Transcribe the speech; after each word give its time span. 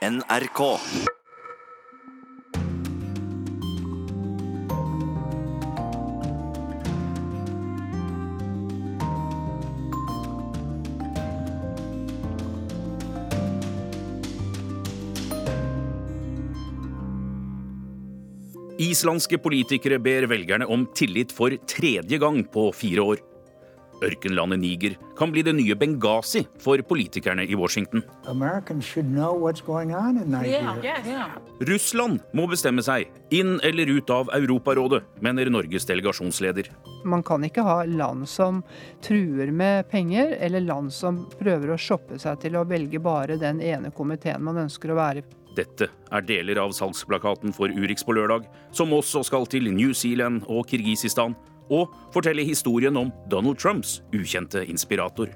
NRK. 0.00 0.60
Islandske 18.80 19.36
politikere 19.36 19.98
ber 20.00 20.24
velgerne 20.24 20.64
om 20.64 20.86
tillit 20.96 21.28
for 21.28 21.52
tredje 21.68 22.16
gang 22.16 22.40
på 22.48 22.70
fire 22.72 23.04
år. 23.04 23.29
Ørkenlandet 24.04 24.60
Niger 24.62 24.96
kan 25.18 25.32
bli 25.32 25.42
det 25.44 25.54
nye 25.58 25.76
Benghazi 25.76 26.44
for 26.62 26.80
politikerne 26.88 27.44
i 27.44 27.56
Washington. 27.58 28.02
Russland 31.70 32.20
må 32.36 32.46
bestemme 32.50 32.84
seg, 32.84 33.10
inn 33.30 33.58
eller 33.66 33.92
ut 33.92 34.12
av 34.14 34.30
Europarådet, 34.36 35.02
mener 35.20 35.50
Norges 35.52 35.88
delegasjonsleder. 35.88 36.70
Man 37.04 37.24
kan 37.26 37.44
ikke 37.44 37.64
ha 37.64 37.82
land 37.88 38.28
som 38.28 38.62
truer 39.04 39.52
med 39.52 39.88
penger, 39.92 40.36
eller 40.40 40.64
land 40.64 40.92
som 40.94 41.24
prøver 41.38 41.74
å 41.74 41.80
shoppe 41.80 42.20
seg 42.20 42.40
til 42.44 42.56
å 42.56 42.64
velge 42.68 43.00
bare 43.02 43.40
den 43.40 43.60
ene 43.64 43.92
komiteen 43.92 44.42
man 44.44 44.64
ønsker 44.64 44.92
å 44.92 44.98
være 45.00 45.24
i. 45.24 45.28
Dette 45.56 45.88
er 46.14 46.22
deler 46.22 46.60
av 46.62 46.72
salgsplakaten 46.76 47.52
for 47.54 47.72
Urix 47.74 48.04
på 48.06 48.14
lørdag, 48.14 48.44
som 48.72 48.92
også 48.94 49.24
skal 49.26 49.48
til 49.50 49.66
New 49.74 49.90
Zealand 49.96 50.44
og 50.46 50.68
Kirgisistan, 50.70 51.34
og 51.70 51.94
fortelle 52.14 52.44
historien 52.46 52.96
om 52.98 53.12
Donald 53.30 53.60
Trumps 53.62 54.00
ukjente 54.14 54.64
inspirator. 54.66 55.30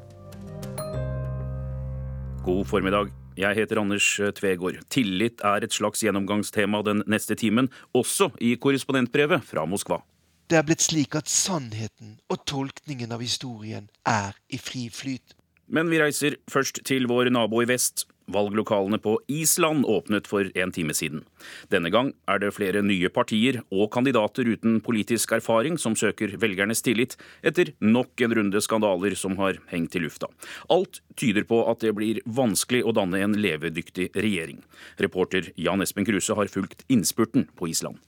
God 2.45 2.65
formiddag. 2.69 3.13
Jeg 3.39 3.57
heter 3.57 3.81
Anders 3.81 4.07
Tvegård. 4.39 4.83
Tillit 4.95 5.41
er 5.43 5.65
et 5.65 5.75
slags 5.75 6.05
gjennomgangstema 6.05 6.83
den 6.87 7.03
neste 7.11 7.35
timen, 7.35 7.71
også 7.97 8.29
i 8.39 8.55
korrespondentbrevet 8.61 9.43
fra 9.49 9.65
Moskva. 9.67 10.03
Det 10.51 10.59
er 10.59 10.67
blitt 10.67 10.85
slik 10.85 11.17
at 11.17 11.31
sannheten 11.31 12.19
og 12.29 12.45
tolkningen 12.47 13.15
av 13.17 13.25
historien 13.25 13.89
er 14.07 14.37
i 14.53 14.61
fri 14.61 14.91
flyt. 14.93 15.33
Men 15.67 15.89
vi 15.89 15.99
reiser 16.03 16.37
først 16.53 16.83
til 16.85 17.09
vår 17.09 17.33
nabo 17.33 17.63
i 17.65 17.69
vest. 17.69 18.05
Valglokalene 18.27 18.99
på 18.99 19.19
Island 19.29 19.85
åpnet 19.85 20.29
for 20.31 20.49
en 20.55 20.73
time 20.73 20.95
siden. 20.97 21.25
Denne 21.73 21.91
gang 21.93 22.13
er 22.31 22.41
det 22.41 22.55
flere 22.57 22.83
nye 22.85 23.11
partier 23.13 23.61
og 23.69 23.91
kandidater 23.95 24.49
uten 24.49 24.81
politisk 24.85 25.35
erfaring 25.37 25.77
som 25.81 25.97
søker 25.99 26.37
velgernes 26.41 26.83
tillit, 26.85 27.19
etter 27.45 27.75
nok 27.85 28.25
en 28.25 28.37
runde 28.39 28.65
skandaler 28.65 29.17
som 29.19 29.37
har 29.41 29.61
hengt 29.73 29.97
i 29.97 30.03
lufta. 30.05 30.31
Alt 30.73 31.03
tyder 31.21 31.45
på 31.49 31.61
at 31.71 31.85
det 31.85 31.95
blir 31.99 32.23
vanskelig 32.25 32.85
å 32.85 32.97
danne 32.97 33.21
en 33.25 33.37
levedyktig 33.37 34.11
regjering. 34.17 34.65
Reporter 35.03 35.53
Jan 35.61 35.85
Espen 35.85 36.09
Kruse 36.09 36.37
har 36.39 36.51
fulgt 36.53 36.87
innspurten 36.89 37.49
på 37.59 37.69
Island. 37.73 38.01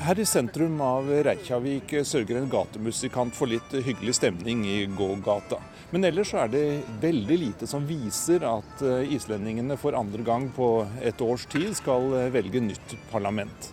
Her 0.00 0.16
i 0.16 0.24
sentrum 0.24 0.78
av 0.80 1.10
Reykjavik 1.26 1.90
sørger 2.08 2.38
en 2.38 2.48
gatemusikant 2.48 3.34
for 3.36 3.50
litt 3.50 3.74
hyggelig 3.84 4.14
stemning 4.16 4.62
i 4.64 4.86
gågata. 4.96 5.58
Men 5.92 6.06
ellers 6.08 6.30
er 6.40 6.48
det 6.48 6.62
veldig 7.02 7.36
lite 7.42 7.68
som 7.68 7.84
viser 7.84 8.46
at 8.48 8.80
eh, 8.80 9.12
islendingene 9.12 9.76
for 9.76 9.98
andre 9.98 10.24
gang 10.24 10.46
på 10.56 10.70
et 11.04 11.20
års 11.20 11.44
tid 11.52 11.76
skal 11.76 12.14
eh, 12.16 12.30
velge 12.32 12.62
nytt 12.64 12.94
parlament. 13.10 13.68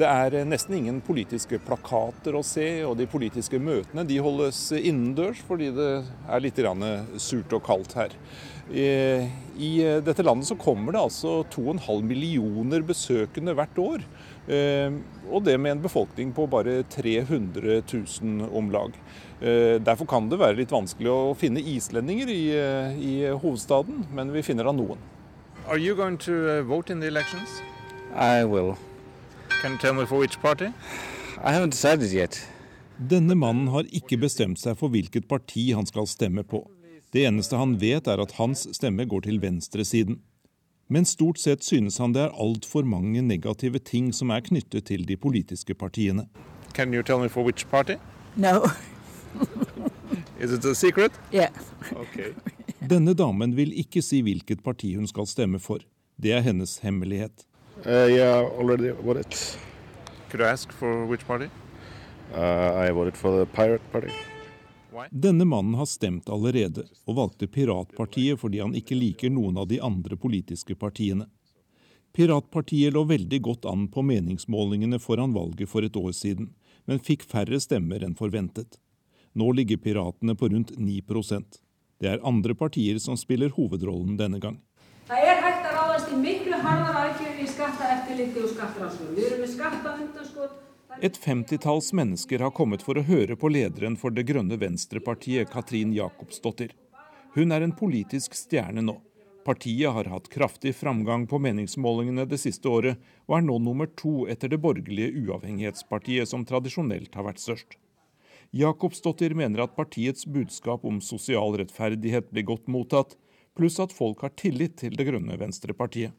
Det 0.00 0.08
er 0.08 0.38
eh, 0.38 0.48
nesten 0.48 0.78
ingen 0.78 1.02
politiske 1.04 1.60
plakater 1.66 2.38
å 2.40 2.44
se, 2.46 2.70
og 2.88 2.96
de 2.96 3.04
politiske 3.12 3.60
møtene 3.60 4.06
de 4.08 4.16
holdes 4.24 4.70
innendørs 4.78 5.44
fordi 5.44 5.68
det 5.76 5.90
er 6.00 6.44
litt 6.46 6.62
surt 7.20 7.52
og 7.52 7.66
kaldt 7.68 7.98
her. 8.00 8.16
I 8.66 9.68
dette 10.02 10.24
landet 10.24 10.48
så 10.48 10.56
kommer 10.58 10.96
det 10.96 11.04
altså 11.04 11.36
2,5 11.52 12.00
millioner 12.02 12.82
besøkende 12.82 13.54
hvert 13.54 13.78
år. 13.78 14.06
Og 14.46 15.40
det 15.42 15.56
med 15.58 15.72
en 15.74 15.82
befolkning 15.82 16.30
på 16.34 16.44
bare 16.46 16.78
300 16.92 17.80
000 17.82 18.46
om 18.54 18.70
lag. 18.70 18.94
Derfor 19.82 20.06
kan 20.06 20.28
det 20.30 20.38
være 20.38 20.60
litt 20.60 20.74
vanskelig 20.74 21.10
å 21.10 21.34
finne 21.38 21.60
islendinger 21.60 22.30
i, 22.30 22.44
i 22.94 23.14
hovedstaden, 23.34 24.04
men 24.14 24.30
vi 24.30 24.44
finner 24.46 24.70
da 24.70 24.74
noen. 24.76 25.02
Are 25.68 25.78
you 25.78 25.96
going 25.96 26.16
to 26.18 26.32
uh, 26.32 26.62
vote 26.62 26.92
in 26.92 27.00
the 27.00 27.08
elections? 27.08 27.60
I 28.14 28.44
will. 28.44 28.76
Can 29.62 29.72
you 29.72 29.78
tell 29.78 29.94
me 29.94 30.06
for 30.06 30.18
which 30.18 30.40
party? 30.40 30.66
I 31.42 31.52
haven't 31.52 31.70
decided 31.70 32.12
yet. 32.12 32.38
Denne 32.96 33.34
mannen 33.34 33.66
har 33.74 33.88
ikke 33.90 34.16
bestemt 34.16 34.60
seg 34.62 34.78
for 34.78 34.94
hvilket 34.94 35.26
parti 35.28 35.72
han 35.74 35.88
skal 35.88 36.06
stemme 36.06 36.44
på. 36.46 36.62
Det 37.10 37.26
eneste 37.26 37.58
han 37.58 37.74
vet, 37.82 38.06
er 38.06 38.22
at 38.22 38.36
hans 38.38 38.62
stemme 38.78 39.08
går 39.10 39.26
til 39.26 39.40
venstresiden. 39.42 40.20
Men 40.88 41.04
stort 41.04 41.38
sett 41.42 41.64
synes 41.66 41.98
han 41.98 42.12
det 42.14 42.22
er 42.22 42.36
altfor 42.38 42.86
mange 42.86 43.22
negative 43.22 43.78
ting 43.82 44.12
som 44.14 44.30
er 44.30 44.44
knyttet 44.46 44.86
til 44.86 45.06
de 45.06 45.16
politiske 45.18 45.74
partiene. 45.74 46.28
Kan 46.74 46.92
du 46.92 47.00
fortelle 47.00 47.26
meg 47.26 47.32
for 47.34 47.48
hvilket 47.48 47.70
parti? 47.70 47.96
No. 48.36 48.60
Is 50.40 50.52
it 50.52 50.64
a 50.64 50.74
secret? 50.74 51.12
Yeah. 51.32 51.50
Okay. 51.92 52.32
Denne 52.92 53.14
damen 53.14 53.56
vil 53.56 53.72
ikke 53.74 54.02
si 54.04 54.22
hvilket 54.22 54.62
parti 54.64 54.94
hun 54.94 55.08
skal 55.10 55.26
stemme 55.26 55.58
for. 55.58 55.82
Det 56.22 56.32
er 56.32 56.44
hennes 56.44 56.78
hemmelighet. 56.84 57.46
Uh, 57.84 58.08
yeah, 58.08 58.44
already 58.58 58.92
voted. 59.02 59.34
Could 60.30 60.40
I 60.40 60.50
ask 60.52 60.72
for 60.72 61.04
which 61.06 61.26
party? 61.26 61.48
Uh, 62.34 62.86
I 62.86 62.90
voted 62.90 63.16
for 63.16 63.36
the 63.36 63.46
Pirate 63.46 63.82
Party. 63.92 64.12
Denne 65.10 65.44
mannen 65.44 65.74
har 65.74 65.86
stemt 65.86 66.28
allerede, 66.28 66.86
og 67.06 67.16
valgte 67.18 67.48
Piratpartiet 67.48 68.40
fordi 68.40 68.62
han 68.62 68.74
ikke 68.78 68.98
liker 68.98 69.32
noen 69.32 69.58
av 69.60 69.68
de 69.70 69.80
andre 69.84 70.16
politiske 70.16 70.76
partiene. 70.78 71.28
Piratpartiet 72.16 72.94
lå 72.94 73.02
veldig 73.04 73.40
godt 73.44 73.66
an 73.68 73.88
på 73.92 74.02
meningsmålingene 74.02 74.98
foran 75.02 75.34
valget 75.36 75.68
for 75.68 75.84
et 75.84 75.96
år 76.00 76.14
siden, 76.16 76.54
men 76.88 77.02
fikk 77.02 77.26
færre 77.28 77.60
stemmer 77.60 78.04
enn 78.06 78.16
forventet. 78.16 78.78
Nå 79.36 79.50
ligger 79.52 79.76
Piratene 79.76 80.34
på 80.34 80.48
rundt 80.48 80.72
9% 80.78 81.60
Det 82.00 82.08
er 82.08 82.24
andre 82.24 82.54
partier 82.54 82.98
som 83.00 83.16
spiller 83.16 83.52
hovedrollen 83.52 84.16
denne 84.16 84.40
gang. 84.40 84.56
Det 85.08 85.16
er 85.16 85.42
hægt 85.44 85.68
að 85.70 85.76
i 85.96 86.14
í 86.16 86.20
miklu 86.22 86.56
harðar 86.64 86.96
aðgjörn 87.02 88.42
og 88.42 88.50
skattrannsókn. 88.52 89.14
Vi 89.16 89.28
með 89.40 89.52
skattaundanskot. 89.52 90.65
Et 91.02 91.16
femtitalls 91.16 91.92
mennesker 91.92 92.38
har 92.40 92.50
kommet 92.56 92.80
for 92.82 92.96
å 92.96 93.04
høre 93.04 93.34
på 93.36 93.50
lederen 93.52 93.98
for 94.00 94.14
Det 94.16 94.22
grønne 94.24 94.56
venstrepartiet, 94.56 95.50
Katrin 95.52 95.92
Jacobsdottir. 95.92 96.70
Hun 97.34 97.52
er 97.52 97.60
en 97.60 97.74
politisk 97.76 98.32
stjerne 98.32 98.80
nå. 98.80 98.94
Partiet 99.44 99.92
har 99.92 100.08
hatt 100.08 100.30
kraftig 100.32 100.72
framgang 100.74 101.26
på 101.28 101.36
meningsmålingene 101.38 102.24
det 102.26 102.38
siste 102.40 102.72
året, 102.72 103.02
og 103.28 103.36
er 103.36 103.44
nå 103.44 103.58
nummer 103.60 103.90
to 103.92 104.24
etter 104.32 104.48
det 104.48 104.58
borgerlige 104.64 105.26
uavhengighetspartiet, 105.26 106.30
som 106.32 106.48
tradisjonelt 106.48 107.12
har 107.14 107.28
vært 107.28 107.44
størst. 107.44 107.76
Jacobsdottir 108.56 109.36
mener 109.36 109.66
at 109.66 109.76
partiets 109.76 110.24
budskap 110.24 110.88
om 110.88 111.02
sosial 111.04 111.58
rettferdighet 111.60 112.32
blir 112.32 112.48
godt 112.54 112.72
mottatt, 112.72 113.18
pluss 113.56 113.80
at 113.80 113.92
folk 113.92 114.22
har 114.22 114.34
tillit 114.36 114.76
til 114.82 114.96
Det 114.96 115.06
grønne 115.08 115.38
venstrepartiet. 115.40 116.12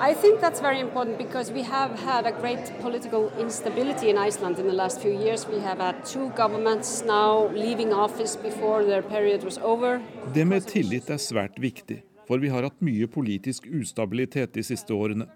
I 0.00 0.14
think 0.14 0.40
that's 0.40 0.60
very 0.60 0.80
important 0.80 1.18
because 1.18 1.52
we 1.52 1.62
have 1.62 1.90
had 1.98 2.26
a 2.26 2.32
great 2.32 2.72
political 2.80 3.30
instability 3.38 4.10
in 4.10 4.18
Iceland 4.18 4.58
in 4.58 4.66
the 4.66 4.72
last 4.72 5.00
few 5.00 5.12
years. 5.12 5.46
We 5.48 5.60
have 5.60 5.78
had 5.78 6.04
two 6.04 6.30
governments 6.36 7.04
now 7.04 7.48
leaving 7.54 7.92
office 7.92 8.36
before 8.36 8.84
their 8.84 9.02
period 9.02 9.44
was 9.44 9.58
over. 9.58 10.00
Det 10.34 10.44
med 10.44 10.66
tillit 10.66 11.10
er 11.10 11.20
svært 11.20 11.58
viktig, 11.58 12.02
for 12.26 12.38
vi 12.38 12.48
har 12.48 12.62
hatt 12.62 12.80
mye 12.80 13.06
politisk 13.06 13.66
ustabilitet 13.66 14.54
de 14.54 14.64
siste 14.64 14.94
årene. 14.94 15.28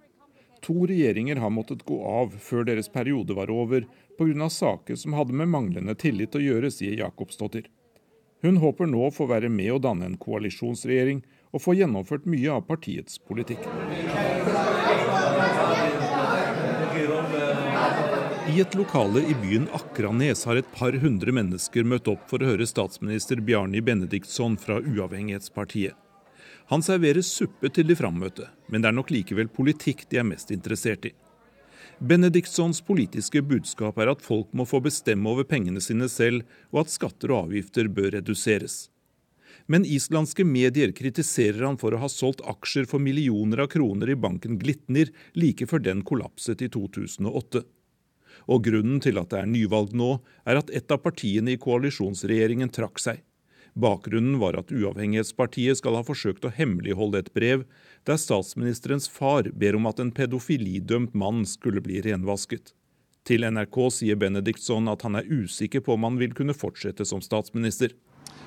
To 0.67 0.87
regjeringer 0.87 1.37
har 1.37 1.50
måttet 1.50 1.84
gå 1.87 2.00
av 2.03 2.34
før 2.43 2.65
deres 2.67 2.88
periode 2.88 3.37
var 3.37 3.50
over, 3.50 3.87
pga. 4.19 4.49
saker 4.50 4.97
som 4.97 5.12
hadde 5.12 5.33
med 5.33 5.49
manglende 5.49 5.94
tillit 5.94 6.34
å 6.34 6.43
gjøre, 6.43 6.71
sier 6.71 6.99
Jacobsdottir. 6.99 7.69
Hun 8.43 8.56
håper 8.56 8.87
nå 8.87 9.06
å 9.06 9.14
få 9.14 9.29
være 9.31 9.49
med 9.49 9.73
å 9.73 9.79
danne 9.79 10.06
en 10.06 10.19
koalisjonsregjering 10.19 11.23
og 11.56 11.62
få 11.64 11.75
gjennomført 11.79 12.29
mye 12.29 12.53
av 12.53 12.67
partiets 12.69 13.17
politikk. 13.25 13.64
I 18.47 18.61
et 18.62 18.75
lokale 18.79 19.25
i 19.26 19.35
byen 19.43 19.67
Akranes 19.75 20.44
har 20.49 20.61
et 20.61 20.69
par 20.73 20.94
hundre 21.03 21.32
mennesker 21.35 21.85
møtt 21.88 22.08
opp 22.12 22.29
for 22.31 22.41
å 22.41 22.53
høre 22.53 22.69
statsminister 22.69 23.41
Bjarni 23.44 23.82
Benediktsson 23.85 24.55
fra 24.61 24.79
Uavhengighetspartiet. 24.81 25.97
Han 26.70 26.82
serverer 26.82 27.23
suppe 27.26 27.70
til 27.70 27.87
de 27.87 27.97
frammøtte, 27.99 28.49
men 28.70 28.82
det 28.82 28.91
er 28.91 28.97
nok 28.97 29.12
likevel 29.14 29.50
politikk 29.52 30.06
de 30.11 30.20
er 30.23 30.26
mest 30.26 30.50
interessert 30.55 31.06
i. 31.11 31.12
Benediktssons 31.99 32.82
politiske 32.85 33.41
budskap 33.41 33.97
er 34.02 34.11
at 34.12 34.25
folk 34.25 34.50
må 34.52 34.67
få 34.69 34.82
bestemme 34.85 35.31
over 35.31 35.47
pengene 35.49 35.81
sine 35.81 36.11
selv, 36.12 36.43
og 36.75 36.85
at 36.85 36.93
skatter 36.93 37.32
og 37.32 37.47
avgifter 37.47 37.88
bør 37.88 38.19
reduseres. 38.19 38.87
Men 39.66 39.84
islandske 39.84 40.44
medier 40.46 40.92
kritiserer 40.94 41.64
han 41.66 41.78
for 41.80 41.94
å 41.94 42.00
ha 42.04 42.10
solgt 42.10 42.44
aksjer 42.46 42.86
for 42.86 43.02
millioner 43.02 43.64
av 43.64 43.72
kroner 43.72 44.12
i 44.12 44.18
banken 44.18 44.60
Glitnir 44.62 45.10
like 45.34 45.66
før 45.66 45.82
den 45.82 46.04
kollapset 46.06 46.62
i 46.62 46.68
2008. 46.70 47.64
Og 48.46 48.62
grunnen 48.62 49.00
til 49.02 49.18
at 49.18 49.32
det 49.32 49.40
er 49.42 49.50
nyvalg 49.50 49.94
nå, 49.96 50.20
er 50.46 50.60
at 50.60 50.70
et 50.70 50.92
av 50.94 51.02
partiene 51.02 51.56
i 51.56 51.58
koalisjonsregjeringen 51.58 52.70
trakk 52.70 53.02
seg. 53.02 53.24
Bakgrunnen 53.76 54.38
var 54.40 54.56
at 54.56 54.70
Uavhengighetspartiet 54.72 55.82
skal 55.82 55.98
ha 55.98 56.04
forsøkt 56.06 56.46
å 56.48 56.52
hemmeligholde 56.54 57.20
et 57.20 57.34
brev 57.36 57.66
der 58.08 58.16
statsministerens 58.22 59.10
far 59.12 59.50
ber 59.52 59.76
om 59.76 59.90
at 59.90 60.00
en 60.00 60.14
pedofilidømt 60.16 61.12
mann 61.18 61.42
skulle 61.44 61.82
bli 61.84 62.00
renvasket. 62.06 62.72
Til 63.26 63.44
NRK 63.50 63.80
sier 63.92 64.16
Benediktsson 64.16 64.88
at 64.88 65.02
han 65.04 65.18
er 65.18 65.28
usikker 65.28 65.82
på 65.84 65.96
om 65.96 66.06
han 66.06 66.16
vil 66.22 66.32
kunne 66.38 66.56
fortsette 66.56 67.04
som 67.04 67.20
statsminister. 67.20 67.92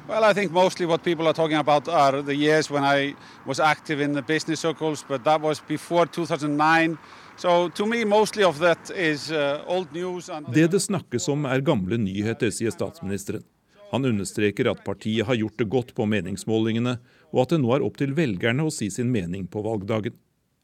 Well, 0.10 0.24
I 0.24 0.34
think 0.34 0.52
mostly 0.52 0.86
what 0.86 1.04
people 1.04 1.28
are 1.28 1.34
talking 1.34 1.58
about 1.58 1.88
are 1.88 2.24
the 2.24 2.36
years 2.36 2.72
when 2.72 2.84
I 2.84 3.16
was 3.46 3.60
active 3.60 4.02
in 4.02 4.14
the 4.14 4.22
business 4.22 4.60
circles, 4.60 5.06
but 5.08 5.24
that 5.24 5.42
was 5.42 5.62
before 5.68 6.06
2009. 6.08 6.98
So 7.38 7.70
to 7.70 7.86
me, 7.86 8.06
mostly 8.06 8.44
of 8.44 8.60
that 8.60 8.90
is 8.90 9.31
uh, 9.31 9.62
old 9.68 9.94
news. 9.94 10.30
And... 10.30 10.48
Det 10.54 10.72
det 10.72 10.80
snakkes 10.80 11.28
om 11.30 11.46
er 11.46 11.62
gamle 11.62 11.98
nyheter, 11.98 12.50
sier 12.50 12.72
statsministeren. 12.72 13.44
Han 13.92 14.06
understreker 14.06 14.68
at 14.72 14.84
partiet 14.86 15.26
har 15.26 15.38
gjort 15.38 15.58
det 15.58 15.70
godt 15.70 15.94
på 15.96 16.06
meningsmålingene, 16.06 16.98
og 17.34 17.42
at 17.44 17.54
det 17.54 17.62
nå 17.62 17.72
er 17.76 17.86
opp 17.86 18.02
til 18.02 18.14
velgerne 18.18 18.66
å 18.66 18.74
si 18.74 18.90
sin 18.94 19.14
mening 19.14 19.48
på 19.48 19.62
valgdagen. 19.66 20.18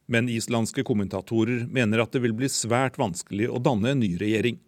Men 0.05 0.29
islandske 0.29 0.83
kommentatorer 0.85 1.65
mener 1.69 2.03
at 2.03 2.13
det 2.13 2.21
vil 2.21 2.35
bli 2.37 2.49
svært 2.49 2.99
vanskelig 3.01 3.49
å 3.49 3.61
danne 3.61 3.93
en 3.93 4.03
ny 4.03 4.11
regjering. 4.21 4.59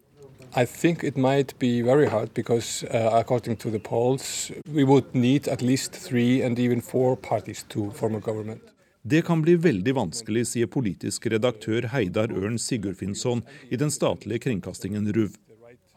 I 0.56 0.64
think 0.64 1.04
it 1.04 1.16
might 1.16 1.58
be 1.58 1.82
very 1.82 2.06
hard 2.06 2.32
because, 2.34 2.84
uh, 2.84 3.10
according 3.12 3.56
to 3.56 3.70
the 3.70 3.78
polls, 3.78 4.50
we 4.72 4.84
would 4.84 5.14
need 5.14 5.48
at 5.48 5.62
least 5.62 5.92
three 5.92 6.42
and 6.42 6.58
even 6.58 6.80
four 6.80 7.16
parties 7.16 7.64
to 7.68 7.90
form 7.90 8.14
a 8.14 8.20
government. 8.20 8.62
Det 9.02 9.22
kan 9.22 9.42
bli 9.42 9.54
veldig 9.56 9.94
vanskelig, 9.94 10.46
sier 10.46 10.66
politisk 10.66 11.26
redaktør 11.26 11.86
Heidar 11.92 12.32
Ørn 12.32 12.58
Sigurfinsson 12.58 13.42
i 13.70 13.76
den 13.76 13.92
statlige 13.92 14.42
kringkastingen 14.48 15.12
RUV. 15.12 15.36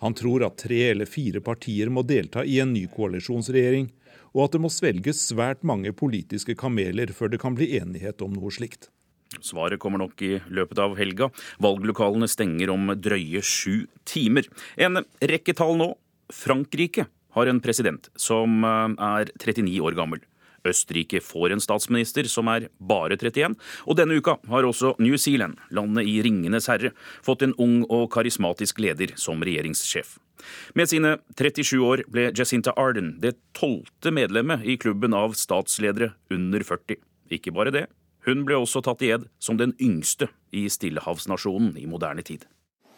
Han 0.04 0.14
tror 0.14 0.46
at 0.46 0.58
tre 0.58 0.80
eller 0.92 1.06
fire 1.06 1.42
partier 1.42 1.90
må 1.90 2.04
delta 2.04 2.44
i 2.44 2.60
en 2.60 2.74
ny 2.74 2.88
koalisjonsregjering, 2.92 3.90
og 4.36 4.46
at 4.46 4.56
det 4.56 4.62
må 4.64 4.72
svelges 4.72 5.26
svært 5.32 5.64
mange 5.64 5.92
politiske 5.94 6.56
kameler 6.56 7.12
før 7.16 7.34
det 7.34 7.42
kan 7.42 7.56
bli 7.56 7.74
enighet 7.80 8.22
om 8.22 8.34
noe 8.36 8.52
slikt. 8.52 8.90
Svaret 9.40 9.80
kommer 9.80 10.02
nok 10.02 10.22
i 10.26 10.34
løpet 10.52 10.82
av 10.84 10.98
helga. 11.00 11.30
Valglokalene 11.64 12.28
stenger 12.30 12.74
om 12.74 12.92
drøye 13.00 13.42
sju 13.46 13.88
timer. 14.04 14.50
En 14.76 15.04
rekke 15.22 15.56
tall 15.56 15.78
nå. 15.80 15.94
Frankrike 16.32 17.08
har 17.36 17.48
en 17.48 17.62
president 17.64 18.10
som 18.20 18.64
eh, 18.68 18.98
er 19.22 19.32
39 19.40 19.80
år 19.88 19.96
gammel. 19.98 20.24
Østerrike 20.68 21.22
får 21.26 21.56
en 21.56 21.64
statsminister 21.64 22.28
som 22.30 22.50
er 22.52 22.68
bare 22.78 23.18
31. 23.18 23.56
Og 23.90 23.98
denne 23.98 24.18
uka 24.20 24.38
har 24.52 24.68
også 24.68 24.94
New 25.02 25.18
Zealand, 25.18 25.58
landet 25.74 26.10
i 26.10 26.20
Ringenes 26.22 26.70
herre, 26.70 26.94
fått 27.26 27.46
en 27.46 27.56
ung 27.62 27.82
og 27.90 28.12
karismatisk 28.14 28.82
leder 28.84 29.16
som 29.18 29.42
regjeringssjef. 29.42 30.20
Med 30.78 30.90
sine 30.90 31.16
37 31.38 31.76
år 31.86 32.06
ble 32.10 32.30
Jacinta 32.38 32.74
Arden 32.80 33.16
det 33.22 33.36
tolvte 33.58 34.14
medlemmet 34.14 34.66
i 34.66 34.78
klubben 34.82 35.18
av 35.18 35.36
statsledere 35.38 36.14
under 36.34 36.66
40. 36.66 37.02
Ikke 37.32 37.54
bare 37.56 37.74
det, 37.74 37.88
hun 38.26 38.46
ble 38.46 38.58
også 38.62 38.82
tatt 38.86 39.02
i 39.02 39.12
ed 39.16 39.28
som 39.40 39.58
den 39.58 39.76
yngste 39.82 40.30
i 40.52 40.68
stillehavsnasjonen 40.70 41.78
i 41.78 41.88
moderne 41.90 42.24
tid. 42.26 42.46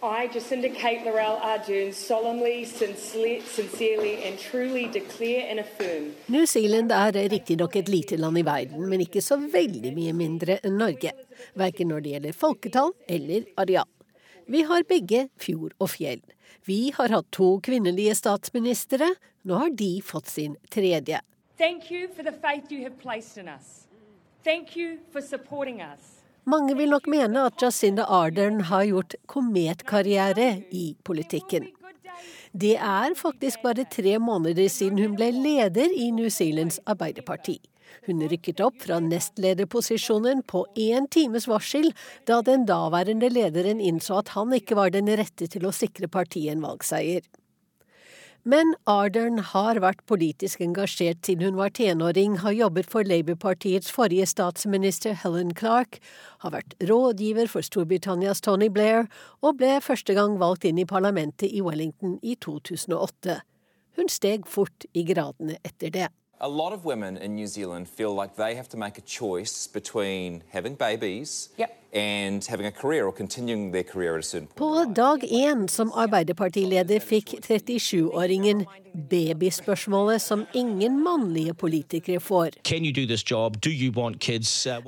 I, 0.03 0.27
Jacinda 0.35 0.67
Kate 0.67 1.05
Laurel 1.05 1.37
Arjun, 1.39 1.93
solemnly, 1.93 2.65
sincerely 2.65 4.17
and 4.27 4.37
truly 4.37 4.85
declare 4.91 5.47
and 5.49 5.59
affirm 5.59 6.11
New 6.27 6.45
Zealand 6.45 6.91
er 6.91 7.15
riktignok 7.31 7.75
et 7.75 7.87
lite 7.87 8.17
land 8.17 8.37
i 8.37 8.43
verden, 8.43 8.89
men 8.89 8.99
ikke 8.99 9.21
så 9.23 9.37
veldig 9.39 9.93
mye 9.95 10.11
mindre 10.13 10.57
enn 10.59 10.75
Norge. 10.75 11.13
Verken 11.55 11.87
når 11.87 12.03
det 12.03 12.11
gjelder 12.17 12.35
folketall 12.35 12.91
eller 13.07 13.47
areal. 13.55 13.87
Vi 14.51 14.65
har 14.67 14.83
begge 14.89 15.29
fjord 15.39 15.71
og 15.79 15.93
fjell. 15.95 16.19
Vi 16.67 16.91
har 16.97 17.15
hatt 17.15 17.31
to 17.31 17.61
kvinnelige 17.63 18.17
statsministre. 18.19 19.07
Nå 19.47 19.55
har 19.55 19.71
de 19.71 20.01
fått 20.03 20.27
sin 20.27 20.59
tredje. 20.71 21.23
Thank 21.57 21.91
you 21.91 22.09
for 22.11 22.23
the 22.23 22.35
faith 22.43 22.71
you 22.71 22.83
have 22.83 22.99
placed 22.99 23.37
in 23.37 23.47
us. 23.47 23.87
Mange 26.43 26.75
vil 26.75 26.91
nok 26.91 27.05
mene 27.07 27.45
at 27.47 27.61
Jacinda 27.63 28.03
Ardern 28.11 28.65
har 28.67 28.83
gjort 28.89 29.15
kometkarriere 29.31 30.49
i 30.75 30.89
politikken. 31.07 31.69
Det 32.51 32.75
er 32.75 33.15
faktisk 33.17 33.63
bare 33.63 33.85
tre 33.89 34.17
måneder 34.19 34.67
siden 34.69 34.99
hun 34.99 35.15
ble 35.17 35.31
leder 35.31 35.93
i 35.95 36.11
New 36.11 36.27
Zealands 36.29 36.81
Arbeiderparti. 36.85 37.55
Hun 38.05 38.19
rykket 38.27 38.59
opp 38.65 38.81
fra 38.83 38.99
nestlederposisjonen 38.99 40.43
på 40.49 40.65
én 40.75 41.07
times 41.07 41.47
varsel, 41.47 41.93
da 42.27 42.41
den 42.45 42.67
daværende 42.67 43.29
lederen 43.31 43.79
innså 43.79 44.19
at 44.19 44.33
han 44.35 44.53
ikke 44.53 44.75
var 44.75 44.91
den 44.93 45.07
rette 45.07 45.47
til 45.47 45.65
å 45.65 45.73
sikre 45.73 46.11
partiet 46.11 46.57
en 46.57 46.65
valgseier. 46.67 47.23
Men 48.43 48.73
Ardern 48.91 49.37
har 49.53 49.77
vært 49.79 50.01
politisk 50.03 50.59
engasjert 50.65 51.21
siden 51.23 51.45
hun 51.47 51.59
var 51.61 51.71
tenåring, 51.77 52.41
har 52.43 52.51
jobbet 52.51 52.89
for 52.91 53.07
Labour-partiets 53.07 53.87
forrige 53.95 54.25
statsminister 54.27 55.15
Helen 55.21 55.53
Clark, 55.55 56.01
har 56.43 56.51
vært 56.51 56.75
rådgiver 56.83 57.47
for 57.47 57.63
Storbritannias 57.63 58.43
Tony 58.43 58.67
Blair 58.67 59.07
og 59.39 59.61
ble 59.61 59.77
første 59.85 60.17
gang 60.17 60.35
valgt 60.43 60.67
inn 60.67 60.81
i 60.83 60.87
parlamentet 60.89 61.55
i 61.55 61.63
Wellington 61.63 62.17
i 62.19 62.35
2008. 62.35 63.39
Hun 63.95 64.11
steg 64.11 64.43
fort 64.51 64.89
i 64.91 65.05
gradene 65.07 65.55
etter 65.63 65.95
det. 65.95 66.11
A 66.45 66.49
lot 66.49 66.73
of 66.73 66.83
women 66.83 67.15
in 67.15 67.35
New 67.35 67.47
Zealand 67.47 67.87
feel 67.87 68.13
like 68.13 68.35
they 68.35 68.53
have 68.55 68.67
to 68.69 68.77
make 68.77 68.97
a 68.97 69.01
choice 69.01 69.65
between 69.65 70.43
having 70.49 70.75
babies 70.75 71.47
yep. 71.57 71.69
and 71.93 72.43
having 72.43 72.65
a 72.65 72.71
career 72.71 73.05
or 73.05 73.13
continuing 73.13 73.71
their 73.71 73.83
career 73.83 74.15
at 74.15 74.19
a 74.19 74.27
certain 74.27 74.47
point. 74.47 74.57
På 74.57 74.93
dag 74.93 75.23
én 75.23 75.67
som 75.69 75.91
Arbeiderpartileder 75.95 76.99
fikk 76.99 77.39
37-åringen 77.47 78.65
babyspørsmålet 78.93 80.21
som 80.21 80.45
ingen 80.53 80.99
mannlige 81.03 81.53
politikere 81.53 82.19
får. 82.19 82.49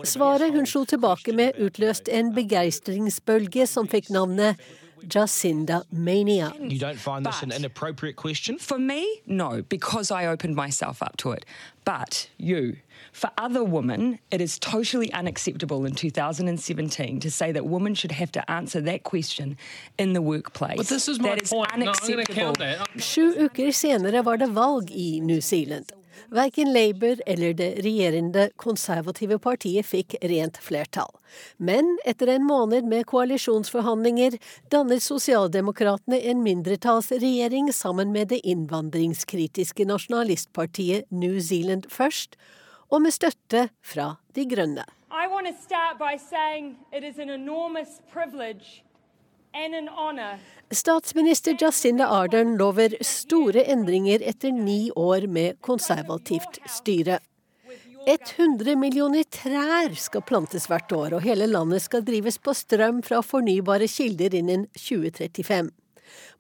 Svaret 0.04 0.52
hun 0.52 0.66
slo 0.66 0.84
tilbake 0.86 1.32
med, 1.32 1.56
utløst 1.56 2.10
en 2.12 2.36
begeistringsbølge 2.36 3.68
som 3.68 3.88
fikk 3.88 4.12
navnet 4.12 4.60
Jacinda 5.08 5.84
Mania. 5.92 6.54
You 6.60 6.80
don't 6.80 6.98
find 6.98 7.26
this 7.26 7.40
but, 7.40 7.44
an 7.44 7.52
inappropriate 7.52 8.16
question? 8.16 8.58
For 8.58 8.80
me, 8.80 9.22
no, 9.26 9.62
because 9.62 10.12
I 10.12 10.26
opened 10.26 10.56
myself 10.56 11.02
up 11.02 11.18
to 11.18 11.32
it. 11.32 11.46
But 11.84 12.30
you, 12.38 12.78
for 13.12 13.30
other 13.38 13.64
women, 13.64 14.20
it 14.32 14.42
is 14.42 14.58
totally 14.60 15.14
unacceptable 15.14 15.86
in 15.86 15.94
2017 15.94 17.20
to 17.20 17.32
say 17.32 17.52
that 17.52 17.66
women 17.66 17.94
should 17.94 18.12
have 18.12 18.32
to 18.34 18.52
answer 18.52 18.82
that 18.82 19.04
question 19.04 19.58
in 19.98 20.14
the 20.14 20.22
workplace. 20.22 20.78
But 20.78 20.88
this 20.88 21.08
is 21.08 21.20
my 21.20 21.36
that 21.36 21.46
point. 21.46 21.74
unacceptable. 21.74 22.56
No, 22.60 22.84
Sju 22.98 23.34
uker 23.38 23.72
senere 23.72 24.22
var 24.26 24.38
det 24.38 24.48
valg 24.48 24.92
i 24.92 25.20
New 25.20 25.42
Zealand. 25.42 25.92
Verken 26.34 26.74
Labour 26.74 27.22
eller 27.26 27.54
det 27.54 27.70
regjerende 27.86 28.50
konservative 28.62 29.38
partiet 29.40 29.86
fikk 29.86 30.16
rent 30.22 30.58
flertall. 30.62 31.12
Men 31.58 31.98
etter 32.06 32.32
en 32.34 32.48
måned 32.48 32.88
med 32.90 33.06
koalisjonsforhandlinger 33.12 34.40
dannet 34.74 35.04
sosialdemokratene 35.04 36.22
en 36.32 36.44
mindretallsregjering 36.46 37.72
sammen 37.74 38.14
med 38.16 38.32
det 38.34 38.42
innvandringskritiske 38.48 39.86
nasjonalistpartiet 39.90 41.12
New 41.12 41.40
Zealand 41.40 41.90
Først, 41.92 42.40
og 42.90 43.02
med 43.02 43.14
støtte 43.14 43.70
fra 43.82 44.16
De 44.36 44.46
grønne. 44.46 44.86
I 45.12 45.28
want 45.28 45.48
to 45.48 45.54
start 45.54 45.98
by 45.98 46.18
saying 46.18 46.78
it 46.92 47.04
is 47.04 47.20
an 47.20 47.30
enormous 47.30 48.02
privilege 48.12 48.85
Statsminister 50.72 51.56
Jacinda 51.60 52.08
Ardern 52.08 52.58
lover 52.58 52.96
store 53.02 53.64
endringer 53.72 54.20
etter 54.20 54.52
ni 54.52 54.92
år 54.96 55.28
med 55.32 55.62
konservativt 55.62 56.60
styre. 56.68 57.20
100 58.06 58.76
millioner 58.76 59.24
trær 59.32 59.96
skal 59.96 60.26
plantes 60.28 60.68
hvert 60.70 60.92
år, 60.92 61.16
og 61.16 61.24
hele 61.24 61.48
landet 61.48 61.86
skal 61.86 62.04
drives 62.04 62.38
på 62.38 62.54
strøm 62.54 63.00
fra 63.06 63.24
fornybare 63.24 63.88
kilder 63.88 64.36
innen 64.36 64.68
2035. 64.76 65.72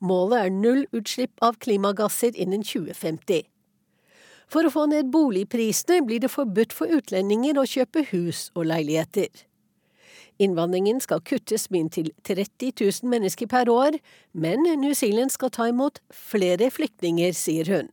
Målet 0.03 0.43
er 0.43 0.53
null 0.53 0.84
utslipp 0.91 1.39
av 1.41 1.55
klimagasser 1.63 2.36
innen 2.36 2.67
2050. 2.67 3.48
For 4.51 4.67
å 4.67 4.75
få 4.75 4.89
ned 4.91 5.07
boligprisene 5.15 6.03
blir 6.05 6.22
det 6.22 6.36
forbudt 6.36 6.75
for 6.75 6.91
utlendinger 6.91 7.57
å 7.57 7.65
kjøpe 7.65 8.10
hus 8.12 8.50
og 8.53 8.67
leiligheter. 8.69 9.31
Innvandringen 10.38 11.00
skal 11.00 11.22
kuttes 11.24 11.70
med 11.70 11.86
inntil 11.86 12.10
30 12.27 12.74
000 12.82 13.12
mennesker 13.12 13.48
per 13.48 13.70
år, 13.72 14.00
men 14.32 14.65
New 14.82 14.94
Zealand 14.94 15.32
skal 15.32 15.54
ta 15.56 15.70
imot 15.72 16.01
flere 16.12 16.68
flyktninger, 16.72 17.32
sier 17.32 17.72
hun. 17.72 17.92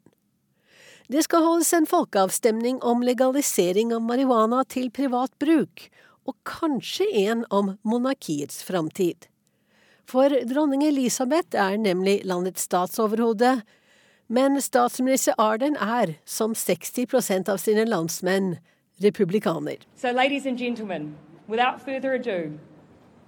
Det 1.13 1.23
skal 1.27 1.45
holdes 1.45 1.73
en 1.77 1.87
folkeavstemning 1.87 2.81
om 2.83 3.03
legalisering 3.05 3.93
av 3.95 4.03
marihuana 4.03 4.63
til 4.65 4.91
privat 4.91 5.35
bruk, 5.43 5.87
og 6.27 6.35
kanskje 6.47 7.07
en 7.27 7.45
om 7.51 7.77
monarkiets 7.87 8.63
framtid. 8.67 9.29
For 10.09 10.33
dronning 10.49 10.83
Elisabeth 10.87 11.59
er 11.59 11.79
nemlig 11.79 12.23
landets 12.27 12.67
statsoverhode, 12.67 13.61
men 14.33 14.61
statsminister 14.63 15.35
Arden 15.39 15.77
er, 15.77 16.17
som 16.25 16.55
60% 16.59 17.51
av 17.53 17.61
sine 17.63 17.85
landsmenn, 17.87 18.57
republikaner. 19.03 19.83
So, 19.97 20.15
without 21.48 21.82
further 21.82 22.14
ado, 22.14 22.60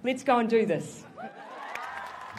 let's 0.04 0.24
go 0.24 0.38
and 0.38 0.48
do 0.48 0.66
this. 0.66 1.04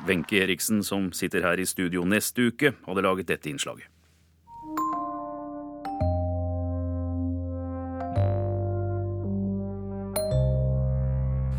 Wenche 0.08 0.42
Eriksen, 0.42 0.84
som 0.84 1.12
sitter 1.14 1.42
her 1.42 1.60
i 1.60 1.66
studio 1.66 2.04
neste 2.04 2.48
uke, 2.48 2.74
hadde 2.88 3.02
laget 3.02 3.28
dette 3.28 3.50
innslaget. 3.50 3.86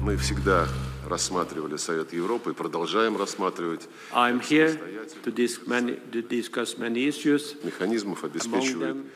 Мы 0.02 0.16
всегда 0.16 0.66
рассматривали 1.08 1.76
Совет 1.76 2.12
Европы 2.12 2.50
и 2.50 2.54
продолжаем 2.54 3.16
рассматривать 3.16 3.88
I'm 4.12 4.40
here 4.40 4.78
to, 5.24 5.30
dis 5.30 5.60
many, 5.66 5.98
to 6.10 6.22
discuss 6.22 6.78
many 6.78 7.08
issues. 7.08 7.56
механизмов, 7.64 8.24
обеспечивают 8.24 9.06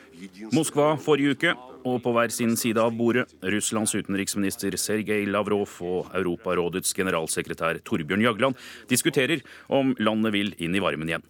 Moskva 0.52 0.96
forrige 0.96 1.34
uke, 1.34 1.50
og 1.86 2.00
på 2.02 2.12
hver 2.16 2.32
sin 2.32 2.56
side 2.56 2.80
av 2.80 2.94
bordet 2.96 3.28
Russlands 3.44 3.92
utenriksminister 3.94 4.74
Sergej 4.80 5.26
Lavrov 5.28 5.76
og 5.84 6.10
Europarådets 6.16 6.94
generalsekretær 6.96 7.82
Torbjørn 7.84 8.24
Jagland 8.24 8.56
diskuterer 8.90 9.44
om 9.68 9.94
landet 10.00 10.32
vil 10.34 10.54
inn 10.56 10.74
i 10.74 10.82
varmen 10.82 11.10
igjen. 11.10 11.26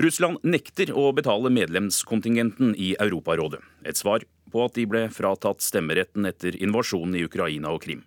Russland 0.00 0.38
nekter 0.46 0.94
å 0.94 1.10
betale 1.16 1.52
medlemskontingenten 1.52 2.76
i 2.78 2.94
Europarådet. 2.98 3.60
Et 3.84 3.98
svar 3.98 4.24
på 4.52 4.64
at 4.64 4.78
de 4.78 4.86
ble 4.88 5.08
fratatt 5.12 5.64
stemmeretten 5.64 6.28
etter 6.30 6.56
invasjonen 6.56 7.18
i 7.18 7.26
Ukraina 7.28 7.74
og 7.74 7.82
Krim. 7.84 8.06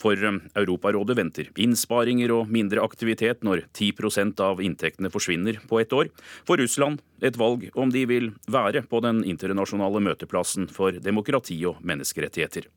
For 0.00 0.18
um, 0.24 0.40
Europarådet 0.58 1.16
venter 1.18 1.50
innsparinger 1.60 2.32
og 2.34 2.50
mindre 2.52 2.82
aktivitet 2.84 3.44
når 3.46 3.66
10% 3.76 4.40
av 4.44 4.62
inntektene 4.64 5.12
forsvinner 5.12 5.60
på 5.68 5.82
ett 5.82 5.92
år. 5.92 6.10
For 6.48 6.60
Russland 6.60 7.02
et 7.24 7.38
valg 7.38 7.68
om 7.74 7.92
de 7.94 8.04
vil 8.08 8.32
være 8.50 8.84
på 8.88 9.02
den 9.04 9.22
internasjonale 9.26 10.02
møteplassen 10.04 10.68
for 10.72 10.98
demokrati 11.02 11.58
og 11.68 11.82
menneskerettigheter. 11.82 12.68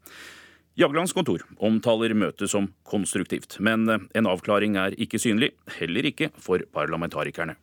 Jaglands 0.79 1.11
kontor 1.11 1.43
omtaler 1.59 2.15
møtet 2.15 2.49
som 2.49 2.69
konstruktivt, 2.87 3.57
men 3.59 3.89
uh, 3.89 3.99
en 4.15 4.29
avklaring 4.31 4.79
er 4.79 4.95
ikke 4.95 5.19
synlig, 5.19 5.51
heller 5.79 6.07
ikke 6.07 6.31
for 6.39 6.63
parlamentarikerne. 6.73 7.57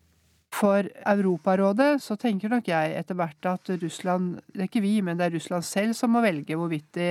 For 0.54 0.88
Europarådet 1.06 1.98
så 2.02 2.16
tenker 2.18 2.50
nok 2.50 2.70
jeg 2.70 2.94
etter 2.96 3.18
hvert 3.18 3.48
at 3.50 3.70
Russland, 3.82 4.38
det 4.54 4.64
er 4.64 4.70
ikke 4.70 4.82
vi, 4.82 4.94
men 5.04 5.20
det 5.20 5.28
er 5.28 5.36
Russland 5.36 5.66
selv 5.66 5.94
som 5.98 6.14
må 6.14 6.22
velge 6.24 6.56
hvorvidt 6.56 6.88
de 6.96 7.10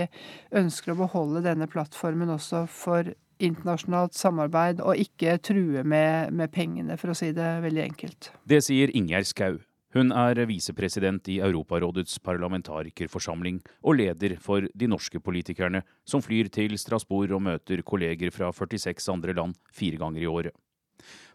ønsker 0.58 0.94
å 0.94 1.00
beholde 1.04 1.46
denne 1.46 1.70
plattformen 1.70 2.34
også 2.34 2.66
for 2.72 3.14
internasjonalt 3.38 4.18
samarbeid, 4.18 4.82
og 4.82 4.98
ikke 4.98 5.38
true 5.46 5.84
med, 5.86 6.34
med 6.34 6.52
pengene, 6.54 6.98
for 6.98 7.14
å 7.14 7.18
si 7.18 7.30
det 7.38 7.52
veldig 7.62 7.84
enkelt. 7.86 8.32
Det 8.50 8.64
sier 8.66 8.94
Ingjerd 8.98 9.30
Skau. 9.30 9.60
Hun 9.96 10.12
er 10.12 10.42
visepresident 10.50 11.30
i 11.32 11.38
Europarådets 11.42 12.20
parlamentarikerforsamling 12.26 13.62
og 13.88 13.98
leder 14.02 14.36
for 14.44 14.68
de 14.68 14.90
norske 14.92 15.22
politikerne 15.24 15.82
som 16.06 16.22
flyr 16.22 16.52
til 16.54 16.76
Strasbourg 16.78 17.32
og 17.38 17.46
møter 17.46 17.82
kolleger 17.88 18.34
fra 18.36 18.52
46 18.52 19.08
andre 19.14 19.38
land 19.38 19.56
fire 19.74 20.02
ganger 20.02 20.26
i 20.26 20.30
året. 20.30 20.54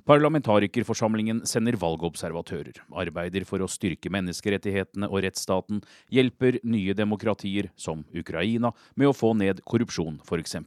Parlamentarikerforsamlingen 0.03 1.45
sender 1.47 1.77
valgobservatører, 1.79 2.81
arbeider 2.99 3.45
for 3.47 3.63
å 3.63 3.69
styrke 3.71 4.11
menneskerettighetene 4.11 5.07
og 5.07 5.23
rettsstaten, 5.23 5.79
hjelper 6.11 6.59
nye 6.67 6.97
demokratier, 6.99 7.69
som 7.79 8.03
Ukraina, 8.11 8.73
med 8.99 9.13
å 9.13 9.15
få 9.15 9.31
ned 9.39 9.63
korrupsjon, 9.63 10.19
f.eks. 10.27 10.59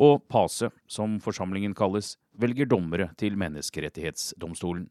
Og 0.00 0.24
PASE, 0.32 0.72
som 0.88 1.18
forsamlingen 1.20 1.76
kalles, 1.76 2.14
velger 2.40 2.70
dommere 2.72 3.10
til 3.20 3.36
Menneskerettighetsdomstolen. 3.36 4.88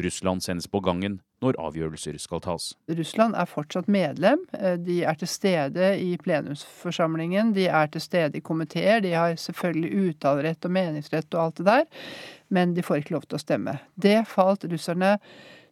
Russland 0.00 0.44
sendes 0.44 0.68
på 0.70 0.80
gangen 0.84 1.20
når 1.44 1.58
avgjørelser 1.60 2.16
skal 2.22 2.40
tas. 2.44 2.70
Russland 2.88 3.36
er 3.36 3.48
fortsatt 3.48 3.88
medlem. 3.90 4.44
De 4.84 5.00
er 5.04 5.18
til 5.20 5.28
stede 5.28 5.90
i 6.00 6.14
plenumsforsamlingen, 6.20 7.52
de 7.56 7.66
er 7.68 7.90
til 7.92 8.04
stede 8.04 8.40
i 8.40 8.44
komiteer. 8.44 9.02
De 9.04 9.12
har 9.12 9.36
selvfølgelig 9.40 10.08
uttalerett 10.10 10.64
og 10.64 10.76
meningsrett 10.76 11.36
og 11.36 11.42
alt 11.42 11.60
det 11.60 11.68
der, 11.68 12.06
men 12.54 12.72
de 12.76 12.84
får 12.86 13.02
ikke 13.02 13.18
lov 13.18 13.28
til 13.28 13.38
å 13.38 13.44
stemme. 13.44 13.76
Det 13.94 14.22
falt 14.30 14.64
russerne 14.70 15.18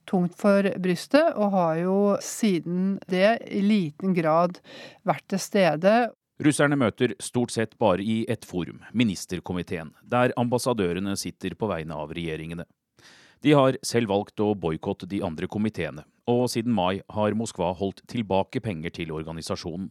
tungt 0.08 0.34
for 0.38 0.66
brystet, 0.82 1.34
og 1.38 1.52
har 1.54 1.76
jo 1.82 1.98
siden 2.22 2.98
det 3.10 3.38
i 3.46 3.62
liten 3.62 4.16
grad 4.16 4.58
vært 5.06 5.28
til 5.30 5.42
stede. 5.42 5.94
Russerne 6.42 6.74
møter 6.74 7.14
stort 7.22 7.52
sett 7.54 7.76
bare 7.78 8.02
i 8.02 8.22
ett 8.30 8.44
forum, 8.48 8.80
ministerkomiteen, 8.98 9.92
der 10.02 10.34
ambassadørene 10.40 11.14
sitter 11.20 11.54
på 11.54 11.68
vegne 11.70 11.94
av 11.94 12.10
regjeringene. 12.16 12.66
De 13.42 13.56
har 13.58 13.74
selv 13.82 14.12
valgt 14.12 14.38
å 14.38 14.52
boikotte 14.54 15.08
de 15.10 15.18
andre 15.26 15.48
komiteene, 15.50 16.04
og 16.30 16.44
siden 16.52 16.70
mai 16.74 17.00
har 17.10 17.34
Moskva 17.34 17.72
holdt 17.74 18.04
tilbake 18.10 18.62
penger 18.62 18.94
til 18.94 19.10
organisasjonen. 19.10 19.90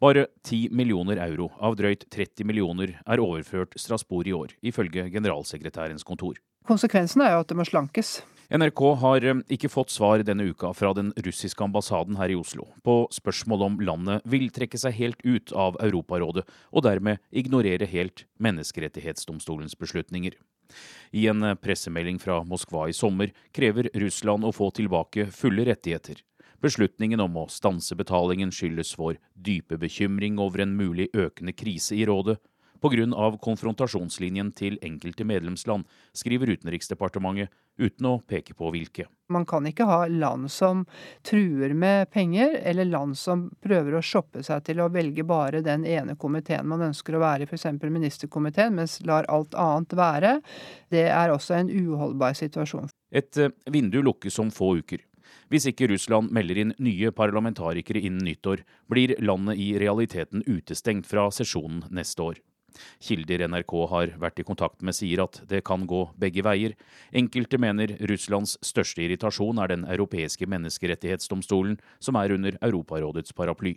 Bare 0.00 0.24
10 0.48 0.72
millioner 0.72 1.20
euro 1.20 1.50
av 1.60 1.76
drøyt 1.76 2.06
30 2.08 2.48
millioner 2.48 2.94
er 3.04 3.20
overført 3.20 3.76
Strasbourg 3.76 4.30
i 4.30 4.32
år, 4.32 4.56
ifølge 4.64 5.04
generalsekretærens 5.12 6.06
kontor. 6.06 6.40
Konsekvensen 6.68 7.24
er 7.24 7.34
jo 7.34 7.44
at 7.44 7.52
det 7.52 7.58
må 7.60 7.68
slankes. 7.68 8.18
NRK 8.48 8.80
har 9.02 9.24
eh, 9.28 9.40
ikke 9.52 9.68
fått 9.68 9.92
svar 9.92 10.22
denne 10.24 10.46
uka 10.48 10.70
fra 10.72 10.94
den 10.96 11.10
russiske 11.20 11.60
ambassaden 11.64 12.16
her 12.16 12.32
i 12.32 12.36
Oslo 12.38 12.70
på 12.80 13.02
spørsmål 13.12 13.64
om 13.66 13.76
landet 13.84 14.24
vil 14.24 14.48
trekke 14.48 14.80
seg 14.80 14.96
helt 14.96 15.20
ut 15.26 15.52
av 15.52 15.76
Europarådet 15.84 16.46
og 16.72 16.84
dermed 16.88 17.20
ignorere 17.28 17.88
helt 17.92 18.24
Menneskerettighetsdomstolens 18.40 19.76
beslutninger. 19.76 20.38
I 21.12 21.26
en 21.30 21.44
pressemelding 21.56 22.18
fra 22.20 22.42
Moskva 22.44 22.88
i 22.88 22.96
sommer 22.96 23.32
krever 23.52 23.90
Russland 23.94 24.44
å 24.44 24.52
få 24.52 24.70
tilbake 24.76 25.30
fulle 25.32 25.64
rettigheter. 25.68 26.20
Beslutningen 26.60 27.20
om 27.22 27.36
å 27.38 27.46
stanse 27.52 27.94
betalingen 27.94 28.50
skyldes 28.50 28.96
vår 28.98 29.20
dype 29.34 29.78
bekymring 29.78 30.40
over 30.42 30.64
en 30.64 30.74
mulig 30.76 31.06
økende 31.14 31.54
krise 31.54 31.94
i 31.94 32.06
rådet, 32.08 32.38
pga. 32.82 33.38
konfrontasjonslinjen 33.42 34.52
til 34.52 34.78
enkelte 34.82 35.24
medlemsland, 35.24 35.86
skriver 36.12 36.50
Utenriksdepartementet, 36.50 37.50
uten 37.78 38.10
å 38.10 38.18
peke 38.26 38.54
på 38.58 38.70
hvilke. 38.74 39.06
Man 39.28 39.44
kan 39.46 39.66
ikke 39.68 39.84
ha 39.84 40.06
land 40.08 40.48
som 40.50 40.86
truer 41.26 41.74
med 41.76 42.10
penger, 42.10 42.54
eller 42.64 42.88
land 42.88 43.18
som 43.18 43.48
prøver 43.60 43.98
å 43.98 44.04
shoppe 44.04 44.42
seg 44.44 44.64
til 44.64 44.80
å 44.80 44.88
velge 44.92 45.24
bare 45.28 45.60
den 45.64 45.84
ene 45.84 46.16
komiteen 46.16 46.68
man 46.68 46.86
ønsker 46.88 47.16
å 47.16 47.22
være 47.22 47.44
i, 47.44 47.50
f.eks. 47.50 47.68
ministerkomiteen, 47.84 48.74
mens 48.78 48.98
lar 49.04 49.28
alt 49.28 49.56
annet 49.58 49.92
være. 49.98 50.38
Det 50.88 51.04
er 51.12 51.34
også 51.34 51.58
en 51.58 51.72
uholdbar 51.72 52.38
situasjon. 52.38 52.88
Et 53.12 53.40
eh, 53.40 53.52
vindu 53.72 54.00
lukkes 54.04 54.40
om 54.40 54.52
få 54.52 54.78
uker. 54.80 55.04
Hvis 55.48 55.68
ikke 55.70 55.88
Russland 55.92 56.32
melder 56.32 56.60
inn 56.60 56.74
nye 56.82 57.12
parlamentarikere 57.16 58.02
innen 58.04 58.24
nyttår, 58.24 58.64
blir 58.88 59.14
landet 59.24 59.60
i 59.60 59.70
realiteten 59.80 60.44
utestengt 60.44 61.08
fra 61.08 61.28
sesjonen 61.32 61.86
neste 61.92 62.24
år. 62.24 62.40
Kilder 63.02 63.46
NRK 63.48 63.74
har 63.90 64.14
vært 64.20 64.42
i 64.42 64.46
kontakt 64.46 64.84
med 64.84 64.96
sier 64.96 65.22
at 65.24 65.40
det 65.50 65.64
kan 65.66 65.86
gå 65.88 66.04
begge 66.20 66.44
veier. 66.46 66.76
Enkelte 67.16 67.60
mener 67.60 67.96
Russlands 68.10 68.56
største 68.64 69.04
irritasjon 69.04 69.60
er 69.62 69.72
den 69.72 69.84
europeiske 69.88 70.48
menneskerettighetsdomstolen, 70.50 71.78
som 72.00 72.18
er 72.20 72.34
under 72.36 72.58
Europarådets 72.62 73.34
paraply. 73.36 73.76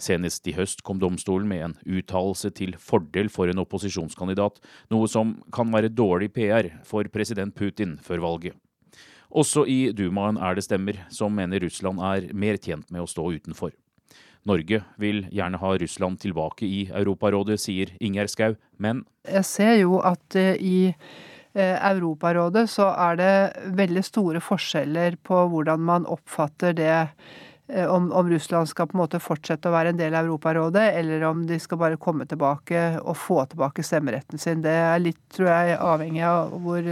Senest 0.00 0.46
i 0.50 0.54
høst 0.56 0.82
kom 0.86 1.00
domstolen 1.00 1.48
med 1.48 1.64
en 1.64 1.76
uttalelse 1.98 2.50
til 2.56 2.74
fordel 2.80 3.30
for 3.32 3.48
en 3.48 3.62
opposisjonskandidat, 3.62 4.60
noe 4.92 5.08
som 5.08 5.38
kan 5.54 5.72
være 5.72 5.92
dårlig 5.92 6.32
PR 6.36 6.68
for 6.88 7.08
president 7.12 7.54
Putin 7.56 7.96
før 8.02 8.24
valget. 8.26 8.58
Også 9.32 9.64
i 9.64 9.92
Dumaen 9.96 10.36
er 10.36 10.56
det 10.56 10.66
stemmer 10.66 10.98
som 11.12 11.32
mener 11.32 11.62
Russland 11.64 12.02
er 12.04 12.28
mer 12.36 12.58
tjent 12.60 12.90
med 12.92 13.00
å 13.00 13.08
stå 13.08 13.30
utenfor. 13.32 13.72
Norge 14.48 14.82
vil 14.98 15.26
gjerne 15.30 15.60
ha 15.62 15.76
Russland 15.78 16.20
tilbake 16.22 16.66
i 16.66 16.82
Europarådet, 16.90 17.60
sier 17.62 17.92
Ingjerd 18.02 18.32
Schou, 18.32 18.56
men 18.82 19.04
Jeg 19.28 19.46
ser 19.46 19.76
jo 19.78 20.00
at 20.02 20.36
eh, 20.38 20.58
i 20.58 20.78
eh, 20.90 21.76
Europarådet 21.92 22.66
så 22.70 22.90
er 22.90 23.18
det 23.20 23.32
veldig 23.78 24.02
store 24.02 24.42
forskjeller 24.42 25.20
på 25.22 25.44
hvordan 25.52 25.84
man 25.86 26.08
oppfatter 26.10 26.74
det 26.74 26.96
eh, 26.96 27.86
om, 27.86 28.10
om, 28.10 28.30
Russland 28.30 28.66
skal 28.68 28.90
på 28.90 28.98
en 28.98 29.04
måte 29.04 29.22
fortsette 29.22 29.70
å 29.70 29.76
være 29.76 29.92
en 29.94 30.00
del 30.00 30.16
av 30.18 30.26
Europarådet, 30.26 30.88
eller 30.98 31.22
om 31.30 31.46
de 31.46 31.60
skal 31.62 31.78
bare 31.78 32.00
komme 32.02 32.26
tilbake 32.26 32.82
og 32.98 33.14
få 33.16 33.44
tilbake 33.52 33.86
stemmeretten 33.86 34.42
sin. 34.42 34.64
Det 34.66 34.74
er 34.74 34.98
litt, 35.04 35.22
tror 35.30 35.52
jeg, 35.52 35.78
avhengig 35.78 36.26
av 36.26 36.58
hvor 36.64 36.90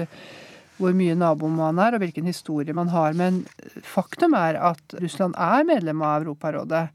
hvor 0.81 0.95
mye 0.97 1.13
nabo 1.19 1.49
man 1.53 1.77
er, 1.83 1.93
og 1.93 2.01
hvilken 2.01 2.29
historie 2.31 2.73
man 2.77 2.89
har. 2.89 3.13
Men 3.13 3.43
faktum 3.85 4.33
er 4.39 4.57
at 4.71 4.95
Russland 4.97 5.37
er 5.37 5.67
medlem 5.69 6.01
av 6.01 6.23
Europarådet. 6.23 6.87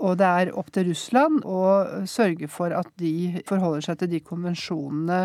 Og 0.00 0.16
det 0.20 0.26
er 0.26 0.52
opp 0.56 0.70
til 0.72 0.88
Russland 0.88 1.42
å 1.44 1.62
sørge 2.08 2.48
for 2.48 2.72
at 2.72 2.88
de 3.00 3.42
forholder 3.48 3.84
seg 3.84 4.00
til 4.00 4.10
de 4.14 4.22
konvensjonene 4.24 5.20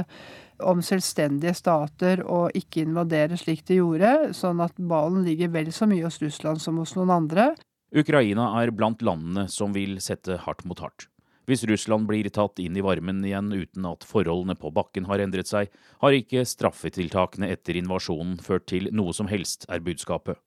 om 0.67 0.81
selvstendige 0.83 1.55
stater 1.55 2.21
og 2.23 2.55
ikke 2.55 2.83
invadere 2.83 3.39
slik 3.39 3.63
de 3.67 3.79
gjorde, 3.79 4.11
sånn 4.35 4.61
at 4.63 4.75
ballen 4.75 5.25
ligger 5.27 5.51
vel 5.55 5.71
så 5.75 5.87
mye 5.89 6.05
hos 6.05 6.21
Russland 6.23 6.63
som 6.63 6.79
hos 6.81 6.95
noen 6.97 7.13
andre. 7.15 7.53
Ukraina 7.95 8.51
er 8.61 8.73
blant 8.75 9.03
landene 9.05 9.47
som 9.51 9.75
vil 9.75 9.99
sette 10.03 10.39
hardt 10.43 10.65
mot 10.67 10.79
hardt. 10.83 11.07
Hvis 11.45 11.63
Russland 11.69 12.07
blir 12.09 12.27
tatt 12.33 12.57
inn 12.63 12.75
i 12.75 12.83
varmen 12.83 13.21
igjen 13.23 13.51
uten 13.53 13.85
at 13.85 14.05
forholdene 14.07 14.55
på 14.57 14.71
bakken 14.73 15.05
har 15.05 15.21
endret 15.21 15.47
seg, 15.47 15.69
har 16.01 16.17
ikke 16.17 16.41
straffetiltakene 16.49 17.51
etter 17.53 17.77
invasjonen 17.77 18.39
ført 18.41 18.65
til 18.71 18.89
noe 18.91 19.13
som 19.13 19.29
helst, 19.29 19.67
er 19.69 19.83
budskapet. 19.85 20.41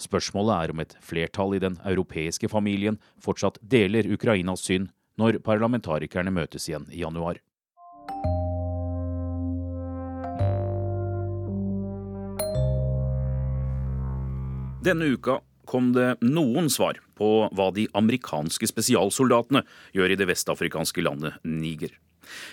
Spørsmålet 0.00 0.54
er 0.56 0.72
om 0.72 0.80
et 0.80 0.96
flertall 1.04 1.58
i 1.58 1.62
den 1.62 1.76
europeiske 1.84 2.48
familien 2.48 2.96
fortsatt 3.20 3.60
deler 3.60 4.08
Ukrainas 4.08 4.64
syn 4.64 4.88
når 5.20 5.42
parlamentarikerne 5.44 6.32
møtes 6.32 6.70
igjen 6.70 6.88
i 6.88 7.02
januar. 7.02 7.42
Denne 14.80 15.10
uka 15.12 15.42
kom 15.68 15.92
det 15.92 16.14
noen 16.24 16.70
svar 16.72 16.96
på 17.20 17.50
hva 17.52 17.68
de 17.76 17.84
amerikanske 17.94 18.66
spesialsoldatene 18.70 19.60
gjør 19.92 20.14
i 20.14 20.16
det 20.18 20.30
vestafrikanske 20.30 21.04
landet 21.04 21.36
Niger. 21.44 21.92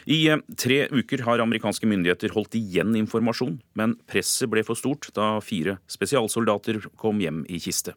I 0.05 0.19
eh, 0.31 0.41
tre 0.57 0.85
uker 0.91 1.23
har 1.27 1.43
amerikanske 1.43 1.89
myndigheter 1.89 2.33
holdt 2.35 2.57
igjen 2.59 2.95
informasjon, 2.99 3.59
men 3.77 3.95
presset 4.09 4.49
ble 4.51 4.63
for 4.67 4.79
stort 4.79 5.09
da 5.17 5.37
fire 5.43 5.77
spesialsoldater 5.91 6.83
kom 6.99 7.21
hjem 7.23 7.43
i 7.49 7.61
kiste. 7.63 7.95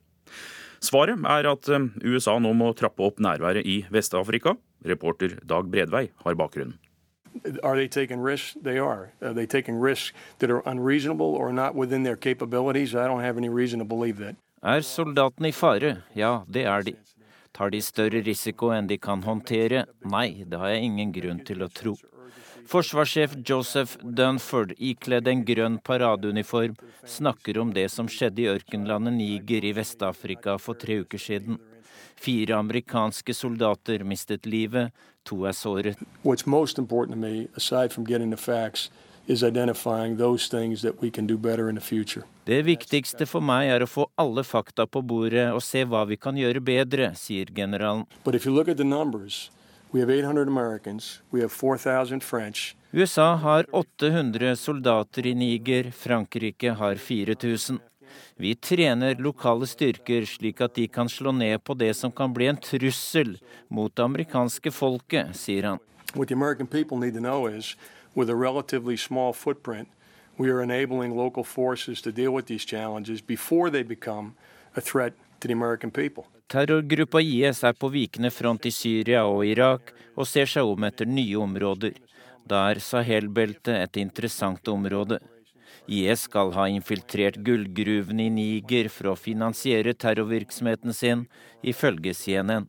Svaret 0.80 1.20
er 1.28 1.48
at 1.50 1.68
eh, 1.68 1.88
USA 2.04 2.38
nå 2.40 2.52
må 2.56 2.72
trappe 2.76 3.04
opp 3.04 3.20
nærværet 3.20 3.66
i 3.68 3.82
Vest-Afrika. 3.92 4.56
Reporter 4.84 5.36
Dag 5.44 5.68
Bredvei 5.68 6.08
har 6.24 6.38
bakgrunnen. 6.40 6.78
Are 7.62 7.76
they 7.76 7.86
taking 7.86 8.20
risks? 8.20 8.56
They 8.60 8.78
are. 8.78 9.12
Are 9.22 9.32
they 9.32 9.46
taking 9.46 9.78
risks 9.78 10.12
that 10.38 10.50
are 10.50 10.62
unreasonable 10.66 11.36
or 11.36 11.52
not 11.52 11.74
within 11.74 12.02
their 12.02 12.16
capabilities? 12.16 12.94
I 12.94 13.06
don't 13.06 13.20
have 13.20 13.36
any 13.38 13.48
reason 13.48 13.78
to 13.78 13.84
believe 13.84 14.18
that. 14.18 14.34
Er 14.62 14.82
soldatene 14.84 15.48
i 15.48 15.52
fare? 15.52 16.02
Ja, 16.14 16.42
det 16.48 16.66
er 16.66 16.82
de. 16.82 16.94
Tar 17.56 17.72
de 17.74 17.80
større 17.82 18.22
risiko 18.26 18.70
enn 18.74 18.88
de 18.90 18.98
kan 18.98 19.22
håndtere? 19.26 19.84
Nei, 20.06 20.44
det 20.46 20.60
har 20.60 20.74
jeg 20.74 20.86
ingen 20.86 21.12
grunn 21.12 21.42
til 21.46 21.64
å 21.64 21.68
tro. 21.68 21.96
Forsvarssjef 22.70 23.34
Joseph 23.46 23.96
Dunford, 24.04 24.76
ikledd 24.78 25.28
en 25.28 25.42
grønn 25.44 25.78
paradeuniform, 25.82 26.76
snakker 27.02 27.58
om 27.58 27.72
det 27.74 27.88
som 27.90 28.06
skjedde 28.06 28.44
i 28.44 28.50
ørkenlandet 28.52 29.16
Niger 29.16 29.66
i 29.66 29.72
Vest-Afrika 29.74 30.54
for 30.62 30.78
tre 30.78 31.00
uker 31.02 31.18
siden. 31.18 31.58
Fire 32.20 32.58
amerikanske 32.60 33.34
soldater 33.34 34.04
mistet 34.04 34.46
livet, 34.46 34.92
to 35.24 35.42
er 35.48 35.56
såret. 35.56 35.98
Det 42.46 42.62
viktigste 42.66 43.26
for 43.26 43.40
meg 43.40 43.68
er 43.70 43.84
å 43.84 43.88
få 43.90 44.06
alle 44.16 44.44
fakta 44.44 44.86
på 44.86 45.02
bordet 45.02 45.52
og 45.52 45.62
se 45.62 45.84
hva 45.84 46.04
vi 46.08 46.16
kan 46.16 46.36
gjøre 46.36 46.60
bedre, 46.60 47.12
sier 47.14 47.46
generalen. 47.54 48.06
But 48.24 48.34
if 48.34 48.46
you 48.46 48.54
look 48.54 48.68
at 48.68 48.76
the 48.76 48.84
numbers, 48.84 49.50
we 49.92 50.00
have 50.00 50.10
800 50.10 50.48
Americans, 50.48 51.20
we 51.30 51.40
have 51.40 51.52
4,000 51.52 52.20
French. 52.20 52.74
USA 52.92 53.36
har 53.36 53.66
800 53.72 54.56
soldater 54.56 55.26
i 55.26 55.34
Niger, 55.34 55.90
Frankrike 55.90 56.70
har 56.70 56.94
4000. 56.96 57.78
Vi 58.36 58.54
trener 58.54 59.14
lokale 59.14 59.66
styrker 59.66 60.24
slik 60.26 60.60
at 60.64 60.74
de 60.74 60.88
kan 60.88 61.08
slå 61.08 61.32
ned 61.32 61.62
på 61.64 61.74
det 61.74 61.92
som 61.94 62.10
kan 62.12 62.32
bli 62.34 62.46
en 62.50 62.56
trussel 62.56 63.36
mot 63.68 63.94
det 63.94 64.02
amerikanske 64.02 64.72
folket, 64.72 65.36
sier 65.36 65.68
han. 65.68 65.78
What 66.14 66.28
the 66.28 66.34
American 66.34 66.66
people 66.66 66.98
need 66.98 67.14
to 67.14 67.20
know 67.20 67.46
is, 67.46 67.76
with 68.14 68.30
a 68.30 68.36
relatively 68.36 68.96
small 68.96 69.32
footprint, 69.32 69.88
we 70.38 70.50
are 70.50 70.62
enabling 70.62 71.16
local 71.16 71.44
forces 71.44 72.00
to 72.02 72.12
deal 72.12 72.32
with 72.32 72.46
these 72.46 72.64
challenges 72.64 73.20
before 73.20 73.70
they 73.70 73.82
become 73.82 74.34
a 74.76 74.80
threat 74.80 75.12
to 75.40 75.48
the 75.48 75.52
American 75.52 75.90
people. 75.90 76.24
Terrorgruppa 76.48 77.20
IS 77.20 77.62
er 77.64 77.72
på 77.72 77.88
vikende 77.88 78.30
front 78.30 78.66
i 78.66 78.70
Syria 78.74 79.22
og 79.24 79.44
Irak 79.46 79.92
og 80.16 80.26
ser 80.26 80.48
seg 80.50 80.66
om 80.66 80.86
etter 80.88 81.06
nye 81.06 81.36
områder. 81.38 81.94
Da 82.42 82.64
er 82.72 82.80
Sahel-beltet 82.82 83.76
et 83.76 84.00
interessant 84.02 84.66
område. 84.68 85.20
IS 85.86 86.26
skal 86.26 86.50
ha 86.56 86.66
infiltrert 86.66 87.38
gullgruvene 87.46 88.26
i 88.26 88.34
Niger 88.34 88.90
for 88.90 89.12
å 89.12 89.18
finansiere 89.18 89.94
terrorvirksomheten 89.94 90.94
sin, 90.94 91.24
ifølge 91.62 92.14
CNN. 92.14 92.66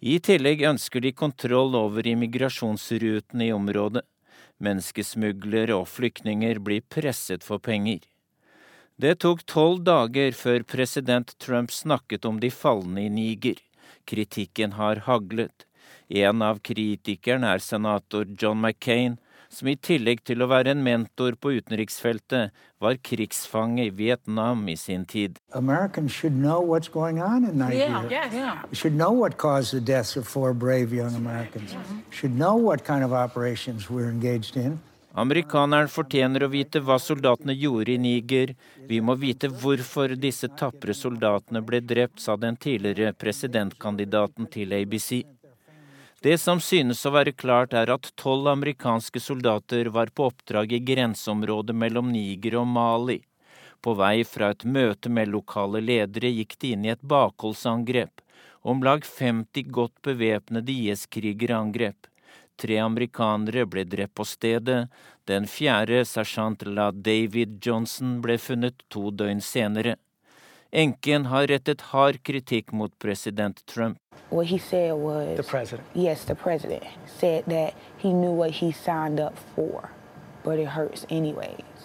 I 0.00 0.18
tillegg 0.20 0.64
ønsker 0.68 1.04
de 1.04 1.12
kontroll 1.12 1.76
over 1.76 2.08
immigrasjonsrutene 2.08 3.50
i 3.50 3.52
området. 3.52 4.04
Menneskesmuglere 4.62 5.74
og 5.74 5.88
flyktninger 5.90 6.60
blir 6.62 6.84
presset 6.90 7.44
for 7.44 7.58
penger. 7.58 8.00
Det 8.96 9.16
tok 9.24 9.42
tolv 9.50 9.82
dager 9.82 10.36
før 10.38 10.62
president 10.62 11.34
Trump 11.42 11.72
snakket 11.74 12.24
om 12.28 12.38
de 12.40 12.50
falne 12.54 13.06
i 13.06 13.10
Niger. 13.10 13.58
Kritikken 14.06 14.76
har 14.78 15.02
haglet. 15.08 15.66
En 16.08 16.42
av 16.46 16.60
kritikerne 16.62 17.56
er 17.56 17.62
senator 17.64 18.28
John 18.38 18.60
McCain, 18.60 19.16
som 19.54 19.70
i 19.70 19.76
tillegg 19.78 20.24
til 20.26 20.42
å 20.42 20.48
være 20.50 20.74
en 20.74 20.82
mentor 20.84 21.36
på 21.40 21.54
utenriksfeltet, 21.58 22.54
var 22.82 22.98
krigsfange 23.08 23.86
i 23.86 23.92
Vietnam 23.94 24.66
i 24.68 24.76
sin 24.76 25.04
tid. 25.08 25.38
Americans 25.52 26.12
should 26.12 26.34
know 26.36 26.60
what's 26.60 26.90
going 26.90 27.22
on 27.22 27.44
in 27.44 27.58
Nigeria. 27.58 28.02
Yeah, 28.10 28.34
yeah. 28.34 28.64
Should 28.72 28.96
know 28.96 29.12
what 29.12 29.38
caused 29.38 29.72
the 29.72 29.80
deaths 29.80 30.16
of 30.16 30.26
four 30.26 30.52
brave 30.52 30.92
young 30.92 31.14
Americans. 31.14 31.76
Should 32.10 32.36
know 32.36 32.56
what 32.56 32.84
kind 32.84 33.04
of 33.04 33.12
operations 33.12 33.88
we're 33.88 34.10
engaged 34.10 34.56
in. 34.56 34.80
Amerikaneren 35.14 35.86
fortjener 35.86 36.42
å 36.42 36.50
vite 36.50 36.80
hva 36.82 36.96
soldatene 36.98 37.54
gjorde 37.54 37.92
i 37.94 38.00
Niger. 38.02 38.56
Vi 38.88 38.98
må 38.98 39.14
vite 39.14 39.46
hvorfor 39.46 40.16
disse 40.18 40.48
tapre 40.58 40.96
soldatene 40.98 41.62
ble 41.62 41.78
drept, 41.86 42.18
sa 42.18 42.34
den 42.34 42.58
tidligere 42.58 43.14
presidentkandidaten 43.14 44.50
til 44.50 44.74
ABC. 44.74 45.22
Det 46.24 46.38
som 46.40 46.60
synes 46.60 47.02
å 47.04 47.10
være 47.12 47.34
klart, 47.36 47.74
er 47.76 47.90
at 47.92 48.06
tolv 48.16 48.46
amerikanske 48.48 49.20
soldater 49.20 49.90
var 49.92 50.08
på 50.08 50.30
oppdrag 50.30 50.70
i 50.72 50.78
grenseområdet 50.80 51.74
mellom 51.76 52.08
Niger 52.14 52.56
og 52.62 52.70
Mali. 52.72 53.18
På 53.84 53.92
vei 53.98 54.22
fra 54.24 54.48
et 54.54 54.64
møte 54.64 55.12
med 55.12 55.28
lokale 55.28 55.82
ledere 55.84 56.30
gikk 56.32 56.56
de 56.64 56.70
inn 56.72 56.86
i 56.86 56.92
et 56.94 57.04
bakholdsangrep. 57.12 58.24
Om 58.64 58.80
lag 58.86 59.04
50 59.04 59.68
godt 59.68 60.00
bevæpnede 60.08 60.72
IS-krigere 60.72 61.58
angrep. 61.58 62.08
Tre 62.56 62.80
amerikanere 62.80 63.66
ble 63.68 63.84
drept 63.84 64.16
på 64.16 64.24
stedet. 64.24 64.86
Den 65.28 65.44
fjerde, 65.44 66.06
sersjant 66.08 66.64
La 66.64 66.88
David 66.88 67.60
Johnson, 67.60 68.22
ble 68.24 68.38
funnet 68.40 68.80
to 68.88 69.10
døgn 69.12 69.44
senere. 69.44 69.98
Enken 70.72 71.28
har 71.28 71.50
rettet 71.52 71.90
hard 71.92 72.22
kritikk 72.24 72.72
mot 72.72 72.96
president 72.98 73.60
Trump. 73.68 74.00
What 74.34 74.46
he 74.46 74.58
said 74.58 74.94
was 74.94 75.36
The 75.36 75.44
president. 75.44 75.86
Yes, 75.94 76.24
the 76.24 76.34
president 76.34 76.82
said 77.06 77.44
that 77.46 77.74
he 77.98 78.12
knew 78.12 78.32
what 78.32 78.50
he 78.50 78.72
signed 78.72 79.20
up 79.20 79.36
for, 79.54 79.90
but 80.42 80.58
it 80.58 80.66
hurts 80.66 81.06
anyways. 81.08 81.78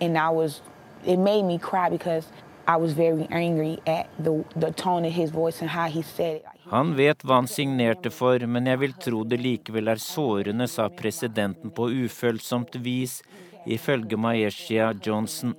And 0.00 0.16
I 0.16 0.30
was, 0.30 0.62
it 1.04 1.16
made 1.16 1.42
me 1.42 1.58
cry 1.58 1.88
because 1.90 2.28
I 2.68 2.76
was 2.76 2.92
very 2.92 3.26
angry 3.32 3.80
at 3.88 4.06
the, 4.20 4.44
the 4.54 4.70
tone 4.70 5.04
of 5.04 5.14
his 5.14 5.30
voice 5.30 5.60
and 5.60 5.68
how 5.68 5.88
he 5.88 6.02
said 6.02 6.36
it. 6.36 6.44
Han 6.70 6.94
vet 6.94 7.26
hva 7.26 7.40
han 7.40 7.50
signerte 7.50 8.10
for, 8.12 8.38
men 8.46 8.70
jeg 8.70 8.80
vil 8.84 8.94
tro 9.02 9.24
det 9.24 9.40
likevel 9.42 9.90
er 9.90 9.98
sårende, 10.02 10.70
sa 10.70 10.86
presidenten 10.88 11.74
på 11.74 11.90
ufølsomt 12.04 12.78
vis, 12.86 13.18
ifølge 13.66 14.16
Maeshia 14.16 14.92
Johnson. 15.06 15.56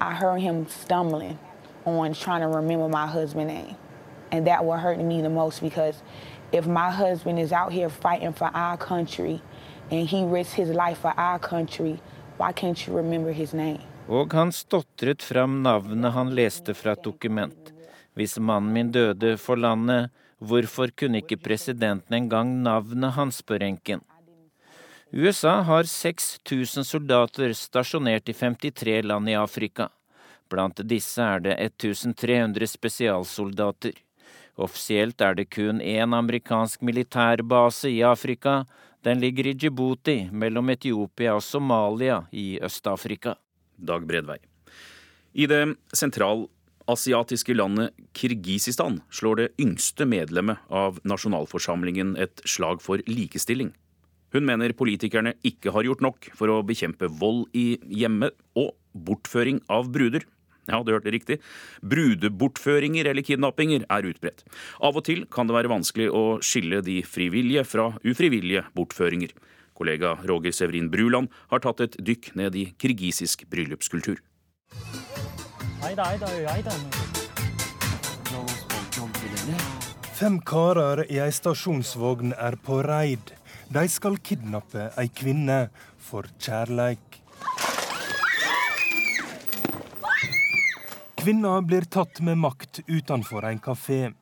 I 0.00 0.12
heard 0.12 0.40
him 0.42 0.66
stumbling 0.68 1.38
on 1.86 2.12
trying 2.12 2.42
to 2.42 2.48
remember 2.48 2.88
my 2.88 3.06
husband's 3.06 3.48
name. 3.48 3.76
And 4.32 4.46
that 4.46 4.64
what 4.64 4.80
hurt 4.80 4.98
me 4.98 5.22
the 5.22 5.28
most 5.28 5.60
because 5.62 6.02
if 6.52 6.66
my 6.66 6.90
husband 6.90 7.38
is 7.38 7.52
out 7.52 7.72
here 7.72 7.88
fighting 7.88 8.32
for 8.32 8.50
our 8.54 8.76
country 8.76 9.40
and 9.90 10.08
he 10.08 10.24
risks 10.24 10.54
his 10.54 10.70
life 10.70 10.98
for 10.98 11.14
our 11.16 11.38
country, 11.38 12.00
why 12.38 12.52
can't 12.52 12.86
you 12.86 12.96
remember 12.96 13.32
his 13.32 13.52
name? 13.52 13.80
Og 14.08 14.32
han 14.32 14.52
stotret 14.52 15.22
fram 15.22 15.62
navnet 15.62 16.12
han 16.12 16.30
leste 16.34 16.74
fra 16.74 16.92
et 16.94 17.02
dokument. 17.02 17.72
Hvis 18.14 18.38
mannen 18.38 18.72
min 18.72 18.92
døde 18.92 19.36
for 19.36 19.56
landet, 19.56 20.10
hvorfor 20.38 20.92
kunne 20.96 21.22
ikke 21.22 21.40
presidenten 21.42 22.14
engang 22.14 22.62
navnet 22.62 23.12
hans, 23.16 23.42
spør 23.42 23.66
enken. 23.66 24.00
USA 25.12 25.62
har 25.62 25.82
6000 25.82 26.84
soldater 26.84 27.52
stasjonert 27.54 28.28
i 28.28 28.34
53 28.34 29.02
land 29.02 29.30
i 29.30 29.36
Afrika. 29.38 29.88
Blant 30.48 30.82
disse 30.86 31.22
er 31.22 31.42
det 31.42 31.56
1300 31.58 32.66
spesialsoldater. 32.70 33.94
Offisielt 34.56 35.20
er 35.20 35.36
det 35.36 35.50
kun 35.52 35.82
én 35.84 36.16
amerikansk 36.16 36.80
militærbase 36.80 37.90
i 37.92 38.00
Afrika. 38.00 38.62
Den 39.04 39.20
ligger 39.20 39.50
i 39.50 39.54
Djibouti, 39.54 40.30
mellom 40.32 40.70
Etiopia 40.72 41.34
og 41.36 41.44
Somalia 41.44 42.22
i 42.32 42.56
Øst-Afrika. 42.64 43.36
Dag 43.76 44.06
Bredvei. 44.08 44.38
I 45.36 45.44
det 45.46 45.76
sentralasiatiske 45.92 47.52
landet 47.52 47.92
Kirgisistan 48.16 49.02
slår 49.12 49.42
det 49.42 49.50
yngste 49.60 50.08
medlemmet 50.08 50.64
av 50.72 51.02
nasjonalforsamlingen 51.04 52.16
et 52.16 52.40
slag 52.48 52.80
for 52.80 53.04
likestilling. 53.06 53.74
Hun 54.32 54.48
mener 54.48 54.72
politikerne 54.72 55.34
ikke 55.44 55.70
har 55.76 55.84
gjort 55.84 56.02
nok 56.04 56.30
for 56.34 56.48
å 56.50 56.62
bekjempe 56.66 57.12
vold 57.20 57.44
i 57.52 57.76
hjemmet 57.92 58.32
og 58.56 58.72
bortføring 58.96 59.60
av 59.68 59.92
bruder. 59.92 60.24
Ja, 60.66 60.82
du 60.82 60.92
hørte 60.92 61.12
riktig. 61.14 61.38
Brudebortføringer 61.82 63.10
eller 63.10 63.22
kidnappinger 63.26 63.86
er 63.86 64.08
utbredt. 64.10 64.42
Av 64.82 64.96
og 64.98 65.04
til 65.06 65.26
kan 65.30 65.46
det 65.46 65.56
være 65.56 65.70
vanskelig 65.70 66.08
å 66.10 66.24
skille 66.42 66.82
de 66.86 67.00
frivillige 67.06 67.66
fra 67.66 67.92
ufrivillige 68.02 68.66
bortføringer. 68.76 69.34
Kollega 69.76 70.16
Roger 70.24 70.54
Severin 70.56 70.90
Bruland 70.90 71.28
har 71.52 71.62
tatt 71.62 71.84
et 71.84 71.98
dykk 72.00 72.32
ned 72.40 72.56
i 72.56 72.64
kirgisisk 72.80 73.44
bryllupskultur. 73.52 74.22
Fem 80.16 80.38
karer 80.48 81.04
i 81.12 81.20
ei 81.20 81.32
stasjonsvogn 81.38 82.32
er 82.40 82.56
på 82.56 82.80
reid. 82.86 83.34
De 83.68 83.84
skal 83.92 84.16
kidnappe 84.24 84.88
ei 84.96 85.10
kvinne 85.12 85.66
for 86.08 86.26
kjærleik. 86.40 87.15
Kvinna 91.26 91.62
blir 91.62 91.82
tatt 91.82 92.20
med 92.20 92.38
makt 92.38 92.80
utenfor 92.86 93.44
en 93.44 93.58
kafé. 93.58 94.12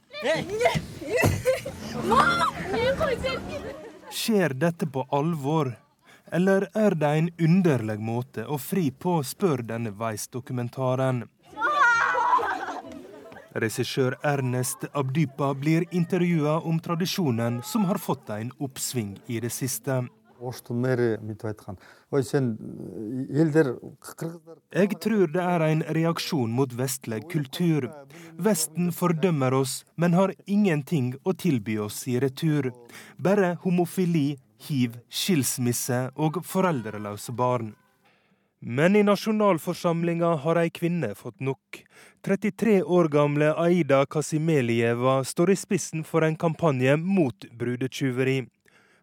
Skjer 4.11 4.55
dette 4.55 4.87
på 4.87 5.05
alvor? 5.11 5.75
Eller 6.33 6.71
er 6.73 6.97
det 6.97 7.11
en 7.19 7.29
underlig 7.39 7.99
måte 8.01 8.47
å 8.49 8.57
fri 8.57 8.87
på, 8.89 9.19
spør 9.21 9.67
denne 9.69 9.93
Weiss-dokumentaren. 10.01 11.27
Regissør 13.53 14.17
Ernest 14.25 14.89
Abdypa 14.97 15.53
blir 15.61 15.85
intervjua 15.91 16.63
om 16.65 16.81
tradisjonen 16.81 17.61
som 17.69 17.85
har 17.85 18.01
fått 18.01 18.33
en 18.33 18.57
oppsving 18.57 19.19
i 19.27 19.45
det 19.45 19.53
siste. 19.53 20.07
Jeg 24.75 24.91
tror 25.05 25.27
det 25.35 25.45
er 25.45 25.61
en 25.69 25.85
reaksjon 25.99 26.51
mot 26.59 26.73
vestlig 26.79 27.23
kultur. 27.31 27.89
Vesten 28.39 28.91
fordømmer 28.93 29.55
oss, 29.55 29.85
men 29.97 30.13
har 30.19 30.35
ingenting 30.47 31.15
å 31.25 31.33
tilby 31.33 31.79
oss 31.79 32.09
i 32.11 32.19
retur. 32.23 32.73
Bare 33.17 33.55
homofili, 33.63 34.39
hiv, 34.69 34.99
skilsmisse 35.09 36.11
og 36.17 36.43
foreldreløse 36.45 37.33
barn. 37.37 37.75
Men 38.65 38.97
i 38.97 39.03
nasjonalforsamlinga 39.05 40.37
har 40.41 40.57
ei 40.57 40.71
kvinne 40.73 41.11
fått 41.19 41.41
nok. 41.45 41.83
33 42.25 42.79
år 42.83 43.11
gamle 43.13 43.51
Aida 43.61 44.07
Kasimelieva 44.09 45.19
står 45.29 45.53
i 45.53 45.57
spissen 45.61 46.05
for 46.09 46.25
en 46.25 46.37
kampanje 46.41 46.97
mot 46.97 47.45
brudetyveri 47.53 48.39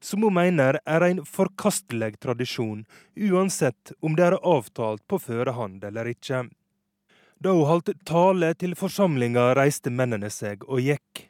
som 0.01 0.23
hun 0.25 0.33
mener 0.33 0.79
er 0.85 1.05
en 1.05 1.21
forkastelig 1.25 2.17
tradisjon, 2.19 2.85
uansett 3.15 3.93
om 4.01 4.17
det 4.17 4.25
er 4.31 4.39
avtalt 4.41 5.05
på 5.07 5.19
førehånd 5.21 5.83
eller 5.87 6.09
ikke. 6.11 6.47
Da 7.41 7.53
hun 7.57 7.65
holdt 7.69 7.93
tale 8.05 8.51
til 8.53 8.75
forsamlinga, 8.77 9.53
reiste 9.57 9.89
mennene 9.89 10.29
seg 10.33 10.65
og 10.67 10.81
gikk. 10.85 11.25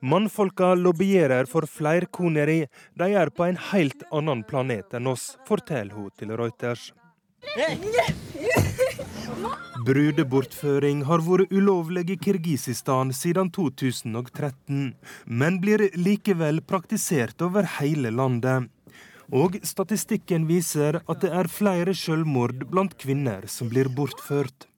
Mannfolka 0.00 0.74
lobbyerer 0.74 1.48
for 1.48 1.68
flerkoneri. 1.70 2.58
De 2.98 3.10
er 3.22 3.30
på 3.30 3.46
en 3.46 3.60
helt 3.70 4.04
annen 4.10 4.44
planet 4.44 4.98
enn 4.98 5.06
oss, 5.14 5.36
forteller 5.48 5.94
hun 5.94 6.10
til 6.18 6.36
Reuters. 6.36 6.90
Brudebortføring 9.84 11.02
har 11.04 11.20
vært 11.20 11.50
ulovlig 11.52 12.06
i 12.14 12.16
Kirgisistan 12.16 13.10
siden 13.12 13.50
2013, 13.52 14.94
men 15.26 15.58
blir 15.60 15.84
likevel 15.98 16.62
praktisert 16.64 17.42
over 17.44 17.68
hele 17.76 18.12
landet. 18.14 18.70
Og 19.34 19.58
statistikken 19.66 20.46
viser 20.48 21.00
at 21.02 21.20
det 21.20 21.32
er 21.34 21.50
flere 21.50 21.94
selvmord 21.98 22.64
blant 22.70 22.96
kvinner 22.96 23.44
som 23.50 23.68
blir 23.68 23.90
bortført. 23.92 24.68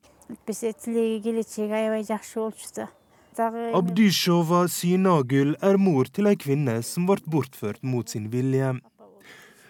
Abdushova 3.78 4.66
Synagul 4.66 5.54
er 5.62 5.78
mor 5.78 6.10
til 6.10 6.26
ei 6.26 6.36
kvinne 6.40 6.80
som 6.82 7.06
ble 7.06 7.22
bortført 7.28 7.84
mot 7.86 8.08
sin 8.08 8.32
vilje. 8.32 8.74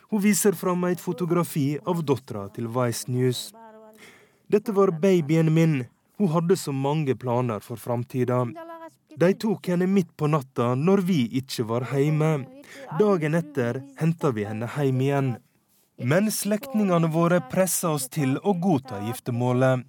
Hun 0.09 0.25
viser 0.25 0.57
fram 0.57 0.87
et 0.89 1.03
fotografi 1.05 1.75
av 1.85 2.01
dattera 2.01 2.47
til 2.55 2.71
Vice 2.73 3.11
News. 3.13 3.51
Dette 4.49 4.73
var 4.73 4.91
babyen 4.91 5.55
min. 5.55 5.85
Hun 6.19 6.29
hadde 6.29 6.57
så 6.57 6.73
mange 6.73 7.15
planer 7.15 7.61
for 7.61 7.77
framtida. 7.77 8.47
De 9.17 9.35
tok 9.35 9.69
henne 9.69 9.87
midt 9.87 10.17
på 10.17 10.27
natta 10.27 10.75
når 10.75 11.03
vi 11.11 11.19
ikke 11.41 11.67
var 11.69 11.85
hjemme. 11.93 12.47
Dagen 13.01 13.35
etter 13.35 13.83
henta 14.01 14.31
vi 14.33 14.47
henne 14.49 14.71
hjem 14.77 15.05
igjen. 15.05 15.31
Men 15.99 16.31
slektningene 16.31 17.11
våre 17.11 17.41
pressa 17.51 17.91
oss 17.91 18.07
til 18.09 18.37
å 18.39 18.55
godta 18.55 19.01
giftermålet. 19.09 19.83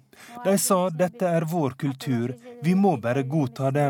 De 0.44 0.56
sa 0.58 0.80
dette 0.90 1.28
er 1.28 1.46
vår 1.48 1.76
kultur, 1.80 2.34
vi 2.62 2.74
må 2.74 2.96
bare 3.00 3.22
godta 3.22 3.70
det. 3.70 3.86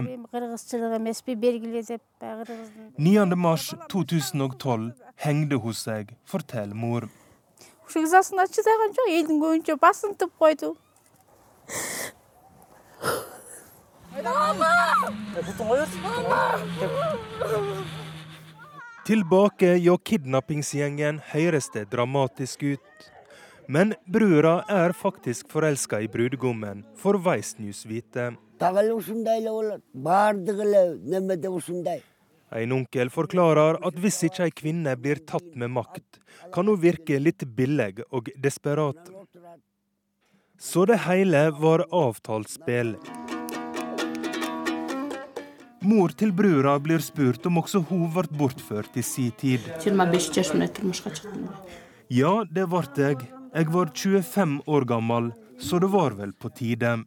9. 2.97 3.25
mars 3.47 3.71
2012 3.89 4.93
hengde 5.25 5.59
hun 5.65 5.75
seg, 5.75 6.13
forteller 6.29 6.77
mor. 6.77 7.09
Шекзасын 7.92 8.42
ачыдаган 8.44 8.96
жок 8.98 9.12
элдин 9.14 9.42
көбүнчө 9.44 9.78
басынтып 9.82 10.34
койду 10.42 10.76
Tilbake 19.06 19.76
hjå 19.84 19.98
kidnappingsgjengen 20.10 21.20
høres 21.34 21.68
det 21.74 21.84
dramatisk 21.92 22.64
ut. 22.64 23.10
Men 23.68 23.94
brura 24.08 24.56
er 24.70 24.94
faktisk 24.98 25.52
forelska 25.52 26.00
i 26.02 26.08
brudgommen, 26.08 26.86
får 27.02 27.20
Vice 27.28 27.62
News 27.62 27.84
vite. 27.86 28.32
En 32.51 32.73
onkel 32.75 33.11
forklarer 33.15 33.79
at 33.87 33.99
hvis 34.03 34.25
ikke 34.27 34.49
ei 34.49 34.53
kvinne 34.61 34.97
blir 34.99 35.21
tatt 35.23 35.53
med 35.55 35.71
makt, 35.71 36.19
kan 36.55 36.67
hun 36.67 36.81
virke 36.83 37.21
litt 37.23 37.45
billig 37.57 38.03
og 38.11 38.31
desperat. 38.43 38.99
Så 40.59 40.85
det 40.91 40.99
hele 41.07 41.45
var 41.57 41.87
avtalt 41.95 42.51
spill. 42.51 42.97
Mor 45.81 46.13
til 46.13 46.35
brura 46.37 46.75
blir 46.83 47.01
spurt 47.01 47.47
om 47.49 47.63
også 47.63 47.85
hun 47.89 48.11
ble 48.13 48.27
bortført 48.43 48.99
i 49.01 49.05
si 49.07 49.31
tid. 49.31 49.65
Ja, 52.11 52.35
det 52.51 52.67
ble 52.69 52.83
jeg. 52.99 53.31
Jeg 53.55 53.71
var 53.75 53.95
25 53.95 54.61
år 54.67 54.85
gammel 54.91 55.31
så 55.61 55.79
det 55.79 55.87
var 55.93 56.11
vel 56.17 56.33
på 56.33 56.49
tide. 56.57 57.05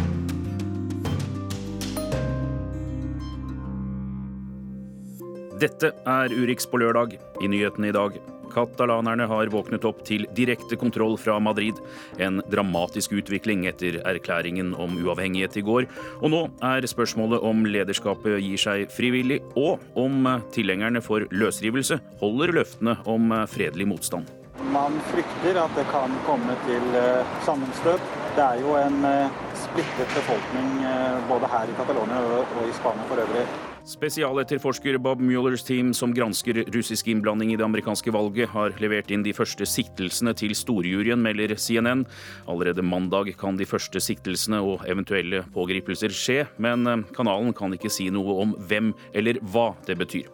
Dette 5.63 5.93
er 6.09 6.33
Urix 6.35 6.65
på 6.67 6.79
lørdag. 6.81 7.13
I 7.39 7.47
nyhetene 7.47 7.87
i 7.87 7.95
dag 7.95 8.17
Katalanerne 8.51 9.23
har 9.31 9.51
våknet 9.53 9.85
opp 9.87 10.01
til 10.03 10.25
direkte 10.35 10.75
kontroll 10.75 11.15
fra 11.17 11.37
Madrid. 11.39 11.79
En 12.19 12.41
dramatisk 12.51 13.15
utvikling 13.15 13.63
etter 13.69 14.01
erklæringen 14.03 14.73
om 14.75 14.97
uavhengighet 14.99 15.55
i 15.61 15.63
går. 15.63 15.87
Og 16.19 16.33
nå 16.35 16.43
er 16.67 16.89
spørsmålet 16.89 17.47
om 17.47 17.63
lederskapet 17.63 18.43
gir 18.43 18.59
seg 18.59 18.91
frivillig, 18.91 19.39
og 19.55 19.79
om 19.95 20.27
tilhengerne 20.53 21.01
for 21.05 21.25
løsrivelse 21.31 22.01
holder 22.19 22.57
løftene 22.59 22.99
om 23.07 23.31
fredelig 23.47 23.87
motstand. 23.95 24.27
Man 24.73 24.99
frykter 25.13 25.63
at 25.63 25.75
det 25.79 25.87
kan 25.89 26.13
komme 26.27 26.57
til 26.67 26.97
eh, 26.99 27.35
sammenstøt. 27.47 28.03
Det 28.35 28.43
er 28.51 28.61
jo 28.61 28.75
en 28.79 29.03
eh, 29.07 29.43
splittet 29.65 30.17
befolkning 30.17 30.81
eh, 30.87 31.21
både 31.29 31.49
her 31.55 31.71
i 31.71 31.77
Catalonia 31.79 32.25
og 32.41 32.65
i 32.67 32.73
Spania 32.81 33.07
for 33.09 33.23
øvrig. 33.23 33.47
Spesialetterforsker 33.83 34.95
Bob 34.97 35.19
Muellers 35.19 35.63
team, 35.63 35.89
som 35.93 36.13
gransker 36.15 36.61
russisk 36.71 37.09
innblanding 37.11 37.49
i 37.51 37.57
det 37.59 37.65
amerikanske 37.65 38.13
valget, 38.15 38.47
har 38.53 38.71
levert 38.79 39.11
inn 39.11 39.25
de 39.25 39.33
første 39.35 39.67
siktelsene 39.67 40.31
til 40.39 40.53
storjuryen, 40.55 41.19
melder 41.19 41.51
CNN. 41.59 42.05
Allerede 42.47 42.85
mandag 42.87 43.33
kan 43.39 43.59
de 43.59 43.67
første 43.67 43.99
siktelsene 43.99 44.61
og 44.63 44.85
eventuelle 44.87 45.43
pågripelser 45.51 46.15
skje, 46.15 46.45
men 46.63 47.03
kanalen 47.11 47.51
kan 47.57 47.75
ikke 47.75 47.91
si 47.91 48.07
noe 48.07 48.37
om 48.45 48.55
hvem 48.69 48.93
eller 49.11 49.41
hva 49.51 49.73
det 49.83 49.99
betyr. 49.99 50.31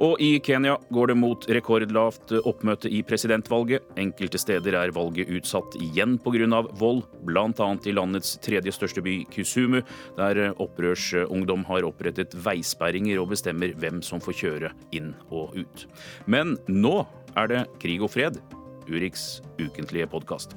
Og 0.00 0.16
i 0.22 0.38
Kenya 0.40 0.78
går 0.88 1.10
det 1.10 1.16
mot 1.20 1.44
rekordlavt 1.52 2.32
oppmøte 2.48 2.88
i 2.88 3.02
presidentvalget. 3.04 3.84
Enkelte 4.00 4.40
steder 4.40 4.78
er 4.78 4.94
valget 4.96 5.28
utsatt 5.28 5.76
igjen 5.76 6.16
pga. 6.24 6.62
vold, 6.80 7.02
bl.a. 7.28 7.68
i 7.84 7.92
landets 7.92 8.38
tredje 8.40 8.72
største 8.72 9.02
by, 9.04 9.24
Kusumu, 9.28 9.82
der 10.16 10.54
opprørsungdom 10.56 11.66
har 11.68 11.84
opprettet 11.84 12.32
veisperringer 12.32 13.20
og 13.20 13.28
bestemmer 13.34 13.74
hvem 13.76 14.00
som 14.00 14.20
får 14.24 14.38
kjøre 14.40 14.70
inn 14.96 15.12
og 15.28 15.52
ut. 15.58 15.84
Men 16.24 16.56
nå 16.66 17.04
er 17.36 17.52
det 17.52 17.66
krig 17.82 18.00
og 18.00 18.14
fred. 18.14 18.40
Urix 18.88 19.42
ukentlige 19.60 20.08
podkast. 20.08 20.56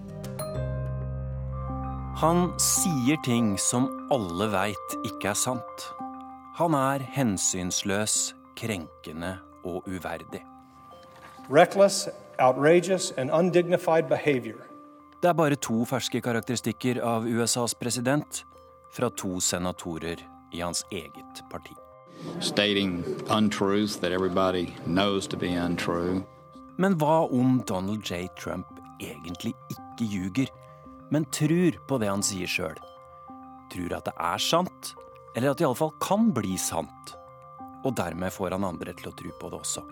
Han 2.23 2.53
sier 2.61 3.19
ting 3.25 3.57
som 3.59 3.89
alle 4.13 4.47
veit 4.53 4.95
ikke 5.03 5.33
er 5.33 5.37
sant. 5.37 5.85
Han 6.55 6.77
er 6.77 7.03
hensynsløs, 7.15 8.35
krenkende 8.55 9.37
og 9.63 9.87
uverdig. 9.87 10.43
Reckless, 11.49 12.09
outrageous 12.39 13.11
and 13.17 13.31
undignified 13.31 14.09
behavior. 14.09 14.63
Det 15.21 15.29
er 15.29 15.33
bare 15.33 15.55
to 15.55 15.85
ferske 15.87 16.19
karakteristikker 16.21 16.99
av 17.03 17.23
USAs 17.27 17.75
president 17.79 18.43
fra 18.91 19.09
to 19.09 19.39
senatorer 19.39 20.19
i 20.53 20.59
hans 20.61 20.83
eget 20.91 21.43
parti. 21.51 21.75
Men 26.77 26.97
hva 26.99 27.17
om 27.29 27.59
Donald 27.69 28.03
J. 28.03 28.27
Trump 28.39 28.67
egentlig 28.99 29.53
ikke 29.71 30.07
ljuger, 30.09 30.51
men 31.11 31.25
tror 31.31 31.79
på 31.87 31.99
det 32.01 32.09
han 32.09 32.23
sier 32.25 32.49
sjøl? 32.49 32.77
Tror 33.73 33.97
at 33.97 34.07
det 34.09 34.15
er 34.19 34.41
sant, 34.41 34.93
eller 35.35 35.51
at 35.51 35.59
det 35.59 35.65
iallfall 35.67 35.93
kan 36.03 36.31
bli 36.35 36.57
sant? 36.59 37.15
Og 37.83 37.95
dermed 37.97 38.33
får 38.33 38.55
han 38.55 38.65
andre 38.67 38.95
til 38.97 39.11
å 39.11 39.15
tro 39.17 39.33
på 39.39 39.51
det 39.51 39.59
også. 39.59 39.83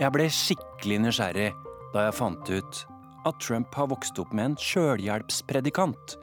Jeg 0.00 0.14
ble 0.14 0.26
skikkelig 0.32 0.98
nysgjerrig 1.04 1.50
da 1.92 2.06
jeg 2.06 2.16
fant 2.16 2.50
ut 2.50 2.84
at 3.28 3.40
Trump 3.42 3.74
har 3.76 3.90
vokst 3.90 4.18
opp 4.22 4.30
med 4.32 4.52
en 4.52 4.60
sjølhjelpspredikant 4.60 6.16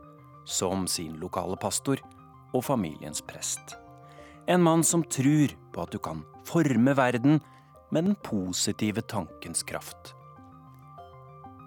som 0.47 0.87
sin 0.89 1.19
lokale 1.21 1.59
pastor 1.61 2.01
og 2.55 2.63
familiens 2.65 3.21
prest. 3.27 3.75
En 4.47 4.63
mann 4.63 4.83
som 4.87 5.03
tror 5.03 5.53
på 5.75 5.83
at 5.83 5.93
du 5.93 5.99
kan 5.99 6.23
forme 6.47 6.95
verden 6.97 7.41
med 7.91 8.07
den 8.07 8.17
positive 8.23 9.03
tankens 9.11 9.61
kraft. 9.67 10.13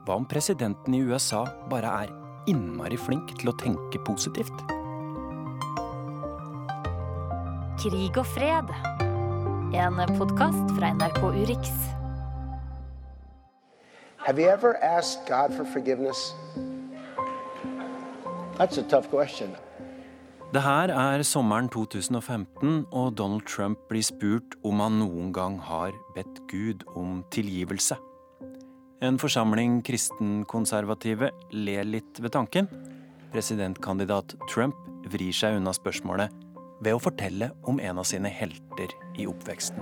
Hva 0.06 0.16
om 0.16 0.26
presidenten 0.28 0.96
i 0.96 1.04
USA 1.04 1.44
bare 1.70 1.94
er 2.04 2.14
innmari 2.50 2.98
flink 2.98 3.36
til 3.38 3.52
å 3.52 3.58
tenke 3.60 4.00
positivt? 4.08 4.79
Krig 7.80 8.12
og 8.20 8.26
fred. 8.28 8.68
En 9.72 10.00
podkast 10.18 10.72
fra 10.76 10.90
NRK 10.92 11.20
Urix. 11.24 11.70
Have 14.26 14.36
you 14.38 14.48
ever 14.52 14.76
asked 14.84 15.24
God 15.24 15.56
for 15.56 15.64
forgiveness? 15.64 16.34
That's 18.58 18.76
a 18.76 18.82
tough 18.82 19.08
question. 19.08 19.56
Det 20.52 20.60
her 20.60 20.92
er 20.92 21.22
sommeren 21.22 21.68
2015, 21.68 22.84
og 22.92 23.16
Donald 23.16 23.46
Trump 23.48 23.78
blir 23.88 24.04
spurt 24.04 24.58
om 24.64 24.84
han 24.84 25.00
noen 25.00 25.32
gang 25.32 25.56
har 25.60 25.96
bedt 26.14 26.42
Gud 26.52 26.84
om 26.92 27.24
tilgivelse. 27.32 27.96
En 29.00 29.16
forsamling 29.16 29.80
kristenkonservative 29.80 31.32
ler 31.52 31.88
litt 31.88 32.20
ved 32.20 32.36
tanken. 32.36 32.68
Presidentkandidat 33.32 34.36
Trump 34.52 34.76
vrir 35.08 35.32
seg 35.32 35.56
unna 35.56 35.72
spørsmålet 35.72 36.49
ved 36.80 36.96
å 36.96 37.00
fortelle 37.02 37.50
om 37.68 37.80
en 37.80 37.98
av 37.98 38.06
sine 38.08 38.28
helter 38.28 38.92
i 39.18 39.26
oppveksten. 39.28 39.80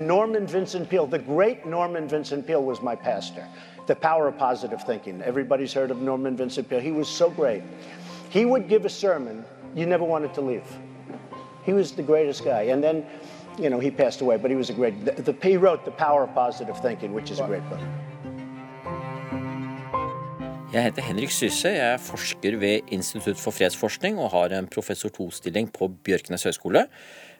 Norman 0.00 0.46
Vincent 0.46 0.88
Peale, 0.88 1.06
the 1.06 1.18
great 1.18 1.66
Norman 1.66 2.08
Vincent 2.08 2.46
Peale 2.46 2.62
was 2.62 2.80
my 2.80 2.94
pastor. 2.94 3.44
The 3.86 3.96
power 3.96 4.28
of 4.28 4.38
positive 4.38 4.82
thinking. 4.84 5.22
Everybody's 5.22 5.72
heard 5.72 5.90
of 5.90 6.00
Norman 6.00 6.36
Vincent 6.36 6.68
Peale. 6.68 6.80
He 6.80 6.92
was 6.92 7.08
so 7.08 7.30
great. 7.30 7.62
He 8.30 8.44
would 8.44 8.68
give 8.68 8.84
a 8.84 8.90
sermon 8.90 9.44
you 9.74 9.86
never 9.86 10.04
wanted 10.04 10.34
to 10.34 10.40
leave. 10.40 10.66
He 11.64 11.72
was 11.72 11.92
the 11.92 12.02
greatest 12.02 12.44
guy. 12.44 12.62
And 12.62 12.82
then, 12.82 13.04
you 13.58 13.70
know, 13.70 13.80
he 13.80 13.90
passed 13.90 14.20
away, 14.20 14.36
but 14.36 14.50
he 14.50 14.56
was 14.56 14.70
a 14.70 14.72
great. 14.72 15.04
The, 15.04 15.32
the, 15.32 15.36
he 15.42 15.56
wrote 15.56 15.84
The 15.84 15.90
Power 15.90 16.24
of 16.24 16.34
Positive 16.34 16.78
Thinking, 16.80 17.12
which 17.12 17.30
is 17.30 17.40
a 17.40 17.46
great 17.46 17.68
book. 17.68 17.80
Jeg 20.68 20.84
heter 20.84 21.00
Henrik 21.06 21.30
Syse, 21.32 21.70
jeg 21.72 21.94
er 21.94 22.02
forsker 22.02 22.58
ved 22.60 22.90
Institutt 22.92 23.38
for 23.40 23.56
fredsforskning 23.56 24.18
og 24.20 24.34
har 24.34 24.52
en 24.52 24.66
professor 24.68 25.08
II-stilling 25.08 25.70
på 25.72 25.86
Bjørknes 26.04 26.42
høgskole. 26.44 26.82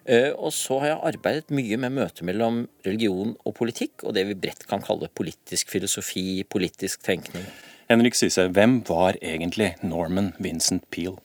Eh, 0.09 0.31
og 0.33 0.49
så 0.57 0.79
har 0.81 0.95
jeg 0.95 1.03
arbeidet 1.11 1.53
mye 1.53 1.77
med 1.77 1.93
møtet 1.99 2.25
mellom 2.25 2.62
religion 2.87 3.35
og 3.45 3.55
politikk, 3.59 4.07
og 4.09 4.14
det 4.17 4.25
vi 4.31 4.37
bredt 4.47 4.64
kan 4.71 4.81
kalle 4.81 5.11
politisk 5.12 5.69
filosofi, 5.69 6.41
politisk 6.49 7.05
tenkning. 7.05 7.45
Henrik 7.93 8.17
Syse, 8.17 8.47
hvem 8.49 8.79
var 8.88 9.21
egentlig 9.21 9.75
Norman 9.85 10.33
Vincent 10.41 10.88
Peel? 10.88 11.19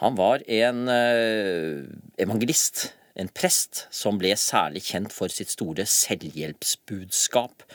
Han 0.00 0.16
var 0.16 0.40
en 0.48 0.88
eh, 0.88 1.84
evangelist, 2.24 2.86
en 3.20 3.28
prest, 3.28 3.84
som 3.92 4.16
ble 4.16 4.32
særlig 4.40 4.86
kjent 4.88 5.12
for 5.12 5.28
sitt 5.28 5.52
store 5.52 5.84
selvhjelpsbudskap. 5.84 7.68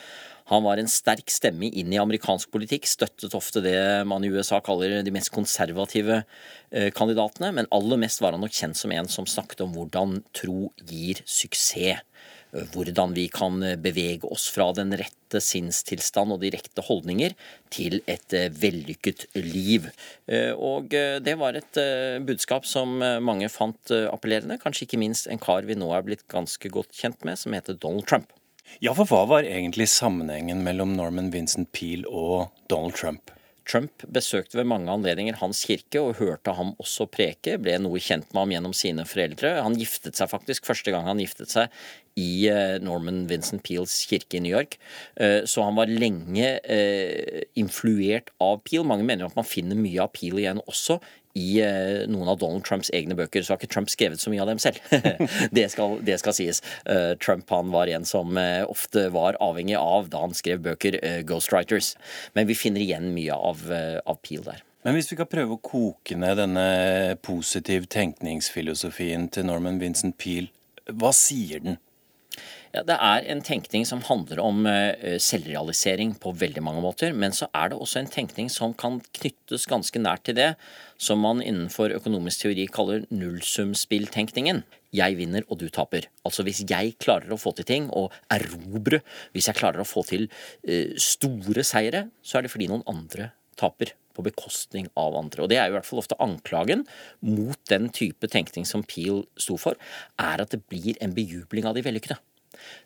Han 0.49 0.65
var 0.65 0.81
en 0.81 0.89
sterk 0.91 1.31
stemme 1.33 1.69
inn 1.69 1.93
i 1.93 2.01
amerikansk 2.01 2.51
politikk, 2.53 2.87
støttet 2.89 3.37
ofte 3.37 3.63
det 3.65 3.77
man 4.09 4.25
i 4.25 4.31
USA 4.33 4.61
kaller 4.65 4.99
de 5.05 5.13
mest 5.13 5.33
konservative 5.35 6.23
eh, 6.23 6.89
kandidatene, 6.95 7.53
men 7.55 7.71
aller 7.75 8.01
mest 8.01 8.21
var 8.23 8.35
han 8.35 8.43
nok 8.45 8.55
kjent 8.55 8.77
som 8.79 8.93
en 8.95 9.09
som 9.09 9.29
snakket 9.29 9.65
om 9.65 9.73
hvordan 9.77 10.19
tro 10.33 10.71
gir 10.89 11.21
suksess 11.25 12.03
hvordan 12.51 13.13
vi 13.13 13.27
kan 13.29 13.61
bevege 13.81 14.27
oss 14.27 14.47
fra 14.49 14.69
den 14.73 14.93
rette 14.97 15.41
sinnstilstand 15.43 16.33
og 16.33 16.41
de 16.41 16.51
rette 16.55 16.83
holdninger 16.87 17.35
til 17.73 17.99
et 18.09 18.33
eh, 18.33 18.49
vellykket 18.49 19.27
liv. 19.37 19.89
Eh, 20.25 20.51
og 20.55 20.95
eh, 20.97 21.19
det 21.21 21.37
var 21.39 21.57
et 21.59 21.81
budskap 22.25 22.65
som 22.65 22.97
mange 23.23 23.49
fant 23.53 23.93
appellerende, 24.09 24.59
kanskje 24.61 24.87
ikke 24.87 25.01
minst 25.01 25.29
en 25.29 25.41
kar 25.41 25.67
vi 25.67 25.77
nå 25.77 25.91
er 25.93 26.05
blitt 26.05 26.25
ganske 26.31 26.73
godt 26.73 26.95
kjent 26.97 27.21
med, 27.27 27.39
som 27.39 27.53
heter 27.55 27.77
Donald 27.77 28.09
Trump. 28.09 28.33
Ja, 28.77 28.93
for 28.95 29.09
hva 29.09 29.25
var 29.27 29.47
egentlig 29.47 29.89
sammenhengen 29.91 30.61
mellom 30.63 30.93
Norman 30.95 31.33
Vincent 31.33 31.71
Peel 31.75 32.05
og 32.07 32.53
Donald 32.71 32.95
Trump? 32.95 33.33
Trump 33.69 34.03
besøkte 34.09 34.57
ved 34.57 34.67
mange 34.69 34.89
anledninger 34.89 35.37
hans 35.41 35.61
kirke 35.67 36.01
og 36.01 36.17
hørte 36.17 36.53
ham 36.57 36.71
også 36.81 37.05
preke, 37.11 37.57
ble 37.61 37.75
noe 37.81 38.01
kjent 38.01 38.31
med 38.31 38.41
ham 38.41 38.53
gjennom 38.55 38.75
sine 38.77 39.05
foreldre. 39.05 39.51
Han 39.61 39.77
giftet 39.77 40.17
seg 40.17 40.31
faktisk 40.31 40.69
første 40.69 40.93
gang 40.93 41.05
han 41.09 41.21
giftet 41.21 41.53
seg 41.53 41.75
i 42.19 42.47
eh, 42.49 42.77
Norman 42.83 43.25
Vincent 43.29 43.61
Peels 43.65 43.93
kirke 44.09 44.39
i 44.39 44.43
New 44.43 44.55
York. 44.55 44.79
Eh, 45.21 45.43
så 45.49 45.67
han 45.67 45.77
var 45.77 45.91
lenge 45.91 46.55
eh, 46.63 47.45
influert 47.59 48.33
av 48.41 48.63
Peel. 48.65 48.87
Mange 48.87 49.05
mener 49.07 49.29
at 49.29 49.37
man 49.37 49.47
finner 49.47 49.77
mye 49.77 50.01
av 50.03 50.13
Peel 50.17 50.41
igjen 50.41 50.63
også 50.65 50.97
i 51.37 51.59
eh, 51.61 52.07
noen 52.09 52.29
av 52.31 52.39
Donald 52.41 52.65
Trumps 52.65 52.89
egne 52.95 53.17
bøker. 53.17 53.43
Så 53.43 53.53
har 53.53 53.61
ikke 53.61 53.71
Trump 53.73 53.91
skrevet 53.91 54.21
så 54.21 54.31
mye 54.33 54.41
av 54.43 54.49
dem 54.51 54.61
selv. 54.61 54.79
det, 55.57 55.67
skal, 55.73 55.99
det, 56.05 56.19
skal, 56.21 56.35
sies. 56.37 56.63
Eh, 56.89 57.13
Trump 57.21 57.49
han 57.53 57.73
var 57.73 57.91
en 57.91 58.07
som 58.07 58.37
eh, 58.39 58.63
ofte 58.69 59.07
var 59.13 59.37
avhengig 59.43 59.77
av, 59.79 60.09
da 60.13 60.23
han 60.25 60.35
skrev 60.37 60.63
bøker, 60.65 60.99
ghostwriters. 61.27 61.93
Men 62.37 62.49
vi 62.49 62.57
finner 62.57 62.83
igjen 62.83 63.11
mye 63.15 63.35
av, 63.35 63.61
av 63.69 64.19
Peel 64.25 64.45
der. 64.47 64.63
Men 64.87 64.95
hvis 64.95 65.09
vi 65.11 65.17
kan 65.19 65.27
prøve 65.27 65.57
å 65.57 65.63
koke 65.63 66.15
ned 66.15 66.39
denne 66.39 67.17
positiv 67.25 67.89
tenkningsfilosofien 67.91 69.27
til 69.35 69.49
Norman 69.49 69.81
Vincent 69.81 70.15
Peel, 70.21 70.47
hva 70.89 71.11
sier 71.13 71.61
den? 71.65 71.77
Ja, 72.69 72.83
Det 72.85 72.95
er 73.01 73.25
en 73.33 73.39
tenkning 73.41 73.85
som 73.89 74.01
handler 74.05 74.39
om 74.43 74.67
uh, 74.69 75.17
selvrealisering 75.17 76.11
på 76.21 76.35
veldig 76.37 76.61
mange 76.61 76.83
måter. 76.85 77.15
Men 77.17 77.33
så 77.33 77.47
er 77.49 77.71
det 77.71 77.79
også 77.81 78.03
en 78.03 78.11
tenkning 78.13 78.51
som 78.53 78.75
kan 78.77 78.99
knyttes 79.17 79.65
ganske 79.69 79.97
nært 79.97 80.27
til 80.29 80.37
det 80.37 80.51
som 81.01 81.23
man 81.25 81.41
innenfor 81.41 81.95
økonomisk 81.95 82.45
teori 82.45 82.67
kaller 82.69 83.07
nullsumspilltenkningen. 83.09 84.61
Jeg 84.93 85.17
vinner, 85.17 85.47
og 85.49 85.63
du 85.63 85.65
taper. 85.73 86.05
Altså 86.25 86.45
hvis 86.45 86.61
jeg 86.69 86.93
klarer 87.01 87.33
å 87.33 87.41
få 87.41 87.55
til 87.57 87.65
ting 87.65 87.89
og 87.89 88.13
erobre, 88.29 89.01
hvis 89.33 89.49
jeg 89.49 89.57
klarer 89.57 89.81
å 89.81 89.89
få 89.89 90.05
til 90.05 90.29
uh, 90.29 90.93
store 90.93 91.65
seire, 91.65 92.05
så 92.21 92.37
er 92.37 92.45
det 92.45 92.53
fordi 92.53 92.69
noen 92.69 92.85
andre 92.85 93.31
taper 93.57 93.95
på 94.13 94.29
bekostning 94.29 94.93
av 94.93 95.17
andre. 95.17 95.41
Og 95.41 95.49
Det 95.49 95.57
er 95.57 95.67
jo 95.69 95.73
i 95.73 95.79
hvert 95.79 95.89
fall 95.89 96.05
ofte 96.05 96.21
anklagen 96.21 96.85
mot 97.25 97.57
den 97.71 97.89
type 97.89 98.29
tenkning 98.29 98.69
som 98.69 98.85
Peel 98.85 99.25
sto 99.41 99.57
for, 99.57 99.79
er 100.21 100.45
at 100.45 100.53
det 100.53 100.67
blir 100.69 101.01
en 101.01 101.17
bejubling 101.17 101.65
av 101.65 101.73
de 101.73 101.85
vellykkede. 101.87 102.21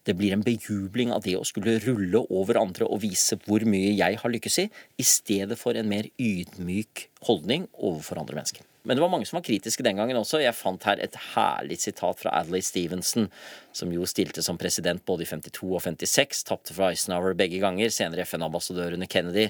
Det 0.06 0.18
blir 0.20 0.36
en 0.36 0.46
bejubling 0.46 1.14
av 1.16 1.24
det 1.28 1.38
å 1.40 1.48
skulle 1.48 1.80
rulle 1.84 2.26
over 2.30 2.60
andre 2.62 2.90
og 2.90 3.04
vise 3.06 3.40
hvor 3.46 3.66
mye 3.68 3.96
jeg 3.96 4.20
har 4.22 4.36
lykkes 4.36 4.60
i, 4.66 4.70
i 5.00 5.08
stedet 5.08 5.60
for 5.60 5.78
en 5.80 5.90
mer 5.90 6.10
ydmyk 6.18 7.10
holdning 7.28 7.68
overfor 7.74 8.22
andre 8.22 8.42
mennesker. 8.42 8.70
Men 8.84 8.98
det 8.98 9.04
var 9.04 9.12
mange 9.14 9.26
som 9.26 9.38
var 9.38 9.46
kritiske 9.48 9.84
den 9.86 9.96
gangen 9.96 10.18
også. 10.20 10.42
Jeg 10.44 10.56
fant 10.60 10.84
her 10.84 11.00
et 11.00 11.16
herlig 11.34 11.78
sitat 11.80 12.20
fra 12.20 12.34
Adlai 12.36 12.60
Stevenson, 12.64 13.30
som 13.72 13.92
jo 13.96 14.04
stilte 14.10 14.44
som 14.44 14.60
president 14.60 15.06
både 15.08 15.24
i 15.24 15.30
52 15.30 15.70
og 15.70 15.80
56, 15.86 16.44
tapte 16.50 16.76
for 16.76 16.90
Eisenhower 16.90 17.38
begge 17.40 17.62
ganger, 17.64 17.94
senere 17.96 18.28
FN-ambassadør 18.28 18.98
under 18.98 19.08
Kennedy. 19.08 19.48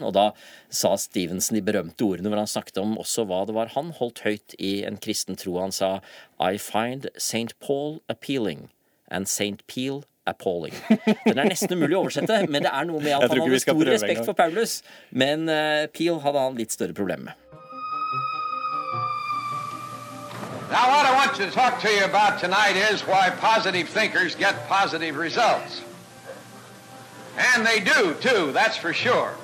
Og 0.00 0.14
da 0.16 0.30
sa 0.72 0.94
Stevenson 0.96 1.58
de 1.58 1.66
berømte 1.68 2.08
ordene 2.08 2.32
hvor 2.32 2.40
han 2.40 2.48
snakket 2.48 2.80
om 2.80 2.96
også 3.02 3.26
hva 3.28 3.44
det 3.44 3.58
var 3.58 3.74
han 3.76 3.92
holdt 3.98 4.24
høyt 4.24 4.56
i 4.56 4.78
en 4.88 4.96
kristen 4.96 5.36
tro. 5.36 5.58
Han 5.60 5.74
sa 5.76 5.98
I 6.40 6.56
find 6.56 7.10
St. 7.18 7.52
Paul 7.60 8.00
appealing 8.08 8.70
and 9.12 9.28
St. 9.28 9.60
Peel 9.68 10.02
appalling. 10.26 10.74
Den 11.26 11.38
er 11.38 11.50
nesten 11.50 11.74
umulig 11.76 11.96
å 11.98 12.04
oversette, 12.06 12.42
men 12.48 12.64
det 12.64 12.72
er 12.72 12.88
noe 12.88 13.02
med 13.02 13.14
at 13.18 13.28
han 13.28 13.42
hadde 13.44 13.62
stor 13.62 13.86
respekt 13.90 14.24
for 14.24 14.38
Paulus. 14.38 14.80
Men 15.10 15.48
uh, 15.50 15.86
Peel 15.92 16.22
hadde 16.24 16.44
han 16.46 16.58
litt 16.58 16.74
større 16.74 16.96
problemer 16.96 17.32
med. 17.32 17.38
Now, 20.72 20.88
what 20.88 21.04
I 21.04 21.12
want 21.12 21.36
to 21.36 21.50
talk 21.50 21.82
to 21.82 21.90
you 21.90 22.04
about 22.06 22.40
tonight 22.40 22.76
is 22.76 23.02
why 23.02 23.28
positive 23.28 23.90
thinkers 23.90 24.34
get 24.34 24.66
positive 24.68 25.16
results. 25.16 25.82
And 27.36 27.66
they 27.66 27.80
do, 27.80 28.14
too, 28.22 28.52
that's 28.52 28.78
for 28.78 28.94
sure. 28.94 29.34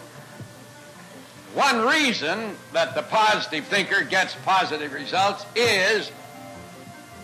One 1.54 1.84
reason 1.84 2.56
that 2.72 2.94
the 2.94 3.02
positive 3.02 3.66
thinker 3.66 4.04
gets 4.04 4.36
positive 4.44 4.94
results 4.94 5.44
is 5.54 6.10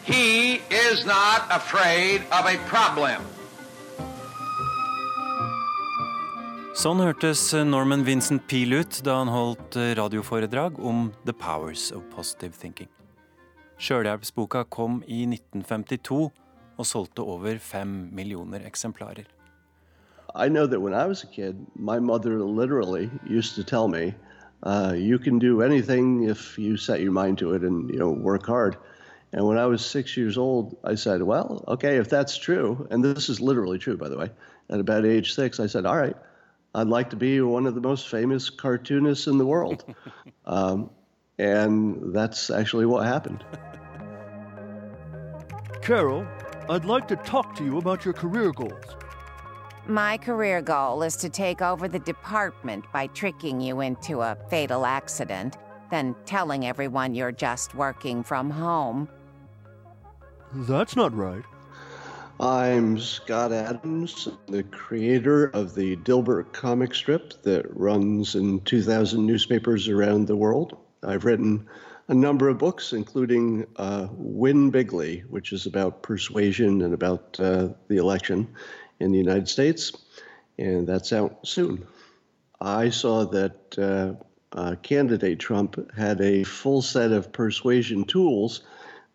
He 0.04 0.60
is 0.68 1.06
not 1.06 1.48
afraid 1.48 2.20
of 2.28 2.44
a 2.44 2.58
problem. 2.68 3.22
Sånn 6.76 7.00
hørtes 7.00 7.40
Norman 7.64 8.02
Vincent 8.04 8.44
Peel 8.44 8.82
ut 8.82 8.98
da 9.06 9.14
han 9.22 9.30
holdt 9.32 9.78
radioforedrag 9.96 10.76
om 10.76 11.06
The 11.24 11.32
Powers 11.32 11.86
of 11.88 12.04
Positive 12.12 12.52
Thinking. 12.52 12.90
Sjølhjelpsboka 13.80 14.66
kom 14.68 15.00
i 15.08 15.24
1952 15.24 16.20
og 16.28 16.84
solgte 16.84 17.24
over 17.24 17.56
fem 17.56 18.10
millioner 18.12 18.60
eksemplarer. 18.68 19.24
I 20.34 20.50
know 20.50 20.66
that 20.66 20.80
when 20.80 20.92
I 20.92 21.06
was 21.06 21.24
a 21.24 21.32
kid, 21.32 21.64
my 21.74 21.98
mother 21.98 22.44
literally 22.44 23.08
used 23.24 23.56
to 23.56 23.64
tell 23.64 23.88
me, 23.88 24.12
uh, 24.64 24.92
"You 24.92 25.18
can 25.18 25.38
do 25.38 25.62
anything 25.62 26.28
if 26.28 26.58
you 26.58 26.76
set 26.76 27.00
your 27.00 27.12
mind 27.12 27.38
to 27.38 27.54
it 27.54 27.62
and 27.62 27.88
you 27.88 27.98
know 27.98 28.12
work 28.12 28.44
hard." 28.46 28.76
And 29.34 29.44
when 29.48 29.58
I 29.58 29.66
was 29.66 29.84
six 29.84 30.16
years 30.16 30.38
old, 30.38 30.78
I 30.84 30.94
said, 30.94 31.20
well, 31.20 31.64
okay, 31.66 31.96
if 31.96 32.08
that's 32.08 32.36
true, 32.36 32.86
and 32.90 33.04
this 33.04 33.28
is 33.28 33.40
literally 33.40 33.78
true, 33.78 33.96
by 33.96 34.08
the 34.08 34.16
way, 34.16 34.30
at 34.70 34.78
about 34.78 35.04
age 35.04 35.34
six, 35.34 35.58
I 35.58 35.66
said, 35.66 35.86
All 35.86 35.96
right, 35.96 36.16
I'd 36.72 36.86
like 36.86 37.10
to 37.10 37.16
be 37.16 37.40
one 37.40 37.66
of 37.66 37.74
the 37.74 37.80
most 37.80 38.08
famous 38.08 38.48
cartoonists 38.48 39.26
in 39.26 39.38
the 39.38 39.44
world. 39.44 39.84
um, 40.46 40.88
and 41.36 42.14
that's 42.14 42.48
actually 42.48 42.86
what 42.86 43.06
happened. 43.06 43.44
Carol, 45.82 46.24
I'd 46.70 46.84
like 46.84 47.08
to 47.08 47.16
talk 47.16 47.56
to 47.56 47.64
you 47.64 47.78
about 47.78 48.04
your 48.04 48.14
career 48.14 48.52
goals. 48.52 48.84
My 49.88 50.16
career 50.16 50.62
goal 50.62 51.02
is 51.02 51.16
to 51.16 51.28
take 51.28 51.60
over 51.60 51.88
the 51.88 51.98
department 51.98 52.84
by 52.92 53.08
tricking 53.08 53.60
you 53.60 53.80
into 53.80 54.22
a 54.22 54.38
fatal 54.48 54.86
accident, 54.86 55.58
then 55.90 56.14
telling 56.24 56.64
everyone 56.64 57.16
you're 57.16 57.32
just 57.32 57.74
working 57.74 58.22
from 58.22 58.48
home. 58.48 59.08
That's 60.56 60.94
not 60.94 61.12
right. 61.16 61.42
I'm 62.38 63.00
Scott 63.00 63.50
Adams, 63.50 64.28
the 64.46 64.62
creator 64.62 65.46
of 65.46 65.74
the 65.74 65.96
Dilbert 65.96 66.52
comic 66.52 66.94
strip 66.94 67.42
that 67.42 67.66
runs 67.76 68.36
in 68.36 68.60
2,000 68.60 69.26
newspapers 69.26 69.88
around 69.88 70.28
the 70.28 70.36
world. 70.36 70.76
I've 71.02 71.24
written 71.24 71.66
a 72.06 72.14
number 72.14 72.48
of 72.48 72.58
books, 72.58 72.92
including 72.92 73.66
uh, 73.76 74.06
Win 74.12 74.70
Bigly, 74.70 75.24
which 75.28 75.52
is 75.52 75.66
about 75.66 76.02
persuasion 76.04 76.82
and 76.82 76.94
about 76.94 77.38
uh, 77.40 77.70
the 77.88 77.96
election 77.96 78.46
in 79.00 79.10
the 79.10 79.18
United 79.18 79.48
States, 79.48 79.90
and 80.56 80.86
that's 80.86 81.12
out 81.12 81.46
soon. 81.46 81.84
I 82.60 82.90
saw 82.90 83.24
that 83.26 83.76
uh, 83.76 84.24
uh 84.56 84.76
candidate 84.76 85.40
Trump 85.40 85.90
had 85.96 86.20
a 86.20 86.44
full 86.44 86.80
set 86.80 87.10
of 87.10 87.32
persuasion 87.32 88.04
tools, 88.04 88.62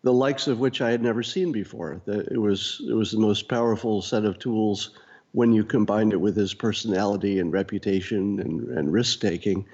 the 0.02 0.12
likes 0.12 0.46
of 0.46 0.58
which 0.58 0.80
I 0.80 0.90
had 0.90 1.02
never 1.02 1.22
seen 1.22 1.52
before. 1.52 2.00
It 2.06 2.40
was 2.40 2.80
it 2.88 2.94
was 2.94 3.12
the 3.12 3.18
most 3.18 3.48
powerful 3.48 4.02
set 4.02 4.24
of 4.24 4.38
tools 4.38 4.90
when 5.32 5.52
you 5.52 5.64
combined 5.64 6.12
it 6.12 6.20
with 6.20 6.36
his 6.36 6.54
personality 6.54 7.38
and 7.38 7.52
reputation 7.52 8.40
and, 8.40 8.68
and 8.76 8.92
risk 8.92 9.20
taking 9.20 9.66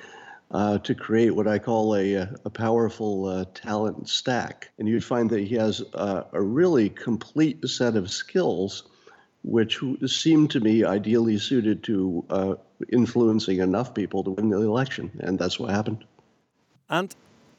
uh, 0.50 0.78
to 0.78 0.94
create 0.94 1.34
what 1.34 1.48
I 1.48 1.58
call 1.58 1.96
a, 1.96 2.28
a 2.44 2.50
powerful 2.50 3.26
uh, 3.26 3.44
talent 3.54 4.08
stack. 4.08 4.70
And 4.78 4.88
you'd 4.88 5.04
find 5.04 5.30
that 5.30 5.40
he 5.40 5.54
has 5.56 5.82
uh, 5.94 6.24
a 6.32 6.42
really 6.42 6.90
complete 6.90 7.66
set 7.68 7.96
of 7.96 8.10
skills, 8.10 8.84
which 9.42 9.80
seem 10.06 10.48
to 10.48 10.60
me 10.60 10.84
ideally 10.84 11.38
suited 11.38 11.82
to 11.84 12.24
uh, 12.30 12.54
influencing 12.92 13.60
enough 13.60 13.94
people 13.94 14.24
to 14.24 14.30
win 14.30 14.50
the 14.50 14.60
election. 14.60 15.10
And 15.20 15.38
that's 15.38 15.58
what 15.58 15.70
happened. 15.70 16.04
And 16.88 17.14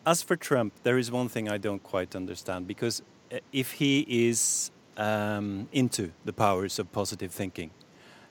as 0.08 0.24
for 0.24 0.38
Trump, 0.38 0.72
there 0.84 0.98
is 0.98 1.12
one 1.12 1.28
thing 1.28 1.50
I 1.50 1.58
don't 1.58 1.84
quite 1.84 2.16
understand 2.16 2.66
because 2.66 3.02
uh, 3.30 3.40
if 3.52 3.74
he 3.74 4.06
is 4.30 4.72
um, 4.96 5.68
into 5.74 6.12
the 6.24 6.32
powers 6.32 6.80
of 6.80 6.90
positive 6.94 7.32
thinking, 7.32 7.72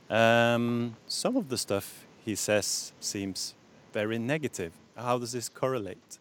um, 0.08 0.96
some 1.06 1.36
of 1.36 1.50
the 1.50 1.58
stuff 1.58 2.06
he 2.24 2.34
says 2.34 2.94
seems 2.98 3.54
very 3.92 4.18
negative. 4.18 4.72
How 4.96 5.18
does 5.18 5.32
this 5.32 5.50
correlate? 5.50 6.18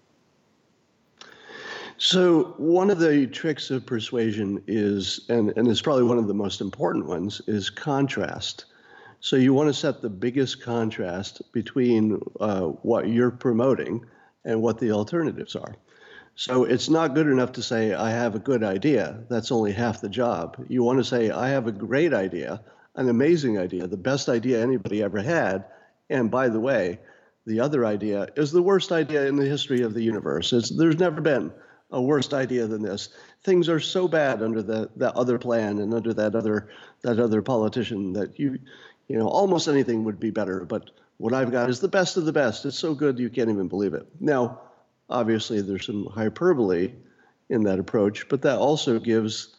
So, 1.98 2.56
one 2.58 2.90
of 2.90 3.00
the 3.00 3.26
tricks 3.28 3.72
of 3.72 3.86
persuasion 3.86 4.62
is, 4.68 5.22
and, 5.30 5.54
and 5.56 5.66
it's 5.70 5.82
probably 5.82 6.04
one 6.04 6.18
of 6.18 6.28
the 6.28 6.34
most 6.34 6.60
important 6.60 7.06
ones, 7.06 7.42
is 7.48 7.70
contrast. 7.70 8.66
So, 9.22 9.38
you 9.38 9.54
want 9.54 9.70
to 9.70 9.74
set 9.74 10.02
the 10.02 10.10
biggest 10.10 10.62
contrast 10.62 11.42
between 11.54 12.22
uh, 12.42 12.64
what 12.90 13.08
you're 13.08 13.32
promoting 13.32 14.06
and 14.46 14.62
what 14.62 14.80
the 14.80 14.92
alternatives 14.92 15.56
are. 15.56 15.76
So, 16.36 16.66
it's 16.66 16.90
not 16.90 17.16
good 17.16 17.28
enough 17.28 17.54
to 17.54 17.64
say, 17.64 17.94
I 17.94 18.12
have 18.12 18.36
a 18.36 18.40
good 18.40 18.64
idea. 18.64 19.24
That's 19.30 19.52
only 19.52 19.72
half 19.72 20.02
the 20.02 20.10
job. 20.10 20.64
You 20.68 20.84
want 20.84 21.00
to 21.00 21.04
say, 21.04 21.32
I 21.32 21.50
have 21.50 21.68
a 21.68 21.72
great 21.72 22.14
idea, 22.14 22.62
an 22.96 23.10
amazing 23.10 23.58
idea, 23.58 23.88
the 23.88 23.98
best 23.98 24.28
idea 24.30 24.62
anybody 24.62 25.02
ever 25.02 25.22
had. 25.22 25.66
And 26.10 26.30
by 26.30 26.50
the 26.50 26.60
way, 26.60 27.00
the 27.46 27.60
other 27.60 27.86
idea 27.86 28.28
is 28.36 28.52
the 28.52 28.62
worst 28.62 28.92
idea 28.92 29.28
in 29.28 29.36
the 29.36 29.46
history 29.46 29.82
of 29.82 29.94
the 29.94 30.02
universe. 30.02 30.52
It's, 30.52 30.76
there's 30.76 31.00
never 31.00 31.22
been 31.22 31.52
a 31.92 32.02
worse 32.02 32.34
idea 32.34 32.68
than 32.68 32.82
this. 32.82 33.10
Things 33.44 33.70
are 33.70 33.80
so 33.80 34.08
bad 34.08 34.42
under 34.42 34.62
the, 34.62 34.90
that 34.98 35.16
other 35.16 35.38
plan 35.38 35.80
and 35.80 35.94
under 35.94 36.14
that 36.14 36.36
other 36.36 36.70
that 37.04 37.20
other 37.20 37.42
politician 37.42 38.14
that 38.14 38.40
you 38.40 38.58
you 39.08 39.18
know 39.18 39.28
almost 39.28 39.68
anything 39.68 40.04
would 40.04 40.20
be 40.20 40.32
better. 40.32 40.66
But 40.66 40.90
what 41.18 41.34
I've 41.34 41.52
got 41.52 41.70
is 41.70 41.80
the 41.80 41.88
best 41.88 42.18
of 42.18 42.26
the 42.26 42.34
best. 42.34 42.66
It's 42.66 42.78
so 42.78 42.94
good 42.94 43.20
you 43.20 43.30
can't 43.30 43.50
even 43.50 43.68
believe 43.68 43.94
it. 43.94 44.06
Now, 44.20 44.62
obviously, 45.10 45.62
there's 45.62 45.86
some 45.86 46.08
hyperbole 46.08 46.94
in 47.50 47.64
that 47.64 47.80
approach, 47.80 48.28
but 48.28 48.42
that 48.42 48.58
also 48.58 49.00
gives, 49.00 49.56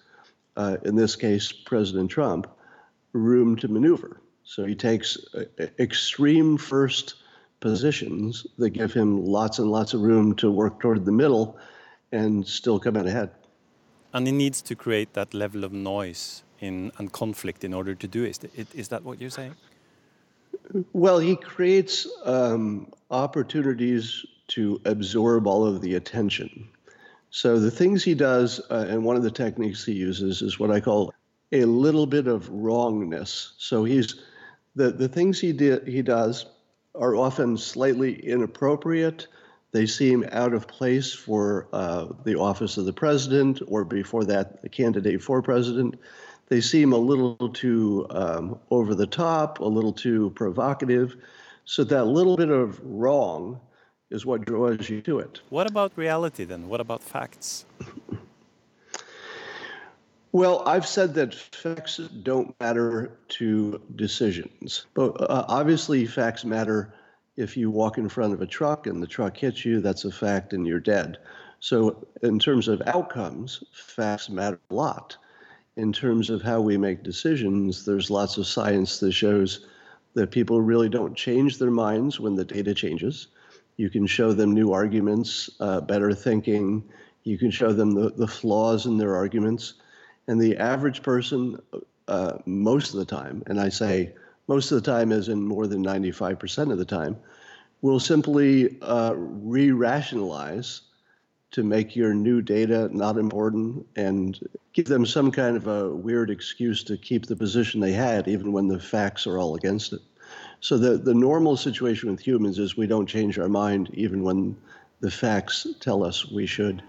uh, 0.57 0.77
in 0.85 0.97
this 0.97 1.16
case, 1.16 1.53
President 1.53 2.11
Trump, 2.11 2.47
room 3.12 3.57
to 3.57 3.69
maneuver. 3.69 4.21
So 4.45 4.64
he 4.64 4.75
takes 4.75 5.16
extreme 5.79 6.57
first 6.59 7.14
positions 7.61 8.47
that 8.59 8.71
give 8.71 8.92
him 8.92 9.25
lots 9.25 9.59
and 9.59 9.71
lots 9.71 9.95
of 9.95 10.03
room 10.03 10.35
to 10.37 10.51
work 10.51 10.79
toward 10.81 11.05
the 11.05 11.12
middle 11.12 11.59
and 12.12 12.47
still 12.47 12.79
come 12.79 12.97
out 12.97 13.07
ahead. 13.07 13.31
And 14.12 14.27
he 14.27 14.33
needs 14.33 14.62
to 14.62 14.75
create 14.75 15.14
that 15.14 15.35
level 15.35 15.64
of 15.64 15.73
noise 15.73 16.45
in, 16.61 16.92
and 16.99 17.12
conflict 17.12 17.64
in 17.64 17.75
order 17.75 17.95
to 17.95 18.07
do 18.07 18.25
it. 18.25 18.38
Is 18.75 18.88
that 18.88 19.03
what 19.03 19.21
you're 19.21 19.31
saying? 19.31 19.55
Well, 20.92 21.19
he 21.19 21.37
creates 21.37 22.07
um, 22.25 22.92
opportunities 23.11 24.25
to 24.49 24.81
absorb 24.85 25.47
all 25.47 25.66
of 25.66 25.81
the 25.81 25.95
attention. 25.95 26.69
So 27.31 27.59
the 27.59 27.71
things 27.71 28.03
he 28.03 28.14
does, 28.14 28.61
uh, 28.71 28.87
and 28.88 29.05
one 29.05 29.16
of 29.16 29.23
the 29.23 29.31
techniques 29.31 29.85
he 29.85 29.92
uses 29.92 30.42
is 30.42 30.59
what 30.59 30.71
I 30.71 30.81
call 30.81 31.12
a 31.53 31.64
little 31.64 32.07
bit 32.07 32.27
of 32.27 32.49
wrongness. 32.49 33.53
So 33.59 33.85
he's 33.85 34.14
the 34.75 34.90
the 34.90 35.09
things 35.09 35.40
he 35.40 35.53
did 35.53 35.87
he 35.87 36.03
does 36.03 36.47
are 36.95 37.14
often 37.14 37.57
slightly 37.57 38.14
inappropriate. 38.14 39.27
They 39.73 39.87
seem 39.87 40.25
out 40.33 40.55
of 40.55 40.66
place 40.66 41.12
for 41.12 41.69
uh, 41.73 42.07
the 42.25 42.38
office 42.38 42.79
of 42.79 42.87
the 42.87 42.92
president, 42.92 43.61
or 43.66 43.85
before 43.85 44.25
that, 44.25 44.62
the 44.62 44.69
candidate 44.69 45.23
for 45.23 45.42
president. 45.42 45.97
They 46.49 46.61
seem 46.61 46.93
a 46.93 46.99
little 46.99 47.49
too 47.51 48.07
um, 48.11 48.59
over 48.71 48.95
the 48.95 49.07
top, 49.07 49.61
a 49.61 49.65
little 49.65 49.93
too 49.93 50.31
provocative. 50.37 51.17
So 51.65 51.83
that 51.85 52.05
little 52.05 52.37
bit 52.37 52.51
of 52.51 52.81
wrong 52.85 53.61
is 54.11 54.25
what 54.25 54.45
draws 54.45 54.89
you 54.89 55.03
to 55.03 55.19
it. 55.19 55.41
What 55.51 55.69
about 55.69 55.93
reality 55.97 56.45
then? 56.45 56.69
What 56.69 56.81
about 56.81 57.03
facts? 57.03 57.67
Well, 60.33 60.63
I've 60.67 60.87
said 60.87 61.15
that 61.15 61.35
facts 61.35 61.97
don't 61.97 62.55
matter 62.61 63.19
to 63.29 63.81
decisions. 63.97 64.85
But 64.93 65.19
uh, 65.19 65.47
obviously, 65.49 66.05
facts 66.07 66.45
matter 66.45 66.93
if 67.37 67.57
you 67.57 67.71
walk 67.71 67.97
in 67.97 68.09
front 68.09 68.35
of 68.35 68.43
a 68.43 68.47
truck 68.47 68.87
and 68.87 69.03
the 69.03 69.07
truck 69.07 69.37
hits 69.37 69.65
you, 69.65 69.81
that's 69.81 70.05
a 70.05 70.13
fact 70.13 70.53
and 70.53 70.67
you're 70.67 70.79
dead. 70.79 71.19
So, 71.61 72.07
in 72.23 72.39
terms 72.39 72.69
of 72.69 72.83
outcomes, 72.87 73.65
facts 73.73 74.29
matter 74.29 74.61
a 74.71 74.75
lot. 74.75 75.17
In 75.77 75.93
terms 75.93 76.31
of 76.31 76.43
how 76.43 76.61
we 76.61 76.77
make 76.77 77.03
decisions, 77.03 77.85
there's 77.85 78.11
lots 78.11 78.39
of 78.39 78.47
science 78.47 78.99
that 79.01 79.12
shows 79.12 79.67
that 80.15 80.31
people 80.31 80.62
really 80.62 80.89
don't 80.89 81.15
change 81.15 81.59
their 81.59 81.71
minds 81.71 82.19
when 82.19 82.35
the 82.35 82.45
data 82.45 82.73
changes. 82.73 83.29
You 83.77 83.91
can 83.91 84.07
show 84.07 84.33
them 84.33 84.55
new 84.55 84.73
arguments, 84.73 85.51
uh, 85.61 85.83
better 85.83 86.15
thinking. 86.15 86.83
You 87.25 87.37
can 87.37 87.51
show 87.51 87.73
them 87.75 87.93
the, 87.93 88.11
the 88.11 88.27
flaws 88.27 88.87
in 88.87 88.97
their 88.97 89.15
arguments 89.15 89.75
and 90.29 90.41
the 90.41 90.57
average 90.57 91.03
person, 91.03 91.61
uh, 92.09 92.39
most 92.47 92.93
of 92.93 92.99
the 92.99 93.05
time, 93.05 93.43
and 93.47 93.61
I 93.61 93.69
say 93.69 94.12
most 94.49 94.71
of 94.71 94.83
the 94.83 94.91
time, 94.91 95.12
as 95.12 95.29
in 95.29 95.43
more 95.43 95.67
than 95.67 95.85
95% 95.85 96.73
of 96.73 96.79
the 96.79 96.85
time, 96.85 97.17
will 97.83 98.01
simply 98.01 98.81
uh, 98.81 99.15
re 99.17 99.71
rationalize 99.73 100.83
to 101.53 101.63
make 101.63 101.97
your 101.97 102.15
new 102.15 102.43
data 102.43 102.89
not 102.93 103.17
important 103.17 103.87
and 103.97 104.39
give 104.73 104.87
them 104.87 105.07
some 105.07 105.31
kind 105.31 105.57
of 105.57 105.66
a 105.66 105.95
weird 105.95 106.31
excuse 106.31 106.85
to 106.85 106.97
keep 106.97 107.27
the 107.27 107.37
position 107.37 107.81
they 107.81 107.93
had, 107.93 108.29
even 108.29 108.53
when 108.53 108.68
the 108.68 108.81
facts 108.81 109.27
are 109.27 109.39
all 109.39 109.55
against 109.55 109.93
it. 109.93 110.01
So, 110.61 110.77
the, 110.79 110.99
the 110.99 111.14
normal 111.14 111.57
situation 111.57 112.11
with 112.11 112.20
humans 112.20 112.59
is 112.59 112.77
we 112.77 112.87
don't 112.87 113.07
change 113.07 113.39
our 113.39 113.49
mind 113.49 113.91
even 113.95 114.23
when 114.23 114.57
the 115.01 115.11
facts 115.11 115.66
tell 115.81 116.03
us 116.03 116.31
we 116.31 116.47
should. 116.47 116.83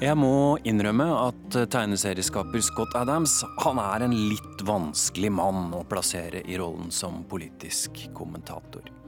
Jeg 0.00 0.16
må 0.16 0.56
innrømme 0.64 1.04
at 1.12 1.56
tegneserieskaper 1.68 2.62
Scott 2.64 2.94
Adams 2.96 3.34
han 3.60 3.76
er 3.82 4.06
en 4.06 4.14
litt 4.30 4.62
vanskelig 4.64 5.28
mann 5.36 5.74
å 5.76 5.82
plassere 5.84 6.40
i 6.48 6.56
rollen 6.56 6.88
som 6.88 7.20
politisk 7.28 8.06
kommentator. 8.16 8.99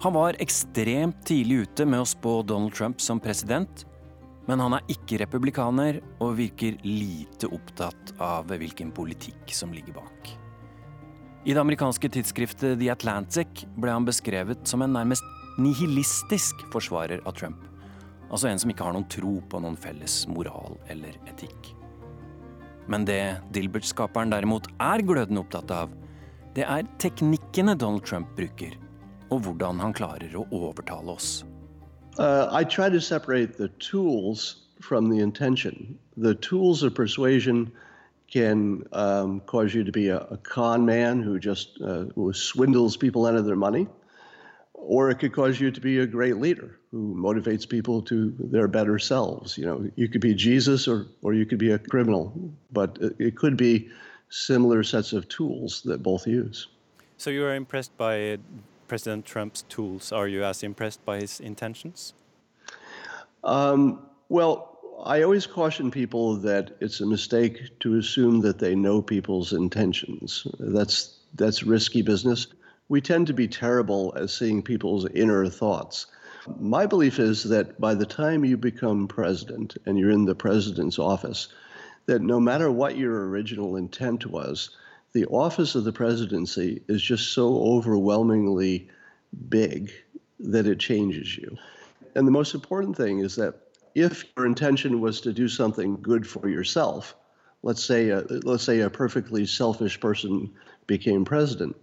Han 0.00 0.14
var 0.14 0.36
ekstremt 0.38 1.24
tidlig 1.26 1.64
ute 1.66 1.86
med 1.86 2.04
å 2.04 2.06
spå 2.06 2.42
Donald 2.46 2.74
Trump 2.74 3.00
som 3.02 3.18
president, 3.18 3.82
men 4.46 4.60
han 4.62 4.76
er 4.76 4.92
ikke 4.94 5.18
republikaner 5.24 5.98
og 6.22 6.36
virker 6.38 6.78
lite 6.86 7.50
opptatt 7.50 8.14
av 8.22 8.46
hvilken 8.52 8.92
politikk 8.94 9.50
som 9.50 9.74
ligger 9.74 9.98
bak. 9.98 10.30
I 11.44 11.50
det 11.50 11.60
amerikanske 11.60 12.12
tidsskriftet 12.14 12.78
The 12.78 12.92
Atlantic 12.94 13.66
ble 13.74 13.90
han 13.90 14.06
beskrevet 14.06 14.62
som 14.70 14.86
en 14.86 14.94
nærmest 14.94 15.26
nihilistisk 15.58 16.62
forsvarer 16.70 17.24
av 17.26 17.34
Trump. 17.34 17.60
Altså 18.30 18.52
en 18.52 18.62
som 18.62 18.70
ikke 18.70 18.86
har 18.86 18.94
noen 18.94 19.10
tro 19.10 19.38
på 19.50 19.60
noen 19.64 19.76
felles 19.80 20.20
moral 20.30 20.78
eller 20.92 21.18
etikk. 21.26 21.72
Men 22.88 23.02
det 23.08 23.40
Dilbert-skaperen 23.50 24.30
derimot 24.30 24.70
er 24.78 25.02
glødende 25.02 25.42
opptatt 25.42 25.72
av, 25.74 25.90
det 26.54 26.64
er 26.70 26.86
teknikkene 27.02 27.74
Donald 27.74 28.06
Trump 28.06 28.30
bruker, 28.38 28.78
og 29.30 29.40
hvordan 29.40 29.80
han 29.80 29.92
klarer 29.92 30.34
å 30.36 30.46
overtale 30.52 31.14
oss. 31.14 31.44
Uh, 32.18 32.48
I 32.50 32.64
try 32.64 32.88
to 32.88 33.00
separate 33.00 33.56
the 33.56 33.68
tools 33.78 34.66
from 34.80 35.10
the 35.10 35.20
intention. 35.20 35.98
The 36.16 36.34
tools 36.34 36.82
of 36.82 36.94
persuasion 36.94 37.70
can 38.30 38.84
um, 38.92 39.40
cause 39.40 39.74
you 39.74 39.84
to 39.84 39.92
be 39.92 40.08
a, 40.08 40.18
a 40.30 40.36
con 40.36 40.84
man 40.84 41.22
who 41.22 41.38
just 41.38 41.80
uh, 41.80 42.04
who 42.14 42.32
swindles 42.32 42.96
people 42.96 43.26
out 43.26 43.36
of 43.36 43.46
their 43.46 43.56
money, 43.56 43.86
or 44.74 45.10
it 45.10 45.18
could 45.18 45.32
cause 45.32 45.60
you 45.60 45.70
to 45.70 45.80
be 45.80 45.98
a 45.98 46.06
great 46.06 46.36
leader 46.36 46.78
who 46.90 47.14
motivates 47.14 47.68
people 47.68 48.02
to 48.02 48.34
their 48.38 48.68
better 48.68 48.98
selves. 48.98 49.56
You 49.56 49.64
know, 49.64 49.90
you 49.96 50.08
could 50.08 50.20
be 50.20 50.34
Jesus 50.34 50.88
or 50.88 51.06
or 51.22 51.34
you 51.34 51.46
could 51.46 51.58
be 51.58 51.70
a 51.70 51.78
criminal, 51.78 52.32
but 52.72 52.98
it, 53.00 53.16
it 53.18 53.36
could 53.36 53.56
be 53.56 53.88
similar 54.30 54.82
sets 54.82 55.12
of 55.12 55.28
tools 55.28 55.82
that 55.84 56.02
both 56.02 56.26
use. 56.26 56.68
So 57.16 57.30
you 57.30 57.44
are 57.44 57.54
impressed 57.54 57.96
by 57.96 58.32
uh, 58.32 58.36
President 58.88 59.26
Trump's 59.26 59.62
tools. 59.62 60.10
Are 60.12 60.26
you 60.26 60.42
as 60.44 60.62
impressed 60.62 61.04
by 61.04 61.20
his 61.20 61.40
intentions? 61.40 62.14
Um, 63.44 64.06
well, 64.28 64.78
I 65.04 65.22
always 65.22 65.46
caution 65.46 65.90
people 65.90 66.36
that 66.36 66.76
it's 66.80 67.00
a 67.00 67.06
mistake 67.06 67.78
to 67.80 67.98
assume 67.98 68.40
that 68.40 68.58
they 68.58 68.74
know 68.74 69.00
people's 69.00 69.52
intentions. 69.52 70.46
That's 70.58 71.18
that's 71.34 71.62
risky 71.62 72.02
business. 72.02 72.48
We 72.88 73.00
tend 73.00 73.26
to 73.26 73.34
be 73.34 73.46
terrible 73.46 74.14
at 74.16 74.30
seeing 74.30 74.62
people's 74.62 75.06
inner 75.10 75.46
thoughts. 75.48 76.06
My 76.58 76.86
belief 76.86 77.18
is 77.18 77.44
that 77.44 77.78
by 77.78 77.94
the 77.94 78.06
time 78.06 78.44
you 78.44 78.56
become 78.56 79.06
president 79.06 79.76
and 79.84 79.98
you're 79.98 80.10
in 80.10 80.24
the 80.24 80.34
president's 80.34 80.98
office, 80.98 81.48
that 82.06 82.22
no 82.22 82.40
matter 82.40 82.72
what 82.72 82.96
your 82.96 83.28
original 83.28 83.76
intent 83.76 84.26
was, 84.26 84.70
the 85.12 85.26
office 85.26 85.74
of 85.74 85.84
the 85.84 85.92
presidency 85.92 86.82
is 86.88 87.02
just 87.02 87.32
so 87.32 87.62
overwhelmingly 87.62 88.88
big 89.48 89.90
that 90.40 90.66
it 90.66 90.78
changes 90.78 91.36
you. 91.36 91.56
And 92.14 92.26
the 92.26 92.32
most 92.32 92.54
important 92.54 92.96
thing 92.96 93.20
is 93.20 93.36
that 93.36 93.54
if 93.94 94.24
your 94.36 94.46
intention 94.46 95.00
was 95.00 95.20
to 95.22 95.32
do 95.32 95.48
something 95.48 95.98
good 96.00 96.26
for 96.26 96.48
yourself, 96.48 97.16
let's 97.62 97.84
say 97.84 98.10
a, 98.10 98.20
let's 98.44 98.64
say 98.64 98.80
a 98.80 98.90
perfectly 98.90 99.46
selfish 99.46 99.98
person 99.98 100.50
became 100.86 101.24
president, 101.24 101.76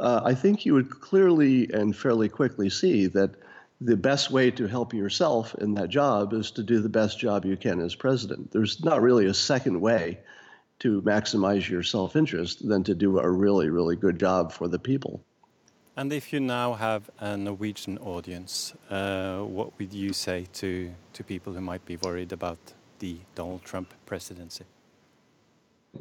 uh, 0.00 0.22
I 0.24 0.34
think 0.34 0.64
you 0.64 0.74
would 0.74 0.90
clearly 0.90 1.70
and 1.72 1.96
fairly 1.96 2.28
quickly 2.28 2.70
see 2.70 3.06
that 3.08 3.34
the 3.80 3.96
best 3.96 4.30
way 4.30 4.50
to 4.52 4.66
help 4.66 4.94
yourself 4.94 5.54
in 5.56 5.74
that 5.74 5.88
job 5.88 6.32
is 6.32 6.50
to 6.52 6.62
do 6.62 6.80
the 6.80 6.88
best 6.88 7.18
job 7.18 7.44
you 7.44 7.56
can 7.56 7.80
as 7.80 7.94
president. 7.94 8.52
There's 8.52 8.84
not 8.84 9.02
really 9.02 9.26
a 9.26 9.34
second 9.34 9.80
way 9.80 10.18
to 10.82 11.00
maximize 11.02 11.68
your 11.68 11.82
self 11.82 12.16
interest 12.16 12.66
than 12.68 12.82
to 12.84 12.94
do 12.94 13.18
a 13.18 13.30
really, 13.30 13.70
really 13.70 13.96
good 13.96 14.18
job 14.18 14.52
for 14.52 14.68
the 14.68 14.78
people. 14.78 15.24
And 15.96 16.12
if 16.12 16.32
you 16.32 16.40
now 16.40 16.72
have 16.74 17.10
a 17.20 17.36
Norwegian 17.36 17.98
audience, 17.98 18.72
uh, 18.90 19.40
what 19.40 19.78
would 19.78 19.92
you 19.92 20.12
say 20.12 20.46
to, 20.54 20.90
to 21.12 21.24
people 21.24 21.52
who 21.52 21.60
might 21.60 21.84
be 21.84 21.96
worried 21.96 22.32
about 22.32 22.58
the 22.98 23.18
Donald 23.34 23.62
Trump 23.62 23.92
presidency? 24.06 24.64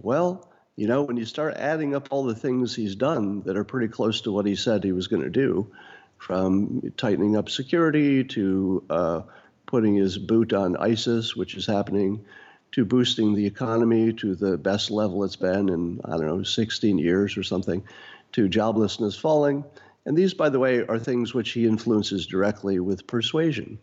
Well, 0.02 0.48
you 0.78 0.88
know, 0.88 1.04
when 1.04 1.18
you 1.18 1.26
start 1.26 1.56
adding 1.58 1.94
up 1.94 2.08
all 2.10 2.24
the 2.24 2.36
things 2.36 2.74
he's 2.74 2.96
done 2.96 3.42
that 3.42 3.58
are 3.58 3.66
pretty 3.66 3.90
close 3.90 4.22
to 4.22 4.32
what 4.32 4.46
he 4.46 4.56
said 4.56 4.84
he 4.84 4.94
was 4.94 5.08
going 5.08 5.24
to 5.24 5.30
do, 5.30 5.70
from 6.18 6.94
tightening 6.98 7.36
up 7.36 7.50
security 7.50 8.24
to 8.24 8.84
uh, 8.90 9.22
putting 9.66 9.96
his 9.96 10.18
boot 10.18 10.54
on 10.54 10.78
ISIS, 10.78 11.36
which 11.36 11.56
is 11.56 11.66
happening, 11.66 12.24
to 12.72 12.86
boosting 12.86 13.36
the 13.36 13.46
economy 13.46 14.14
to 14.14 14.36
the 14.36 14.58
best 14.58 14.92
level 14.92 15.24
it's 15.24 15.36
been 15.36 15.70
in, 15.70 16.00
I 16.06 16.12
don't 16.12 16.28
know, 16.28 16.44
16 16.44 16.98
years 16.98 17.38
or 17.38 17.44
something, 17.44 17.84
to 18.34 18.50
joblessness 18.50 19.20
falling. 19.20 19.64
And 20.06 20.18
these, 20.18 20.34
by 20.34 20.50
the 20.50 20.60
way, 20.60 20.86
are 20.86 21.00
things 21.00 21.34
which 21.34 21.52
he 21.52 21.68
influences 21.68 22.26
directly 22.26 22.80
with 22.80 23.08
persuasion. 23.08 23.78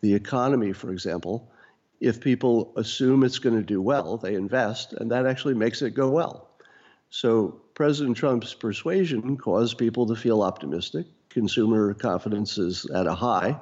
The 0.00 0.14
economy, 0.14 0.72
for 0.72 0.92
example, 0.92 1.50
if 2.00 2.20
people 2.20 2.72
assume 2.76 3.24
it's 3.24 3.40
going 3.40 3.56
to 3.56 3.62
do 3.62 3.82
well, 3.82 4.16
they 4.16 4.34
invest, 4.34 4.92
and 4.92 5.10
that 5.10 5.26
actually 5.26 5.54
makes 5.54 5.82
it 5.82 5.90
go 5.90 6.08
well. 6.08 6.48
So 7.10 7.60
President 7.74 8.16
Trump's 8.16 8.54
persuasion 8.54 9.36
caused 9.36 9.78
people 9.78 10.06
to 10.06 10.14
feel 10.14 10.42
optimistic. 10.42 11.06
Consumer 11.28 11.94
confidence 11.94 12.56
is 12.58 12.86
at 12.86 13.06
a 13.06 13.14
high, 13.14 13.58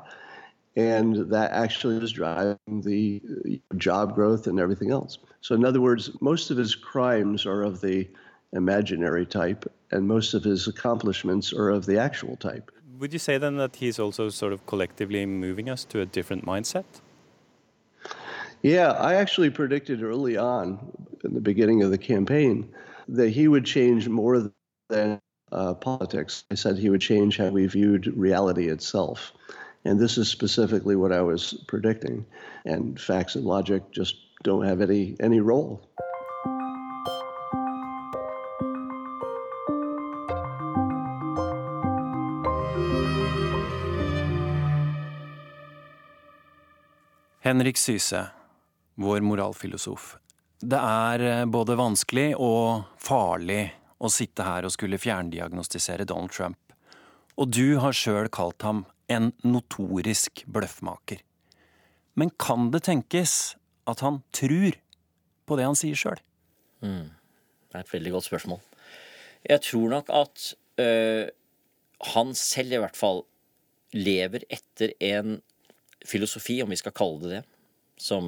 and 0.77 1.31
that 1.31 1.51
actually 1.53 1.97
is 1.97 2.13
driving 2.13 2.57
the 2.69 3.21
job 3.77 4.15
growth 4.15 4.47
and 4.47 4.61
everything 4.61 4.91
else. 4.91 5.19
So, 5.41 5.55
in 5.55 5.65
other 5.65 5.81
words, 5.81 6.11
most 6.21 6.51
of 6.51 6.59
his 6.59 6.75
crimes 6.75 7.47
are 7.47 7.63
of 7.63 7.81
the 7.81 8.07
imaginary 8.53 9.27
type, 9.27 9.65
and 9.91 10.07
most 10.07 10.35
of 10.35 10.45
his 10.45 10.69
accomplishments 10.69 11.53
are 11.53 11.71
of 11.71 11.87
the 11.87 11.99
actual 11.99 12.37
type. 12.37 12.71
Would 12.99 13.13
you 13.13 13.19
say 13.19 13.39
then 13.39 13.57
that 13.57 13.77
he's 13.77 13.99
also 13.99 14.29
sort 14.29 14.53
of 14.53 14.67
collectively 14.67 15.25
moving 15.27 15.69
us 15.69 15.85
to 15.87 16.01
a 16.01 16.07
different 16.07 16.45
mindset? 16.45 16.85
Yeah, 18.63 18.93
I 18.93 19.15
actually 19.15 19.51
predicted 19.51 20.03
early 20.03 20.37
on 20.37 20.79
in 21.25 21.35
the 21.35 21.41
beginning 21.41 21.83
of 21.83 21.91
the 21.91 21.99
campaign 21.99 22.69
that 23.09 23.31
he 23.31 23.49
would 23.49 23.65
change 23.65 24.09
more 24.09 24.51
than 24.89 25.21
uh, 25.53 25.75
politics. 25.75 26.45
I 26.51 26.55
said 26.55 26.79
he 26.79 26.91
would 26.91 27.01
change 27.01 27.37
how 27.37 27.49
we 27.49 27.67
viewed 27.67 28.07
reality 28.17 28.69
itself. 28.69 29.33
And 29.87 30.01
this 30.01 30.19
is 30.19 30.29
specifically 30.29 30.97
what 30.97 31.13
I 31.13 31.23
was 31.23 31.55
predicting. 31.69 32.27
And 32.65 33.01
facts 33.01 33.37
and 33.37 33.45
logic 33.45 33.83
just 33.93 34.17
don't 34.43 34.65
have 34.65 34.81
any, 34.81 35.15
any 35.21 35.41
role. 35.41 35.81
Henrik 47.41 47.77
Syse, 47.77 48.27
vår 48.95 49.21
moralfilosof. 49.21 50.17
Det 50.61 50.79
er 50.83 51.21
eh, 51.21 51.45
både 51.45 51.77
vanskelig 51.79 52.33
og 52.43 52.89
farlig 52.99 53.69
å 54.03 54.11
sitte 54.11 54.43
her 54.43 54.67
og 54.67 54.75
skulle 54.75 54.99
fjerndiagnostisere 54.99 56.09
Donald 56.09 56.35
Trump. 56.35 56.59
Og 57.39 57.53
du 57.55 57.79
har 57.79 57.95
sjøl 57.95 58.27
kalt 58.35 58.67
ham 58.67 58.83
en 59.13 59.31
notorisk 59.47 60.45
bløffmaker. 60.51 61.23
Men 62.17 62.33
kan 62.41 62.71
det 62.73 62.87
tenkes 62.89 63.57
at 63.87 64.03
han 64.03 64.23
tror 64.35 64.79
på 65.47 65.59
det 65.59 65.67
han 65.69 65.79
sier 65.79 65.99
sjøl? 65.99 66.21
Mm. 66.83 67.13
Det 67.71 67.79
er 67.79 67.85
et 67.85 67.93
veldig 67.93 68.15
godt 68.17 68.29
spørsmål. 68.29 68.63
Jeg 69.47 69.63
tror 69.63 69.91
nok 69.93 70.11
at 70.11 70.47
øh, 70.83 71.27
han 72.15 72.33
selv 72.35 72.73
i 72.73 72.81
hvert 72.83 72.99
fall 72.99 73.23
lever 73.95 74.47
etter 74.53 74.97
en 75.01 75.39
filosofi, 76.07 76.59
om 76.63 76.73
vi 76.73 76.79
skal 76.81 76.95
kalle 76.97 77.23
det 77.23 77.31
det, 77.37 77.45
som 77.97 78.27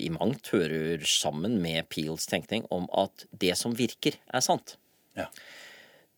i 0.00 0.10
mangt 0.12 0.50
hører 0.52 1.04
sammen 1.08 1.56
med 1.62 1.88
Peels 1.92 2.26
tenkning 2.28 2.66
om 2.74 2.88
at 2.92 3.24
det 3.32 3.54
som 3.56 3.76
virker, 3.78 4.18
er 4.28 4.44
sant. 4.44 4.76
Ja. 5.16 5.28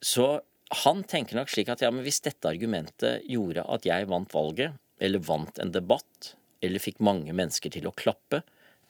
Så 0.03 0.41
han 0.71 1.03
tenker 1.05 1.39
nok 1.39 1.51
slik 1.51 1.71
at 1.73 1.83
ja, 1.83 1.91
men 1.91 2.05
hvis 2.07 2.23
dette 2.23 2.51
argumentet 2.51 3.27
gjorde 3.29 3.65
at 3.67 3.87
jeg 3.89 4.09
vant 4.11 4.35
valget, 4.35 4.77
eller 5.03 5.23
vant 5.25 5.59
en 5.59 5.73
debatt, 5.75 6.35
eller 6.63 6.83
fikk 6.83 7.01
mange 7.03 7.35
mennesker 7.35 7.73
til 7.73 7.89
å 7.89 7.95
klappe, 7.97 8.43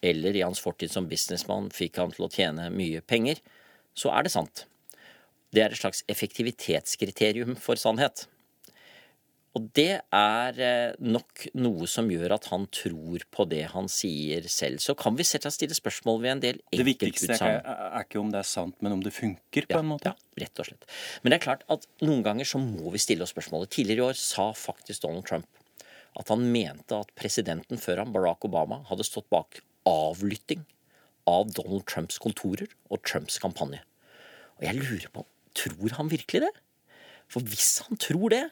eller 0.05 0.37
i 0.37 0.43
hans 0.45 0.61
fortid 0.61 0.93
som 0.93 1.09
businessmann 1.09 1.71
fikk 1.75 2.01
han 2.01 2.13
til 2.15 2.27
å 2.27 2.33
tjene 2.33 2.69
mye 2.75 3.01
penger, 3.05 3.41
så 3.97 4.13
er 4.17 4.27
det 4.27 4.35
sant. 4.35 4.65
Det 5.51 5.65
er 5.65 5.73
et 5.73 5.81
slags 5.81 6.05
effektivitetskriterium 6.11 7.57
for 7.59 7.81
sannhet. 7.81 8.27
Og 9.59 9.65
det 9.75 9.97
er 10.15 10.59
eh, 10.63 10.93
nok 11.03 11.49
noe 11.59 11.87
som 11.91 12.07
gjør 12.13 12.37
at 12.37 12.45
han 12.53 12.69
tror 12.71 13.25
på 13.35 13.47
det 13.51 13.65
han 13.73 13.89
sier 13.91 14.45
selv. 14.47 14.79
Så 14.79 14.95
kan 14.95 15.17
vi 15.19 15.27
selvsagt 15.27 15.57
stille 15.57 15.75
spørsmål 15.75 16.21
ved 16.23 16.31
en 16.37 16.43
del 16.45 16.61
Det 16.71 16.85
viktigste 16.87 17.35
er, 17.35 17.59
er 17.67 18.05
ikke 18.05 18.21
om 18.23 18.31
det 18.31 18.39
er 18.45 18.47
sant, 18.47 18.77
men 18.79 18.95
om 18.95 19.03
det 19.03 19.11
funker, 19.17 19.67
på 19.67 19.75
Ja, 19.75 19.81
en 19.83 19.91
måte. 19.91 20.13
ja, 20.13 20.45
rett 20.45 20.63
og 20.63 20.69
slett. 20.69 20.87
Men 21.25 21.33
det 21.35 21.41
er 21.41 21.47
klart 21.49 21.65
at 21.75 21.89
noen 22.07 22.23
ganger 22.23 22.47
så 22.47 22.61
må 22.63 22.93
vi 22.95 23.03
stille 23.03 23.27
oss 23.27 23.35
spørsmålet. 23.35 23.73
Tidligere 23.75 24.05
i 24.05 24.09
år 24.13 24.21
sa 24.21 24.53
faktisk 24.55 25.03
Donald 25.03 25.27
Trump 25.27 25.51
at 26.19 26.31
han 26.31 26.47
mente 26.53 26.95
at 27.03 27.11
presidenten 27.19 27.79
før 27.79 28.05
han, 28.05 28.15
Barack 28.15 28.47
Obama, 28.47 28.81
hadde 28.89 29.07
stått 29.07 29.29
bak 29.31 29.61
avlytting 29.87 30.63
av 31.31 31.51
Donald 31.55 31.85
Trumps 31.91 32.19
kontorer 32.23 32.71
og 32.91 33.03
Trumps 33.07 33.39
kampanje. 33.43 33.83
Og 34.59 34.67
jeg 34.67 34.79
lurer 34.79 35.11
på, 35.15 35.27
tror 35.59 35.95
han 35.99 36.11
virkelig 36.11 36.43
det? 36.47 36.55
For 37.31 37.43
hvis 37.47 37.81
han 37.87 37.99
tror 38.03 38.31
det, 38.35 38.43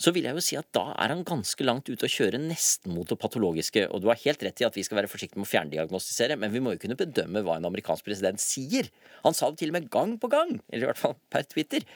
så 0.00 0.12
vil 0.14 0.26
jeg 0.26 0.36
jo 0.36 0.42
si 0.42 0.58
at 0.58 0.68
da 0.74 0.88
er 0.98 1.12
han 1.14 1.24
ganske 1.26 1.66
langt 1.66 1.88
ute 1.90 2.08
å 2.08 2.10
kjøre 2.10 2.40
nesten 2.42 2.94
mot 2.94 3.08
det 3.08 3.18
patologiske. 3.20 3.86
Og 3.94 4.02
du 4.02 4.10
har 4.10 4.20
helt 4.24 4.42
rett 4.42 4.62
i 4.62 4.66
at 4.66 4.76
vi 4.76 4.84
skal 4.86 5.00
være 5.00 5.10
forsiktige 5.10 5.40
med 5.40 5.48
å 5.48 5.52
fjerndiagnostisere, 5.52 6.38
men 6.40 6.54
vi 6.54 6.62
må 6.64 6.74
jo 6.74 6.82
kunne 6.84 6.98
bedømme 6.98 7.44
hva 7.46 7.58
en 7.58 7.70
amerikansk 7.70 8.06
president 8.06 8.42
sier. 8.42 8.90
Han 9.24 9.36
sa 9.36 9.50
det 9.50 9.62
til 9.62 9.72
og 9.72 9.78
med 9.78 9.90
gang 9.94 10.16
på 10.20 10.30
gang, 10.32 10.58
eller 10.70 10.88
i 10.88 10.90
hvert 10.92 11.04
fall 11.04 11.18
per 11.32 11.46
Twitter. 11.46 11.86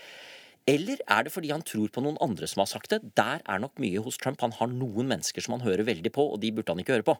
Eller 0.68 1.00
er 1.08 1.24
det 1.24 1.32
fordi 1.32 1.48
han 1.48 1.64
tror 1.64 1.88
på 1.92 2.02
noen 2.04 2.18
andre 2.24 2.48
som 2.50 2.60
har 2.60 2.68
sagt 2.68 2.92
det? 2.92 3.00
Der 3.16 3.40
er 3.40 3.60
nok 3.62 3.78
mye 3.80 4.02
hos 4.04 4.18
Trump. 4.20 4.42
Han 4.44 4.52
har 4.58 4.68
noen 4.68 5.08
mennesker 5.08 5.44
som 5.44 5.56
han 5.56 5.64
hører 5.64 5.86
veldig 5.88 6.12
på, 6.12 6.26
og 6.34 6.42
de 6.42 6.50
burde 6.52 6.74
han 6.74 6.82
ikke 6.82 6.98
høre 6.98 7.06
på. 7.06 7.14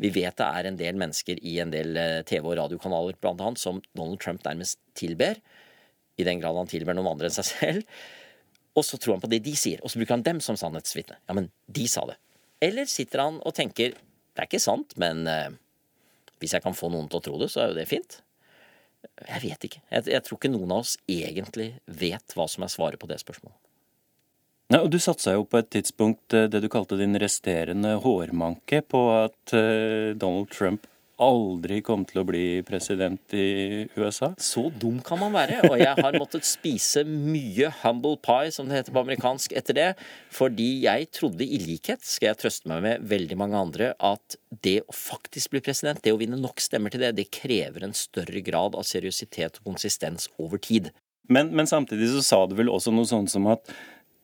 Vi 0.00 0.10
vet 0.14 0.38
det 0.40 0.46
er 0.48 0.70
en 0.70 0.78
del 0.80 1.00
mennesker 1.00 1.42
i 1.44 1.58
en 1.60 1.74
del 1.74 2.00
eh, 2.00 2.22
TV- 2.28 2.48
og 2.48 2.56
radiokanaler 2.62 3.18
blant 3.20 3.44
annet, 3.44 3.60
som 3.60 3.82
Donald 3.92 4.22
Trump 4.24 4.40
nærmest 4.46 4.80
tilber. 4.96 5.36
I 6.18 6.26
den 6.26 6.40
grad 6.40 6.56
han 6.56 6.70
tilber 6.70 6.96
noen 6.96 7.12
andre 7.12 7.28
enn 7.28 7.36
seg 7.36 7.50
selv. 7.50 7.84
Og 8.78 8.84
så 8.86 8.98
tror 9.00 9.16
han 9.16 9.22
på 9.24 9.30
det 9.32 9.42
de 9.42 9.54
sier, 9.58 9.82
og 9.82 9.90
så 9.90 9.98
bruker 9.98 10.14
han 10.14 10.26
dem 10.26 10.40
som 10.44 10.58
sannhetsvitne. 10.58 11.18
Ja, 11.26 11.34
men 11.34 11.50
de 11.66 11.86
sa 11.90 12.04
det. 12.06 12.18
Eller 12.62 12.86
sitter 12.90 13.24
han 13.24 13.40
og 13.42 13.56
tenker 13.56 13.96
det 14.38 14.44
er 14.44 14.46
ikke 14.46 14.62
sant, 14.62 14.94
men 15.02 15.24
eh, 15.26 15.48
hvis 16.38 16.54
jeg 16.54 16.62
kan 16.62 16.76
få 16.78 16.92
noen 16.94 17.08
til 17.10 17.18
å 17.18 17.24
tro 17.26 17.38
det, 17.40 17.48
så 17.50 17.64
er 17.64 17.72
jo 17.72 17.78
det 17.80 17.88
fint. 17.90 18.20
Jeg 19.26 19.42
vet 19.42 19.64
ikke. 19.66 19.80
Jeg, 19.90 20.04
jeg, 20.12 20.24
tror 20.26 20.38
ikke 20.38 20.50
noen 20.52 20.74
av 20.74 20.84
oss 20.84 20.92
egentlig 21.10 21.72
vet 21.86 22.36
hva 22.38 22.46
som 22.50 22.62
er 22.62 22.70
svaret 22.70 23.02
på 23.02 23.08
det 23.10 23.18
spørsmålet. 23.22 23.58
Nei, 24.68 24.82
og 24.84 24.92
Du 24.92 24.98
satsa 25.00 25.34
jo 25.34 25.46
på 25.48 25.58
et 25.58 25.70
tidspunkt 25.74 26.36
eh, 26.36 26.46
det 26.52 26.60
du 26.62 26.68
kalte 26.70 26.98
din 27.00 27.18
resterende 27.18 27.96
hårmanke 28.04 28.82
på 28.86 29.02
at 29.16 29.56
uh, 29.56 30.14
Donald 30.14 30.52
Trump 30.54 30.86
aldri 31.22 31.80
kom 31.84 32.04
til 32.08 32.22
å 32.22 32.26
bli 32.26 32.60
president 32.66 33.34
i 33.36 33.86
USA. 33.98 34.30
Så 34.40 34.68
dum 34.70 35.00
kan 35.04 35.20
man 35.20 35.34
være. 35.34 35.60
Og 35.68 35.76
jeg 35.80 35.94
har 35.98 36.18
måttet 36.18 36.46
spise 36.46 37.02
mye 37.08 37.72
humble 37.82 38.18
pie, 38.24 38.52
som 38.54 38.68
det 38.68 38.80
heter 38.80 38.94
på 38.94 39.02
amerikansk, 39.02 39.56
etter 39.58 39.78
det. 39.78 39.88
Fordi 40.34 40.68
jeg 40.84 41.10
trodde, 41.18 41.44
i 41.46 41.60
likhet, 41.62 42.04
skal 42.06 42.30
jeg 42.30 42.40
trøste 42.44 42.70
meg 42.70 42.84
med 42.86 43.10
veldig 43.10 43.40
mange 43.40 43.58
andre, 43.58 43.90
at 43.98 44.38
det 44.64 44.80
å 44.86 44.94
faktisk 44.94 45.54
bli 45.54 45.64
president, 45.64 46.02
det 46.04 46.14
å 46.14 46.20
vinne 46.20 46.38
nok 46.40 46.62
stemmer 46.62 46.94
til 46.94 47.04
det, 47.04 47.16
det 47.18 47.30
krever 47.34 47.86
en 47.86 47.96
større 47.96 48.42
grad 48.46 48.78
av 48.78 48.86
seriøsitet 48.86 49.60
og 49.60 49.72
konsistens 49.72 50.30
over 50.38 50.62
tid. 50.62 50.92
Men, 51.28 51.50
men 51.52 51.68
samtidig 51.68 52.08
så 52.14 52.24
sa 52.24 52.40
du 52.48 52.54
vel 52.56 52.70
også 52.72 52.92
noe 52.94 53.08
sånt 53.08 53.28
som 53.32 53.50
at 53.52 53.68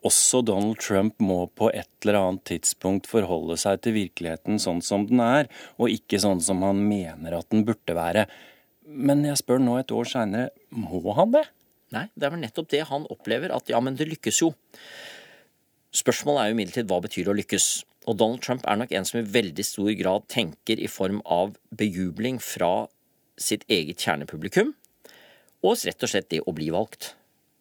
også 0.04 0.42
Donald 0.44 0.78
Trump 0.84 1.16
må 1.22 1.46
på 1.56 1.70
et 1.72 1.88
eller 2.04 2.18
annet 2.20 2.44
tidspunkt 2.50 3.08
forholde 3.08 3.56
seg 3.60 3.80
til 3.84 3.96
virkeligheten 3.96 4.60
sånn 4.60 4.82
som 4.84 5.06
den 5.08 5.22
er, 5.24 5.48
og 5.80 5.92
ikke 5.92 6.20
sånn 6.20 6.42
som 6.44 6.62
han 6.66 6.82
mener 6.84 7.38
at 7.38 7.48
den 7.54 7.64
burde 7.66 7.96
være. 7.96 8.26
Men 8.84 9.24
jeg 9.24 9.40
spør 9.40 9.62
nå 9.64 9.78
et 9.80 9.94
år 9.94 10.10
seinere, 10.10 10.52
må 10.68 11.00
han 11.16 11.32
det? 11.34 11.46
Nei, 11.94 12.06
det 12.12 12.26
er 12.26 12.34
vel 12.34 12.42
nettopp 12.42 12.70
det 12.72 12.84
han 12.90 13.08
opplever, 13.12 13.54
at 13.54 13.70
ja, 13.72 13.80
men 13.80 13.96
det 13.96 14.10
lykkes 14.10 14.42
jo. 14.42 14.52
Spørsmålet 15.94 16.42
er 16.42 16.50
jo 16.50 16.56
imidlertid 16.58 16.90
hva 16.90 17.00
betyr 17.04 17.30
å 17.30 17.36
lykkes? 17.38 17.68
Og 18.10 18.18
Donald 18.20 18.42
Trump 18.44 18.64
er 18.68 18.76
nok 18.76 18.92
en 18.92 19.06
som 19.08 19.22
i 19.22 19.26
veldig 19.36 19.64
stor 19.64 19.92
grad 19.96 20.26
tenker 20.32 20.80
i 20.80 20.90
form 20.90 21.22
av 21.24 21.54
bejubling 21.72 22.40
fra 22.42 22.90
sitt 23.40 23.64
eget 23.72 24.02
kjernepublikum, 24.04 24.74
og 25.64 25.78
rett 25.80 26.04
og 26.04 26.10
slett 26.10 26.28
det 26.34 26.42
å 26.44 26.52
bli 26.54 26.68
valgt 26.74 27.14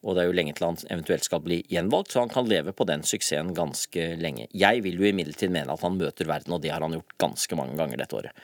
og 0.04 0.16
det 0.16 0.24
er 0.24 0.30
jo 0.30 0.36
lenge 0.36 0.54
til 0.58 0.68
han 0.68 0.78
eventuelt 0.92 1.26
skal 1.26 1.42
bli 1.46 1.62
gjenvalgt, 1.72 2.12
så 2.12 2.26
han 2.26 2.32
kan 2.34 2.50
leve 2.50 2.74
på 2.76 2.86
den 2.90 3.06
suksessen 3.08 3.54
ganske 3.56 4.08
lenge. 4.20 4.50
Jeg 4.52 4.84
vil 4.84 5.00
jo 5.00 5.08
imidlertid 5.08 5.54
mene 5.56 5.74
at 5.74 5.84
han 5.86 5.98
møter 6.00 6.28
verden, 6.30 6.56
og 6.56 6.62
det 6.64 6.74
har 6.74 6.84
han 6.84 6.98
gjort 6.98 7.18
ganske 7.24 7.58
mange 7.60 7.78
ganger 7.80 8.04
dette 8.04 8.18
året. 8.20 8.44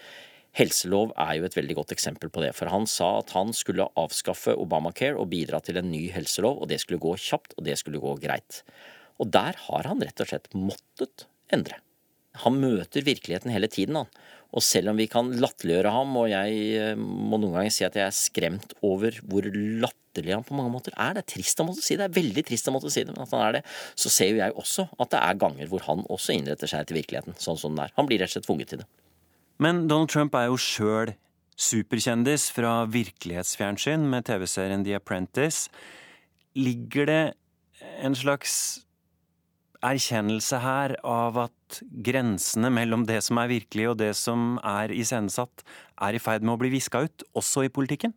Helselov 0.58 1.12
er 1.20 1.36
jo 1.38 1.46
et 1.46 1.58
veldig 1.60 1.76
godt 1.78 1.92
eksempel 1.94 2.32
på 2.34 2.42
det, 2.42 2.54
for 2.58 2.72
han 2.72 2.88
sa 2.90 3.12
at 3.20 3.36
han 3.36 3.52
skulle 3.54 3.86
avskaffe 4.00 4.56
Obamacare 4.58 5.20
og 5.20 5.30
bidra 5.34 5.60
til 5.62 5.78
en 5.82 5.92
ny 5.92 6.08
helselov, 6.16 6.64
og 6.64 6.72
det 6.72 6.80
skulle 6.82 7.02
gå 7.04 7.14
kjapt, 7.20 7.54
og 7.58 7.68
det 7.68 7.78
skulle 7.82 8.02
gå 8.02 8.16
greit. 8.24 8.64
Og 9.20 9.30
der 9.36 9.60
har 9.68 9.92
han 9.92 10.02
rett 10.02 10.24
og 10.24 10.32
slett 10.32 10.50
måttet 10.56 11.28
endre. 11.54 11.78
Han 12.46 12.60
møter 12.62 13.06
virkeligheten 13.06 13.52
hele 13.52 13.70
tiden, 13.72 14.00
han. 14.00 14.10
Og 14.58 14.66
selv 14.66 14.90
om 14.92 14.98
vi 14.98 15.06
kan 15.12 15.30
latterliggjøre 15.38 15.92
ham, 15.94 16.16
og 16.18 16.30
jeg 16.32 16.62
eh, 16.80 16.98
må 16.98 17.38
noen 17.38 17.60
ganger 17.60 17.74
si 17.74 17.86
at 17.86 17.98
jeg 18.00 18.08
er 18.08 18.16
skremt 18.16 18.74
over 18.86 19.20
hvor 19.30 19.46
latterlig 19.46 20.34
han 20.34 20.46
på 20.46 20.58
mange 20.58 20.74
måter 20.74 20.96
er, 20.96 21.14
det 21.16 21.24
er 21.24 21.30
trist 21.36 21.62
å 21.62 21.68
måtte 21.68 21.86
si 21.86 21.94
det, 21.94 22.08
det 22.08 22.10
er 22.10 22.18
veldig 22.18 22.46
trist 22.48 22.72
å 22.72 22.74
måtte 22.74 22.90
si 22.94 23.04
det, 23.04 23.14
men 23.14 23.28
at 23.28 23.36
han 23.36 23.46
er 23.46 23.60
det, 23.60 23.64
så 23.94 24.12
ser 24.14 24.34
jo 24.34 24.42
jeg 24.42 24.58
også 24.58 24.88
at 24.98 25.14
det 25.14 25.22
er 25.22 25.40
ganger 25.46 25.70
hvor 25.70 25.86
han 25.86 26.02
også 26.10 26.34
innretter 26.34 26.72
seg 26.72 26.90
til 26.90 26.98
virkeligheten 26.98 27.38
sånn 27.38 27.62
som 27.62 27.76
den 27.76 27.86
er. 27.86 27.94
Han 28.00 28.10
blir 28.10 28.24
rett 28.24 28.34
og 28.34 28.40
slett 28.40 28.50
tvunget 28.50 28.74
til 28.74 28.82
det. 28.82 28.90
Men 29.62 29.86
Donald 29.92 30.10
Trump 30.10 30.38
er 30.40 30.50
jo 30.50 30.58
sjøl 30.58 31.14
superkjendis 31.60 32.48
fra 32.56 32.86
virkelighetsfjernsyn 32.90 34.06
med 34.10 34.26
TV-serien 34.30 34.86
The 34.88 34.96
Apprentice. 34.98 35.68
Ligger 36.58 37.10
det 37.10 37.24
en 38.00 38.16
slags 38.16 38.54
erkjennelse 39.86 40.60
her 40.64 40.96
av 41.08 41.38
at 41.46 41.80
grensene 42.06 42.72
mellom 42.74 43.06
det 43.08 43.22
som 43.26 43.40
er 43.42 43.52
virkelig 43.52 43.92
og 43.92 44.00
det 44.02 44.14
som 44.18 44.58
er 44.66 44.94
iscenesatt, 44.96 45.64
er 46.02 46.16
i 46.16 46.22
ferd 46.24 46.46
med 46.46 46.56
å 46.56 46.62
bli 46.62 46.74
viska 46.74 47.06
ut, 47.08 47.26
også 47.38 47.68
i 47.68 47.74
politikken? 47.74 48.16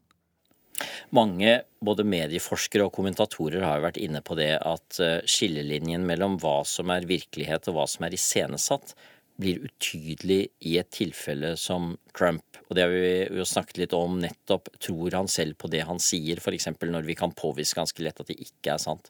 Mange, 1.14 1.60
både 1.84 2.04
medieforskere 2.08 2.88
og 2.88 2.94
kommentatorer, 2.96 3.62
har 3.62 3.78
jo 3.78 3.86
vært 3.86 4.00
inne 4.02 4.22
på 4.24 4.36
det 4.38 4.54
at 4.58 5.00
eh, 5.04 5.18
skillelinjen 5.28 6.06
mellom 6.08 6.38
hva 6.42 6.62
som 6.66 6.90
er 6.94 7.06
virkelighet 7.06 7.68
og 7.70 7.76
hva 7.76 7.88
som 7.90 8.06
er 8.08 8.16
iscenesatt, 8.16 8.94
blir 9.42 9.62
utydelig 9.64 10.40
i 10.68 10.76
et 10.80 10.90
tilfelle 10.92 11.54
som 11.60 11.94
Trump. 12.16 12.44
Og 12.68 12.76
det 12.76 12.84
har 12.84 12.92
vi 12.92 13.38
jo 13.40 13.46
snakket 13.48 13.80
litt 13.80 13.94
om 13.96 14.18
nettopp. 14.22 14.68
Tror 14.82 15.16
han 15.16 15.30
selv 15.30 15.56
på 15.60 15.70
det 15.72 15.84
han 15.88 16.00
sier, 16.02 16.40
f.eks. 16.40 16.68
når 16.80 17.08
vi 17.08 17.16
kan 17.18 17.32
påvise 17.36 17.76
ganske 17.76 18.04
lett 18.04 18.20
at 18.22 18.28
det 18.28 18.38
ikke 18.44 18.74
er 18.74 18.82
sant. 18.82 19.08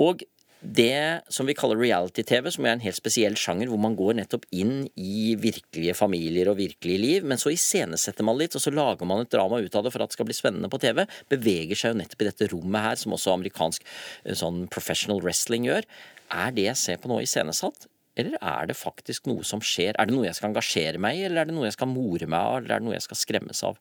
Og 0.00 0.24
det 0.64 1.20
som 1.28 1.46
vi 1.46 1.54
kaller 1.56 1.76
reality-TV, 1.76 2.48
som 2.54 2.64
er 2.64 2.72
en 2.74 2.82
helt 2.84 2.96
spesiell 2.96 3.36
sjanger, 3.36 3.68
hvor 3.68 3.80
man 3.80 3.96
går 3.98 4.16
nettopp 4.16 4.46
inn 4.56 4.86
i 4.96 5.34
virkelige 5.36 5.92
familier 5.98 6.48
og 6.48 6.56
virkelige 6.56 7.02
liv, 7.02 7.26
men 7.28 7.40
så 7.40 7.52
iscenesetter 7.52 8.24
man 8.24 8.38
litt, 8.40 8.56
og 8.56 8.64
så 8.64 8.72
lager 8.72 9.08
man 9.08 9.22
et 9.22 9.32
drama 9.34 9.60
ut 9.60 9.76
av 9.76 9.84
det 9.84 9.92
for 9.92 10.04
at 10.04 10.12
det 10.12 10.16
skal 10.16 10.28
bli 10.30 10.36
spennende 10.36 10.70
på 10.72 10.80
TV, 10.80 11.04
beveger 11.32 11.78
seg 11.78 11.92
jo 11.92 12.00
nettopp 12.00 12.24
i 12.24 12.28
dette 12.30 12.48
rommet 12.54 12.86
her, 12.86 13.00
som 13.00 13.16
også 13.16 13.34
amerikansk 13.36 13.84
eh, 13.84 14.36
sånn 14.40 14.64
professional 14.72 15.20
wrestling 15.24 15.68
gjør. 15.68 15.84
Er 16.32 16.54
det 16.56 16.70
jeg 16.70 16.80
ser 16.80 17.02
på 17.02 17.12
nå 17.12 17.20
iscenesatt? 17.26 17.90
Eller 18.16 18.38
er 18.38 18.70
det 18.70 18.78
faktisk 18.78 19.26
noe 19.28 19.44
som 19.44 19.60
skjer? 19.64 19.98
Er 19.98 20.08
det 20.08 20.14
noe 20.14 20.28
jeg 20.28 20.38
skal 20.38 20.52
engasjere 20.52 21.00
meg 21.02 21.18
i, 21.18 21.26
eller 21.28 21.42
er 21.42 21.50
det 21.50 21.56
noe 21.58 21.68
jeg 21.68 21.76
skal 21.76 21.90
more 21.90 22.30
meg 22.30 22.40
av, 22.40 22.56
eller 22.60 22.76
er 22.76 22.80
det 22.80 22.88
noe 22.88 22.96
jeg 22.96 23.08
skal 23.08 23.20
skremmes 23.20 23.64
av? 23.66 23.80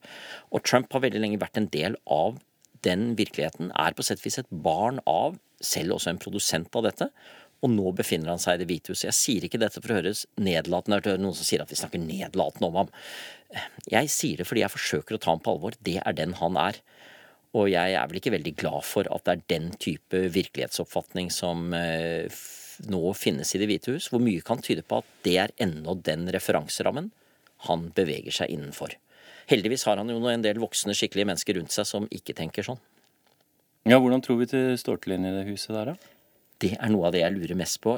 Og 0.52 0.66
Trump 0.66 0.92
har 0.92 1.06
veldig 1.06 1.22
lenge 1.22 1.40
vært 1.40 1.62
en 1.62 1.70
del 1.72 1.96
av 2.12 2.42
den 2.84 3.14
virkeligheten, 3.16 3.72
er 3.80 3.96
på 3.96 4.04
sett 4.04 4.20
og 4.20 4.28
vis 4.28 4.42
et 4.42 4.50
barn 4.52 5.00
av 5.08 5.38
selv 5.66 5.97
også 5.97 6.14
en 6.14 6.22
produsent 6.22 6.76
av 6.76 6.86
dette. 6.88 7.09
Og 7.64 7.72
nå 7.72 7.93
befinner 7.95 8.34
han 8.34 8.41
seg 8.43 8.57
i 8.57 8.64
Det 8.64 8.68
hvite 8.70 8.91
huset. 8.91 9.07
Jeg 9.07 9.20
sier 9.20 9.45
ikke 9.47 9.61
dette 9.61 9.80
for 9.80 9.93
å 9.93 9.99
høres 10.01 10.26
nedlatende 10.36 10.99
ut, 10.99 11.11
noen 11.22 11.38
som 11.38 11.47
sier 11.47 11.64
at 11.64 11.72
vi 11.72 11.80
snakker 11.80 12.01
nedlatende 12.01 12.68
om 12.68 12.82
ham. 12.82 12.91
Jeg 13.91 14.09
sier 14.11 14.41
det 14.41 14.47
fordi 14.49 14.66
jeg 14.66 14.74
forsøker 14.74 15.16
å 15.16 15.22
ta 15.24 15.32
ham 15.32 15.43
på 15.43 15.53
alvor. 15.55 15.78
Det 15.80 15.99
er 16.01 16.18
den 16.18 16.36
han 16.41 16.59
er. 16.59 16.82
Og 17.53 17.70
jeg 17.70 17.95
er 17.95 18.09
vel 18.09 18.20
ikke 18.20 18.34
veldig 18.34 18.55
glad 18.59 18.84
for 18.88 19.07
at 19.14 19.24
det 19.28 19.34
er 19.36 19.47
den 19.53 19.72
type 19.80 20.24
virkelighetsoppfatning 20.34 21.30
som 21.32 21.70
eh, 21.78 22.41
nå 22.89 23.01
finnes 23.16 23.53
i 23.53 23.61
Det 23.61 23.70
hvite 23.70 23.93
hus, 23.93 24.09
hvor 24.11 24.24
mye 24.24 24.43
kan 24.45 24.61
tyde 24.64 24.84
på 24.84 24.99
at 25.03 25.11
det 25.26 25.38
er 25.45 25.53
ennå 25.61 25.95
den 26.01 26.26
referanserammen 26.34 27.11
han 27.70 27.89
beveger 27.95 28.41
seg 28.41 28.51
innenfor. 28.51 28.97
Heldigvis 29.47 29.86
har 29.88 29.99
han 29.99 30.09
jo 30.11 30.18
en 30.28 30.43
del 30.43 30.59
voksne, 30.59 30.95
skikkelige 30.97 31.30
mennesker 31.30 31.59
rundt 31.59 31.76
seg 31.76 31.88
som 31.88 32.09
ikke 32.11 32.36
tenker 32.36 32.66
sånn. 32.66 32.82
Ja, 33.84 34.00
Hvordan 34.00 34.22
tror 34.24 34.40
vi 34.40 34.48
det 34.48 34.80
står 34.80 35.02
til 35.04 35.18
inne 35.18 35.34
i 35.34 35.38
det 35.42 35.50
huset 35.52 35.76
der, 35.76 35.92
da? 35.92 35.96
Det 36.64 36.76
er 36.78 36.92
noe 36.94 37.10
av 37.10 37.16
det 37.16 37.24
jeg 37.24 37.36
lurer 37.36 37.58
mest 37.60 37.82
på. 37.84 37.98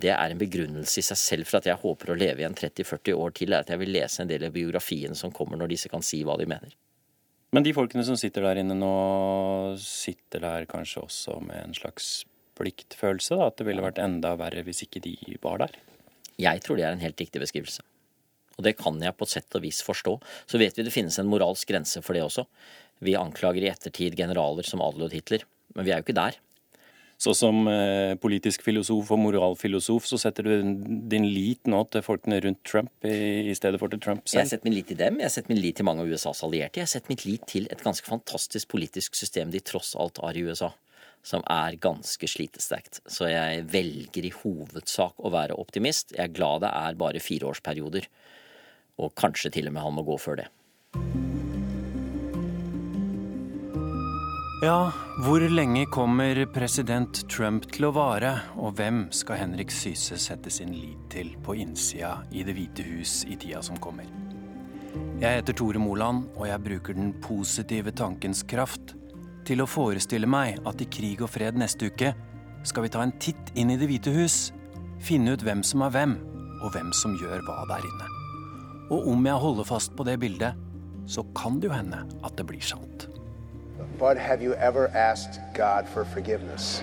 Det 0.00 0.10
er 0.10 0.32
en 0.32 0.40
begrunnelse 0.40 0.98
i 0.98 1.04
seg 1.06 1.18
selv 1.18 1.46
for 1.46 1.60
at 1.60 1.68
jeg 1.70 1.78
håper 1.82 2.10
å 2.10 2.16
leve 2.18 2.42
igjen 2.42 2.56
30-40 2.58 3.14
år 3.14 3.34
til, 3.38 3.52
er 3.52 3.62
at 3.62 3.70
jeg 3.70 3.78
vil 3.78 3.92
lese 3.94 4.22
en 4.22 4.30
del 4.30 4.48
av 4.48 4.54
biografiene 4.54 5.18
som 5.18 5.34
kommer 5.34 5.60
når 5.60 5.70
disse 5.74 5.90
kan 5.92 6.02
si 6.02 6.22
hva 6.26 6.34
de 6.40 6.48
mener. 6.50 6.74
Men 7.54 7.66
de 7.66 7.74
folkene 7.74 8.02
som 8.06 8.18
sitter 8.18 8.46
der 8.46 8.62
inne 8.62 8.76
nå, 8.78 8.90
sitter 9.82 10.42
der 10.42 10.66
kanskje 10.70 11.04
også 11.04 11.38
med 11.42 11.62
en 11.62 11.78
slags 11.78 12.24
pliktfølelse? 12.58 13.38
da, 13.38 13.48
At 13.50 13.58
det 13.58 13.66
ville 13.70 13.86
vært 13.86 14.02
enda 14.02 14.36
verre 14.38 14.66
hvis 14.66 14.84
ikke 14.86 15.02
de 15.02 15.16
var 15.42 15.62
der? 15.62 15.78
Jeg 16.40 16.62
tror 16.64 16.78
det 16.78 16.86
er 16.86 16.94
en 16.94 17.02
helt 17.06 17.22
riktig 17.22 17.42
beskrivelse. 17.42 17.82
Og 18.58 18.66
det 18.66 18.76
kan 18.78 18.98
jeg 19.02 19.16
på 19.16 19.26
et 19.26 19.32
sett 19.32 19.56
og 19.56 19.64
vis 19.64 19.80
forstå. 19.82 20.18
Så 20.50 20.58
vet 20.60 20.76
vi 20.76 20.84
det 20.86 20.94
finnes 20.94 21.16
en 21.18 21.30
moralsk 21.30 21.70
grense 21.70 22.02
for 22.04 22.16
det 22.16 22.26
også. 22.26 22.46
Vi 23.00 23.16
anklager 23.16 23.64
i 23.64 23.72
ettertid 23.72 24.16
generaler 24.18 24.66
som 24.66 24.82
adlød 24.84 25.16
Hitler, 25.16 25.44
men 25.74 25.86
vi 25.86 25.92
er 25.92 26.00
jo 26.00 26.08
ikke 26.08 26.20
der. 26.20 26.38
Så 27.20 27.34
som 27.36 27.66
eh, 27.68 28.14
politisk 28.16 28.62
filosof 28.64 29.10
og 29.12 29.18
moralfilosof 29.20 30.06
så 30.08 30.16
setter 30.22 30.46
du 30.46 30.52
din 31.12 31.26
lit 31.28 31.68
nå 31.68 31.82
til 31.92 32.04
folkene 32.04 32.38
rundt 32.40 32.62
Trump 32.64 33.04
i, 33.04 33.50
i 33.52 33.56
stedet 33.56 33.80
for 33.80 33.92
til 33.92 34.00
Trump 34.00 34.24
selv? 34.24 34.40
Jeg 34.40 34.52
setter 34.54 34.70
min 34.70 34.78
lit 34.78 34.88
til 34.88 34.96
dem, 35.02 35.18
jeg 35.20 35.34
setter 35.34 35.52
min 35.52 35.60
lit 35.60 35.76
til 35.76 35.88
mange 35.88 36.06
av 36.06 36.08
USAs 36.08 36.40
allierte. 36.46 36.80
Jeg 36.80 36.88
setter 36.94 37.12
mitt 37.12 37.26
lit 37.28 37.44
til 37.50 37.68
et 37.68 37.84
ganske 37.84 38.08
fantastisk 38.08 38.72
politisk 38.72 39.20
system 39.20 39.52
de 39.52 39.60
tross 39.60 39.92
alt 40.00 40.22
har 40.24 40.38
i 40.38 40.46
USA. 40.48 40.72
Som 41.20 41.44
er 41.52 41.76
ganske 41.76 42.24
slitesterkt. 42.32 43.02
Så 43.04 43.28
jeg 43.28 43.66
velger 43.68 44.24
i 44.24 44.32
hovedsak 44.32 45.20
å 45.20 45.34
være 45.34 45.58
optimist. 45.60 46.14
Jeg 46.16 46.30
er 46.30 46.32
glad 46.32 46.64
det 46.64 46.72
er 46.72 46.96
bare 47.04 47.20
fireårsperioder. 47.20 48.08
Og 49.04 49.12
kanskje 49.20 49.52
til 49.58 49.68
og 49.68 49.76
med 49.76 49.84
han 49.84 50.00
må 50.00 50.08
gå 50.08 50.16
før 50.16 50.40
det. 50.40 50.48
Ja, 54.60 54.90
hvor 55.24 55.40
lenge 55.40 55.86
kommer 55.88 56.36
president 56.52 57.22
Trump 57.32 57.64
til 57.72 57.86
å 57.88 57.94
vare, 57.96 58.34
og 58.60 58.74
hvem 58.76 59.06
skal 59.16 59.38
Henrik 59.40 59.70
Syse 59.72 60.18
sette 60.20 60.50
sin 60.52 60.74
lit 60.76 61.06
til 61.08 61.30
på 61.40 61.54
innsida 61.62 62.18
i 62.28 62.42
Det 62.44 62.52
hvite 62.58 62.84
hus 62.84 63.22
i 63.24 63.38
tida 63.40 63.62
som 63.64 63.78
kommer? 63.80 64.04
Jeg 65.22 65.38
heter 65.38 65.56
Tore 65.56 65.80
Moland, 65.80 66.26
og 66.36 66.44
jeg 66.44 66.60
bruker 66.66 66.98
den 66.98 67.14
positive 67.24 67.94
tankens 67.96 68.42
kraft 68.44 68.92
til 69.48 69.64
å 69.64 69.68
forestille 69.70 70.28
meg 70.28 70.60
at 70.68 70.84
i 70.84 70.88
Krig 70.92 71.24
og 71.24 71.32
fred 71.32 71.56
neste 71.56 71.88
uke 71.88 72.10
skal 72.60 72.84
vi 72.84 72.90
ta 72.92 73.00
en 73.00 73.16
titt 73.16 73.54
inn 73.56 73.72
i 73.72 73.78
Det 73.80 73.88
hvite 73.88 74.12
hus, 74.12 74.50
finne 75.00 75.38
ut 75.38 75.46
hvem 75.46 75.64
som 75.64 75.86
er 75.86 75.94
hvem, 75.94 76.18
og 76.60 76.74
hvem 76.74 76.92
som 77.00 77.16
gjør 77.16 77.40
hva 77.48 77.62
der 77.72 77.88
inne. 77.88 78.12
Og 78.92 79.08
om 79.14 79.24
jeg 79.24 79.40
holder 79.40 79.70
fast 79.72 79.96
på 79.96 80.04
det 80.04 80.18
bildet, 80.20 80.52
så 81.08 81.24
kan 81.32 81.56
det 81.56 81.72
jo 81.72 81.78
hende 81.78 82.04
at 82.20 82.36
det 82.36 82.44
blir 82.44 82.60
sant. 82.60 83.08
Bud, 83.98 84.16
have 84.16 84.42
you 84.42 84.54
ever 84.54 84.88
asked 84.88 85.40
God 85.54 85.88
for 85.88 86.04
forgiveness? 86.04 86.82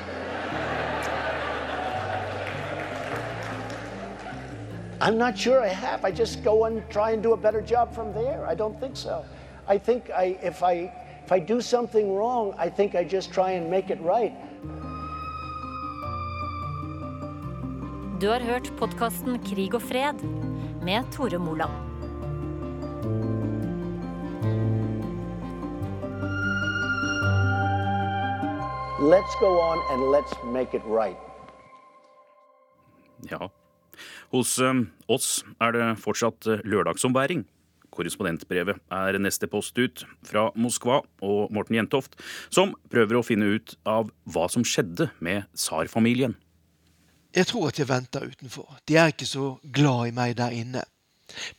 I'm 5.00 5.18
not 5.18 5.38
sure 5.38 5.62
I 5.62 5.68
have. 5.68 6.04
I 6.04 6.12
just 6.12 6.43
go 6.43 6.66
and 6.66 6.88
try 6.89 7.12
and 7.12 7.22
do 7.22 7.34
a 7.34 7.38
better 7.38 7.62
job 7.62 7.93
from 7.93 8.14
there. 8.14 8.45
I 8.48 8.56
don't 8.56 8.80
think 8.80 8.98
so. 8.98 9.24
I 9.68 9.78
think 9.78 10.10
I, 10.10 10.39
if 10.41 10.64
I 10.64 10.91
if 11.28 11.34
I 11.34 11.39
do 11.39 11.60
something 11.60 12.16
wrong, 12.16 12.54
I 12.58 12.70
think 12.70 12.95
I 12.95 13.04
just 13.04 13.34
try 13.34 13.52
and 13.52 13.70
make 13.70 13.89
it 13.89 14.00
right. 14.02 14.32
Du 18.20 18.30
har 18.30 18.39
hørt 18.39 18.72
podkasten 18.80 19.39
Krig 19.43 19.76
og 19.76 19.82
fred 19.82 20.24
med 20.82 21.04
Tore 21.12 21.38
Moland. 21.38 21.72
Let's 29.00 29.36
go 29.39 29.62
on 29.62 29.78
and 29.91 30.12
let's 30.12 30.34
make 30.43 30.74
it 30.74 30.82
right. 30.86 31.18
Ja. 33.30 33.52
Hos 34.32 34.58
eh, 34.58 34.74
oss 35.06 35.43
er 35.62 35.76
det 35.76 36.00
fortsatt 36.02 36.48
eh, 36.50 36.64
lørdagsombæring. 36.66 37.43
Korrespondentbrevet 37.93 38.82
er 38.89 39.20
neste 39.22 39.45
post 39.48 39.78
ut 39.78 40.02
fra 40.26 40.48
Moskva 40.58 41.04
og 41.22 41.54
Morten 41.54 41.78
Jentoft, 41.78 42.18
som 42.50 42.74
prøver 42.89 43.20
å 43.20 43.26
finne 43.26 43.52
ut 43.54 43.78
av 43.86 44.10
hva 44.26 44.50
som 44.50 44.66
skjedde 44.66 45.12
med 45.22 45.45
tsarfamilien. 45.54 46.34
Jeg 47.38 47.52
tror 47.54 47.70
at 47.70 47.78
jeg 47.78 47.91
venter 47.91 48.26
utenfor. 48.26 48.80
De 48.89 48.98
er 48.98 49.14
ikke 49.14 49.30
så 49.30 49.60
glad 49.62 50.10
i 50.10 50.18
meg 50.18 50.39
der 50.41 50.58
inne. 50.58 50.88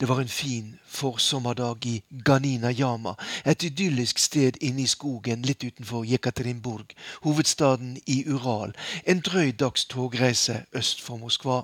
Det 0.00 0.08
var 0.08 0.20
en 0.20 0.28
fin 0.28 0.78
forsommerdag 0.86 1.86
i 1.86 2.02
Ganina 2.24 2.70
Yama, 2.72 3.14
et 3.44 3.62
idyllisk 3.62 4.18
sted 4.18 4.56
inne 4.60 4.82
i 4.82 4.86
skogen 4.86 5.42
litt 5.42 5.64
utenfor 5.64 6.04
Jekaterinburg, 6.08 6.94
hovedstaden 7.22 7.98
i 8.06 8.24
Ural, 8.26 8.72
en 9.04 9.20
drøy 9.20 9.52
dags 9.52 9.84
togreise 9.84 10.64
øst 10.72 11.02
for 11.02 11.16
Moskva. 11.16 11.62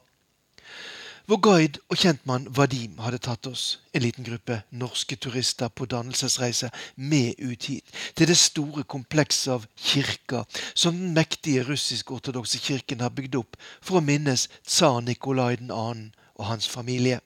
Vår 1.26 1.40
guide 1.40 1.80
og 1.88 1.96
kjentmann 1.96 2.50
Vadim 2.57 2.98
hadde 3.00 3.18
tatt 3.24 3.46
oss, 3.48 3.78
en 3.96 4.02
liten 4.05 4.26
gruppe 4.26 4.59
norske 4.76 5.16
turister 5.16 5.70
på 5.72 5.86
dannelsesreise, 5.88 6.68
med 6.96 7.40
ut 7.40 7.64
hit, 7.64 7.84
til 8.14 8.28
det 8.28 8.36
store 8.36 8.84
komplekset 8.84 9.55
av 9.55 9.64
kirker 9.76 10.44
som 10.74 10.98
den 10.98 11.14
mektige 11.16 11.64
russisk-ortodokse 11.64 12.61
kirken 12.61 13.00
har 13.00 13.14
bygd 13.16 13.40
opp 13.40 13.57
for 13.80 14.02
å 14.02 14.05
minnes 14.05 14.50
tsar 14.66 15.00
Nikolai 15.00 15.57
2. 15.64 15.94
og 16.34 16.44
hans 16.50 16.68
familie. 16.68 17.22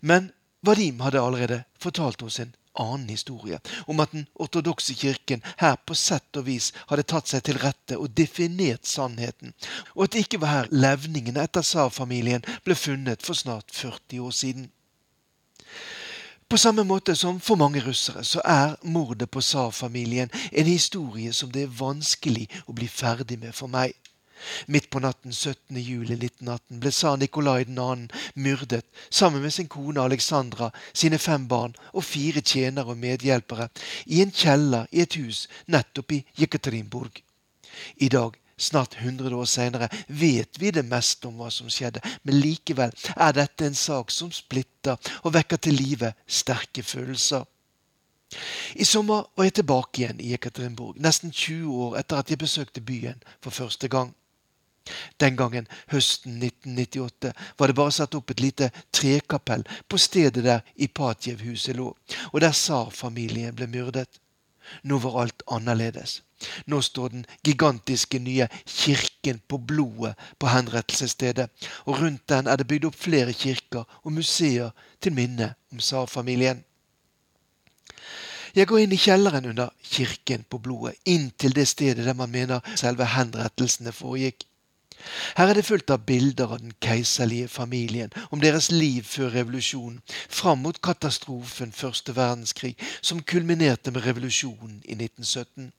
Men 0.00 0.32
Vadim 0.66 1.00
hadde 1.00 1.22
allerede 1.22 1.64
fortalt 1.78 2.22
oss 2.22 2.40
en 2.40 2.54
annen 2.76 3.08
historie, 3.08 3.58
om 3.86 4.00
at 4.00 4.12
den 4.12 4.26
ortodokse 4.34 4.94
kirken 4.94 5.42
her 5.60 5.76
på 5.86 5.94
sett 5.96 6.36
og 6.36 6.46
vis 6.48 6.72
hadde 6.90 7.06
tatt 7.08 7.30
seg 7.30 7.44
til 7.46 7.60
rette 7.62 7.98
og 7.98 8.12
definert 8.16 8.86
sannheten, 8.88 9.54
og 9.94 10.06
at 10.06 10.14
det 10.14 10.24
ikke 10.26 10.40
var 10.42 10.52
her 10.52 10.72
levningene 10.72 11.44
etter 11.46 11.64
tsarfamilien 11.64 12.44
ble 12.64 12.76
funnet 12.76 13.24
for 13.24 13.38
snart 13.38 13.72
40 13.72 14.24
år 14.26 14.34
siden. 14.36 14.70
På 16.46 16.58
samme 16.58 16.84
måte 16.86 17.16
som 17.18 17.40
for 17.42 17.58
mange 17.58 17.80
russere 17.82 18.22
så 18.24 18.42
er 18.44 18.76
mordet 18.86 19.26
på 19.30 19.42
tsarfamilien 19.42 20.30
en 20.52 20.68
historie 20.68 21.32
som 21.34 21.50
det 21.50 21.64
er 21.66 21.78
vanskelig 21.80 22.46
å 22.70 22.76
bli 22.76 22.86
ferdig 22.86 23.40
med 23.42 23.54
for 23.54 23.72
meg. 23.72 23.96
Midt 24.66 24.90
på 24.90 25.00
natten 25.00 25.32
17. 25.32 25.76
juli 25.76 26.14
1918 26.14 26.80
ble 26.80 26.92
tsar 26.92 27.16
Nikolai 27.20 27.64
2. 27.64 27.86
myrdet 28.34 28.84
sammen 29.10 29.42
med 29.42 29.54
sin 29.54 29.68
kone 29.68 30.00
Alexandra, 30.02 30.70
sine 30.92 31.18
fem 31.18 31.48
barn 31.48 31.76
og 31.92 32.04
fire 32.04 32.40
tjenere 32.40 32.94
og 32.94 33.00
medhjelpere 33.02 33.68
i 34.06 34.22
en 34.22 34.32
kjeller 34.32 34.86
i 34.92 35.04
et 35.04 35.16
hus 35.20 35.46
nettopp 35.66 36.12
i 36.12 36.24
Jekaterinburg. 36.40 37.22
I 37.96 38.08
dag, 38.08 38.36
snart 38.58 38.96
100 38.98 39.36
år 39.36 39.44
senere, 39.44 39.88
vet 40.08 40.60
vi 40.60 40.70
det 40.70 40.84
meste 40.84 41.28
om 41.28 41.40
hva 41.40 41.50
som 41.52 41.68
skjedde, 41.72 42.00
men 42.22 42.40
likevel 42.40 42.94
er 43.16 43.36
dette 43.36 43.66
en 43.66 43.76
sak 43.76 44.10
som 44.10 44.32
splitter 44.32 44.96
og 45.22 45.34
vekker 45.36 45.60
til 45.60 45.76
live 45.76 46.12
sterke 46.26 46.82
følelser. 46.82 47.44
I 48.74 48.84
sommer 48.84 49.28
var 49.36 49.46
jeg 49.46 49.60
tilbake 49.60 50.02
igjen 50.02 50.20
i 50.20 50.32
Jekaterinburg, 50.32 50.96
nesten 51.00 51.30
20 51.30 51.82
år 51.86 51.98
etter 52.00 52.18
at 52.20 52.30
jeg 52.30 52.40
besøkte 52.40 52.82
byen 52.82 53.22
for 53.40 53.54
første 53.54 53.88
gang. 53.88 54.14
Den 55.20 55.36
gangen, 55.36 55.66
høsten 55.92 56.36
1998, 56.42 57.32
var 57.58 57.66
det 57.66 57.78
bare 57.78 57.94
satt 57.94 58.14
opp 58.18 58.30
et 58.30 58.42
lite 58.42 58.70
trekapell 58.94 59.64
på 59.88 59.98
stedet 59.98 60.44
der 60.44 60.62
Ipatjev-huset 60.76 61.76
lå, 61.76 61.90
og 62.32 62.38
der 62.40 62.54
tsar-familien 62.54 63.56
ble 63.56 63.68
myrdet. 63.70 64.20
Nå 64.82 64.98
var 64.98 65.20
alt 65.22 65.42
annerledes. 65.46 66.20
Nå 66.66 66.80
står 66.82 67.08
den 67.08 67.26
gigantiske 67.44 68.18
nye 68.18 68.48
kirken 68.66 69.40
på 69.48 69.58
blodet 69.58 70.14
på 70.38 70.50
henrettelsesstedet, 70.50 71.48
og 71.86 72.00
rundt 72.00 72.28
den 72.28 72.46
er 72.46 72.60
det 72.60 72.68
bygd 72.68 72.88
opp 72.90 72.98
flere 72.98 73.32
kirker 73.32 73.86
og 74.02 74.12
museer 74.12 74.74
til 75.00 75.14
minne 75.16 75.54
om 75.72 75.80
tsar-familien. 75.80 76.64
Jeg 78.56 78.68
går 78.68 78.82
inn 78.82 78.92
i 78.96 79.00
kjelleren 79.00 79.48
under 79.50 79.72
kirken 79.84 80.44
på 80.48 80.58
blodet, 80.64 80.96
inn 81.04 81.28
til 81.36 81.52
det 81.56 81.66
stedet 81.68 82.06
der 82.06 82.16
man 82.16 82.32
mener 82.32 82.64
selve 82.76 83.04
henrettelsene 83.12 83.92
foregikk. 83.92 84.46
Her 85.36 85.50
er 85.50 85.58
det 85.58 85.66
fullt 85.66 85.90
av 85.90 86.04
bilder 86.06 86.52
av 86.56 86.60
den 86.62 86.72
keiserlige 86.82 87.48
familien, 87.48 88.12
om 88.30 88.40
deres 88.40 88.70
liv 88.70 89.02
før 89.04 89.30
revolusjonen, 89.34 90.00
fram 90.28 90.62
mot 90.64 90.82
katastrofen 90.82 91.72
første 91.72 92.16
verdenskrig, 92.16 92.76
som 93.02 93.22
kulminerte 93.22 93.90
med 93.90 94.06
revolusjonen 94.06 94.82
i 94.84 94.96
1917. 94.98 95.72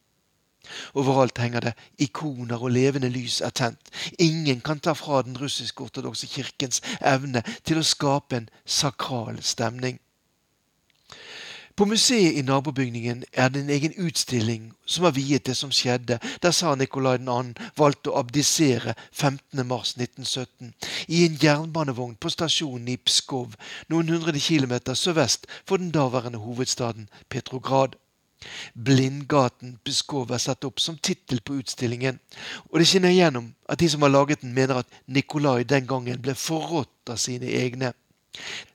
Overalt 0.94 1.38
henger 1.38 1.60
det 1.60 1.74
ikoner 2.04 2.64
og 2.64 2.74
levende 2.76 3.10
lys 3.10 3.40
er 3.42 3.54
tent. 3.56 3.92
Ingen 4.20 4.62
kan 4.62 4.80
ta 4.80 4.94
fra 4.98 5.22
den 5.24 5.38
russisk-ortodokse 5.40 6.28
kirkens 6.28 6.82
evne 7.02 7.44
til 7.64 7.80
å 7.80 7.88
skape 7.88 8.42
en 8.42 8.50
sakral 8.66 9.40
stemning. 9.44 10.00
På 11.78 11.86
museet 11.86 12.34
i 12.34 12.42
nabobygningen 12.42 13.20
er 13.34 13.50
det 13.54 13.60
en 13.62 13.70
egen 13.70 13.94
utstilling 14.02 14.72
som 14.90 15.04
har 15.06 15.12
viet 15.14 15.46
det 15.46 15.54
som 15.60 15.70
skjedde 15.70 16.16
der 16.42 16.56
tsar 16.56 16.74
Nikolai 16.80 17.20
2. 17.22 17.36
valgte 17.78 18.10
å 18.10 18.24
abdisere 18.24 18.96
15.3.1917 19.14 20.72
i 21.08 21.20
en 21.28 21.36
jernbanevogn 21.44 22.16
på 22.18 22.32
stasjonen 22.34 22.90
i 22.96 22.98
Pskov, 22.98 23.54
noen 23.94 24.10
hundre 24.10 24.34
kilometer 24.42 24.98
sørvest 24.98 25.46
for 25.70 25.78
den 25.78 25.94
daværende 25.94 26.42
hovedstaden 26.42 27.12
Petrograd. 27.30 27.94
Blindgaten 28.74 29.78
Pskov 29.86 30.34
er 30.34 30.42
satt 30.42 30.66
opp 30.66 30.82
som 30.82 30.98
tittel 30.98 31.46
på 31.46 31.60
utstillingen, 31.62 32.18
og 32.72 32.82
det 32.82 32.90
skinner 32.90 33.14
igjennom 33.14 33.54
at 33.70 33.78
de 33.78 33.94
som 33.94 34.02
har 34.02 34.16
laget 34.16 34.42
den, 34.42 34.58
mener 34.58 34.82
at 34.82 35.00
Nikolai 35.06 35.62
den 35.62 35.86
gangen 35.86 36.26
ble 36.26 36.34
forrådt 36.34 37.14
av 37.14 37.22
sine 37.22 37.54
egne. 37.62 37.94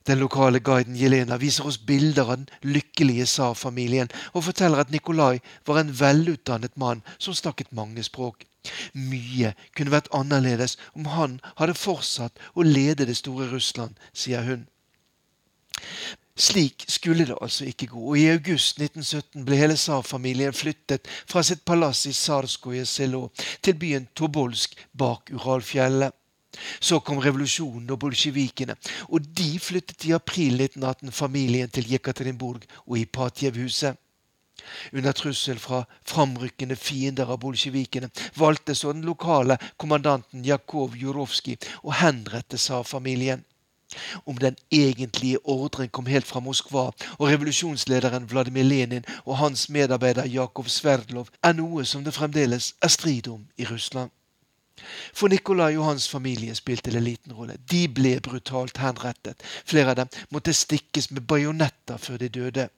Den 0.07 0.19
lokale 0.19 0.59
guiden 0.59 0.95
Jelena 0.99 1.37
viser 1.39 1.67
oss 1.67 1.77
bilder 1.85 2.29
av 2.31 2.37
den 2.37 2.73
lykkelige 2.75 3.25
Saar-familien, 3.25 4.09
og 4.33 4.43
forteller 4.49 4.83
at 4.83 4.91
Nikolai 4.91 5.39
var 5.67 5.79
en 5.79 5.93
velutdannet 5.99 6.75
mann 6.77 7.03
som 7.17 7.35
snakket 7.37 7.71
mange 7.71 8.03
språk. 8.03 8.43
Mye 8.93 9.53
kunne 9.75 9.91
vært 9.91 10.11
annerledes 10.15 10.77
om 10.95 11.07
han 11.11 11.39
hadde 11.59 11.79
fortsatt 11.79 12.39
å 12.55 12.67
lede 12.67 13.07
det 13.07 13.17
store 13.19 13.49
Russland, 13.51 13.95
sier 14.13 14.43
hun. 14.47 14.67
Slik 16.35 16.85
skulle 16.89 17.27
det 17.29 17.37
altså 17.41 17.67
ikke 17.69 17.91
gå, 17.91 17.99
og 18.09 18.17
i 18.17 18.29
august 18.31 18.79
1917 18.81 19.45
ble 19.45 19.59
hele 19.59 19.75
tsar-familien 19.77 20.55
flyttet 20.55 21.07
fra 21.29 21.43
sitt 21.45 21.61
palass 21.65 22.07
i 22.09 22.13
Tsarskoje 22.15 22.87
Selo 22.89 23.27
til 23.61 23.77
byen 23.77 24.07
Tobolsk 24.17 24.73
bak 24.97 25.29
Uralfjellet. 25.29 26.15
Så 26.79 26.99
kom 26.99 27.21
revolusjonen 27.23 27.89
og 27.91 27.99
bolsjevikene, 28.03 28.75
og 29.09 29.25
de 29.37 29.49
flyttet 29.59 30.05
i 30.05 30.13
april 30.13 30.61
1918 30.61 31.11
familien 31.11 31.69
til 31.69 31.89
Jekaterinburg 31.91 32.65
og 32.85 32.97
Ipatjev-huset. 32.97 33.97
Under 34.93 35.11
trussel 35.11 35.59
fra 35.59 35.83
framrykkende 36.07 36.75
fiender 36.79 37.31
av 37.33 37.41
bolsjevikene 37.43 38.09
valgte 38.39 38.75
så 38.77 38.93
den 38.93 39.03
lokale 39.07 39.57
kommandanten 39.81 40.45
Jakov 40.45 40.95
Jurovskij 40.95 41.57
å 41.83 41.95
henrette 41.99 42.59
tsarfamilien. 42.61 43.43
Om 44.25 44.39
den 44.41 44.55
egentlige 44.71 45.41
ordren 45.43 45.89
kom 45.89 46.07
helt 46.09 46.25
fra 46.25 46.41
Moskva, 46.41 46.85
og 47.19 47.29
revolusjonslederen 47.29 48.25
Vladimir 48.29 48.65
Lenin 48.65 49.05
og 49.25 49.37
hans 49.37 49.67
medarbeider 49.69 50.29
Jakov 50.29 50.71
Sverdlov, 50.71 51.29
er 51.43 51.53
noe 51.53 51.85
som 51.85 52.03
det 52.03 52.15
fremdeles 52.17 52.73
er 52.81 52.93
strid 52.93 53.29
om 53.29 53.45
i 53.57 53.69
Russland. 53.69 54.09
For 55.13 55.31
Nikolai 55.31 55.77
og 55.77 55.85
hans 55.91 56.09
familie 56.09 56.55
spilte 56.55 56.91
det 56.91 57.03
liten 57.03 57.33
rolle. 57.33 57.57
De 57.71 57.87
ble 57.87 58.17
brutalt 58.23 58.77
henrettet. 58.83 59.43
Flere 59.65 59.93
av 59.93 60.01
dem 60.03 60.13
måtte 60.31 60.53
stikkes 60.53 61.11
med 61.11 61.27
bajonetter 61.27 61.97
før 61.97 62.21
de 62.21 62.29
døde. 62.29 62.69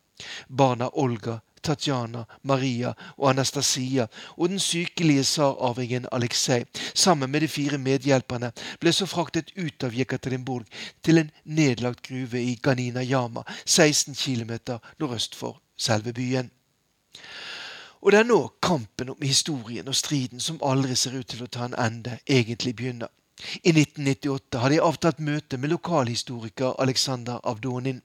Barna 0.47 0.89
Olga, 0.93 1.39
Tatjana, 1.65 2.25
Maria 2.41 2.93
og 3.17 3.29
Anastasia 3.29 4.05
og 4.37 4.49
den 4.49 4.59
sykelige 4.59 5.23
tsararvingen 5.23 6.05
Aleksej 6.11 6.65
sammen 6.93 7.31
med 7.31 7.41
de 7.41 7.47
fire 7.47 7.77
medhjelperne 7.81 8.51
ble 8.79 8.93
så 8.93 9.07
fraktet 9.09 9.51
ut 9.57 9.83
av 9.83 9.97
Jekaterinburg 9.97 10.69
til 11.03 11.23
en 11.23 11.31
nedlagt 11.43 12.05
gruve 12.05 12.41
i 12.41 12.55
Ganina 12.61 13.03
Yama, 13.03 13.43
16 13.65 14.15
km 14.15 14.77
nordøst 14.99 15.35
for 15.35 15.61
selve 15.77 16.13
byen. 16.13 16.51
Og 18.05 18.11
det 18.11 18.19
er 18.19 18.27
nå 18.29 18.39
kampen 18.61 19.09
om 19.09 19.21
historien 19.25 19.87
og 19.89 19.95
striden 19.97 20.39
som 20.39 20.59
aldri 20.61 20.93
ser 20.93 21.15
ut 21.17 21.25
til 21.31 21.39
å 21.41 21.47
ta 21.49 21.65
en 21.65 21.77
ende, 21.81 22.19
egentlig 22.29 22.75
begynner. 22.77 23.09
I 23.65 23.71
1998 23.73 24.59
hadde 24.61 24.75
jeg 24.75 24.83
avtalt 24.85 25.21
møte 25.25 25.57
med 25.57 25.71
lokalhistoriker 25.73 26.77
Alexander 26.83 27.39
Avdonin. 27.43 28.03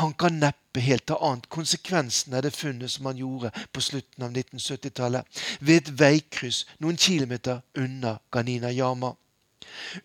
Han 0.00 0.16
kan 0.18 0.40
neppe 0.42 0.82
helt 0.82 1.06
ta 1.06 1.20
annet 1.22 1.46
konsekvensen 1.48 2.34
av 2.34 2.42
det 2.42 2.50
funnet 2.56 2.90
som 2.90 3.06
han 3.06 3.20
gjorde 3.22 3.52
på 3.70 3.84
slutten 3.86 4.26
av 4.26 4.34
1970-tallet, 4.34 5.40
ved 5.60 5.76
et 5.76 5.92
veikryss 6.00 6.64
noen 6.80 6.98
kilometer 6.98 7.62
unna 7.78 8.16
Ganina 8.34 8.74
Yama. 8.74 9.12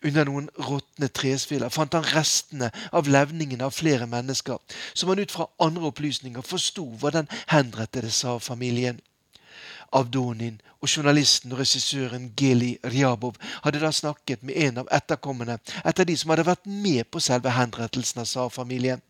Under 0.04 0.30
noen 0.30 0.48
råtne 0.68 1.10
tresviller 1.10 1.74
fant 1.74 1.98
han 1.98 2.06
restene 2.14 2.70
av 2.92 3.10
levningene 3.10 3.66
av 3.66 3.74
flere 3.74 4.06
mennesker, 4.06 4.62
som 4.94 5.10
han 5.10 5.18
ut 5.18 5.34
fra 5.34 5.50
andre 5.58 5.90
opplysninger 5.90 6.46
forsto 6.46 6.86
var 7.02 7.18
den 7.18 7.34
henrettede 7.50 8.14
tsarfamilien. 8.14 9.02
Avdonin 9.92 10.58
og 10.82 10.88
journalisten 10.88 11.52
og 11.52 11.60
regissøren 11.60 12.28
Geli 12.38 12.76
Ryabov 12.84 13.38
hadde 13.64 13.80
da 13.82 13.92
snakket 13.92 14.42
med 14.42 14.58
en 14.66 14.82
av 14.82 14.90
etterkommerne 14.98 15.58
etter 15.84 16.08
de 16.08 16.16
som 16.18 16.32
hadde 16.32 16.46
vært 16.48 16.66
med 16.66 17.06
på 17.10 17.22
selve 17.22 17.54
henrettelsen 17.54 18.22
av 18.22 18.28
tsarfamilien. 18.30 19.02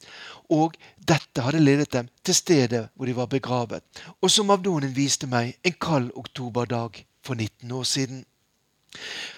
Og 0.52 0.76
dette 0.96 1.44
hadde 1.44 1.64
ledet 1.64 1.92
dem 1.92 2.08
til 2.22 2.38
stedet 2.38 2.86
hvor 2.94 3.06
de 3.06 3.16
var 3.16 3.32
begravet, 3.32 3.84
og 4.20 4.30
som 4.30 4.50
Avdonin 4.54 4.96
viste 4.96 5.28
meg 5.30 5.56
en 5.62 5.78
kald 5.80 6.10
oktoberdag 6.14 7.04
for 7.26 7.34
19 7.34 7.72
år 7.72 7.84
siden. 7.84 8.24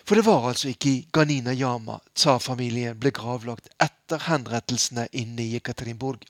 For 0.05 0.15
det 0.15 0.27
var 0.27 0.49
altså 0.49 0.69
ikke 0.71 0.91
i 0.91 1.07
Ganina 1.13 1.53
Yama 1.53 1.99
tsar-familien 2.15 2.99
ble 3.01 3.11
gravlagt 3.15 3.71
etter 3.83 4.23
henrettelsene 4.29 5.09
inne 5.13 5.43
i 5.45 5.55
Jekaterinburg. 5.57 6.23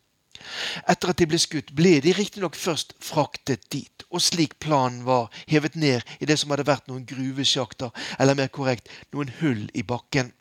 Etter 0.88 1.12
at 1.12 1.20
de 1.20 1.28
ble 1.30 1.40
skutt, 1.42 1.74
ble 1.76 1.98
de 2.04 2.14
riktignok 2.16 2.56
først 2.56 2.94
fraktet 3.04 3.68
dit, 3.74 4.06
og 4.10 4.22
slik 4.24 4.58
planen 4.62 5.04
var, 5.08 5.28
hevet 5.50 5.76
ned 5.76 6.02
i 6.20 6.28
det 6.30 6.38
som 6.40 6.54
hadde 6.54 6.68
vært 6.68 6.88
noen 6.88 7.06
gruvesjakter, 7.08 7.92
eller 8.18 8.38
mer 8.38 8.50
korrekt, 8.52 8.90
noen 9.12 9.32
hull 9.40 9.66
i 9.74 9.84
bakken. 9.86 10.32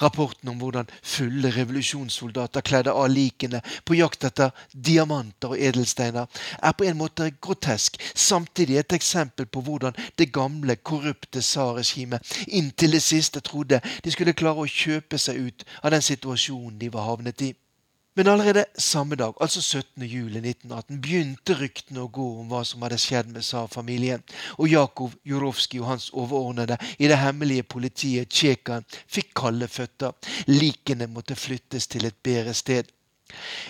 Rapporten 0.00 0.48
om 0.48 0.58
hvordan 0.58 0.88
fulle 1.02 1.50
revolusjonssoldater 1.54 2.64
kledde 2.66 2.92
av 2.96 3.10
likene 3.12 3.60
på 3.86 3.96
jakt 3.98 4.24
etter 4.26 4.50
diamanter 4.72 5.54
og 5.54 5.62
edelsteiner, 5.68 6.26
er 6.58 6.76
på 6.76 6.88
en 6.88 6.98
måte 6.98 7.30
grotesk, 7.42 8.00
samtidig 8.14 8.80
et 8.80 8.96
eksempel 8.98 9.46
på 9.46 9.62
hvordan 9.66 9.96
det 10.18 10.32
gamle, 10.34 10.76
korrupte 10.76 11.42
tsarregimet 11.44 12.36
inntil 12.48 12.96
det 12.96 13.02
siste 13.04 13.40
trodde 13.46 13.80
de 14.04 14.14
skulle 14.14 14.36
klare 14.36 14.64
å 14.64 14.70
kjøpe 14.70 15.18
seg 15.18 15.38
ut 15.46 15.66
av 15.82 15.94
den 15.94 16.04
situasjonen 16.04 16.78
de 16.80 16.90
var 16.92 17.06
havnet 17.12 17.50
i. 17.50 17.54
Men 18.14 18.26
allerede 18.26 18.64
samme 18.78 19.14
dag, 19.14 19.34
altså 19.40 19.62
17. 19.62 20.02
juli 20.02 20.40
1918, 20.42 20.96
begynte 21.02 21.54
ryktene 21.54 22.02
å 22.02 22.10
gå 22.10 22.24
om 22.40 22.48
hva 22.50 22.64
som 22.66 22.82
hadde 22.82 22.98
skjedd 22.98 23.30
med 23.30 23.46
tsarfamilien, 23.46 24.24
og 24.58 24.66
Jakov 24.68 25.14
Jurovskij 25.24 25.78
og 25.78 25.92
hans 25.92 26.08
overordnede 26.10 26.78
i 26.98 27.06
det 27.06 27.20
hemmelige 27.22 27.68
politiet 27.70 28.32
Tsjekan 28.34 28.88
fikk 29.06 29.30
kalde 29.38 29.70
føtter. 29.70 30.16
Likene 30.50 31.06
måtte 31.06 31.38
flyttes 31.38 31.86
til 31.86 32.10
et 32.10 32.18
bedre 32.26 32.54
sted. 32.54 32.90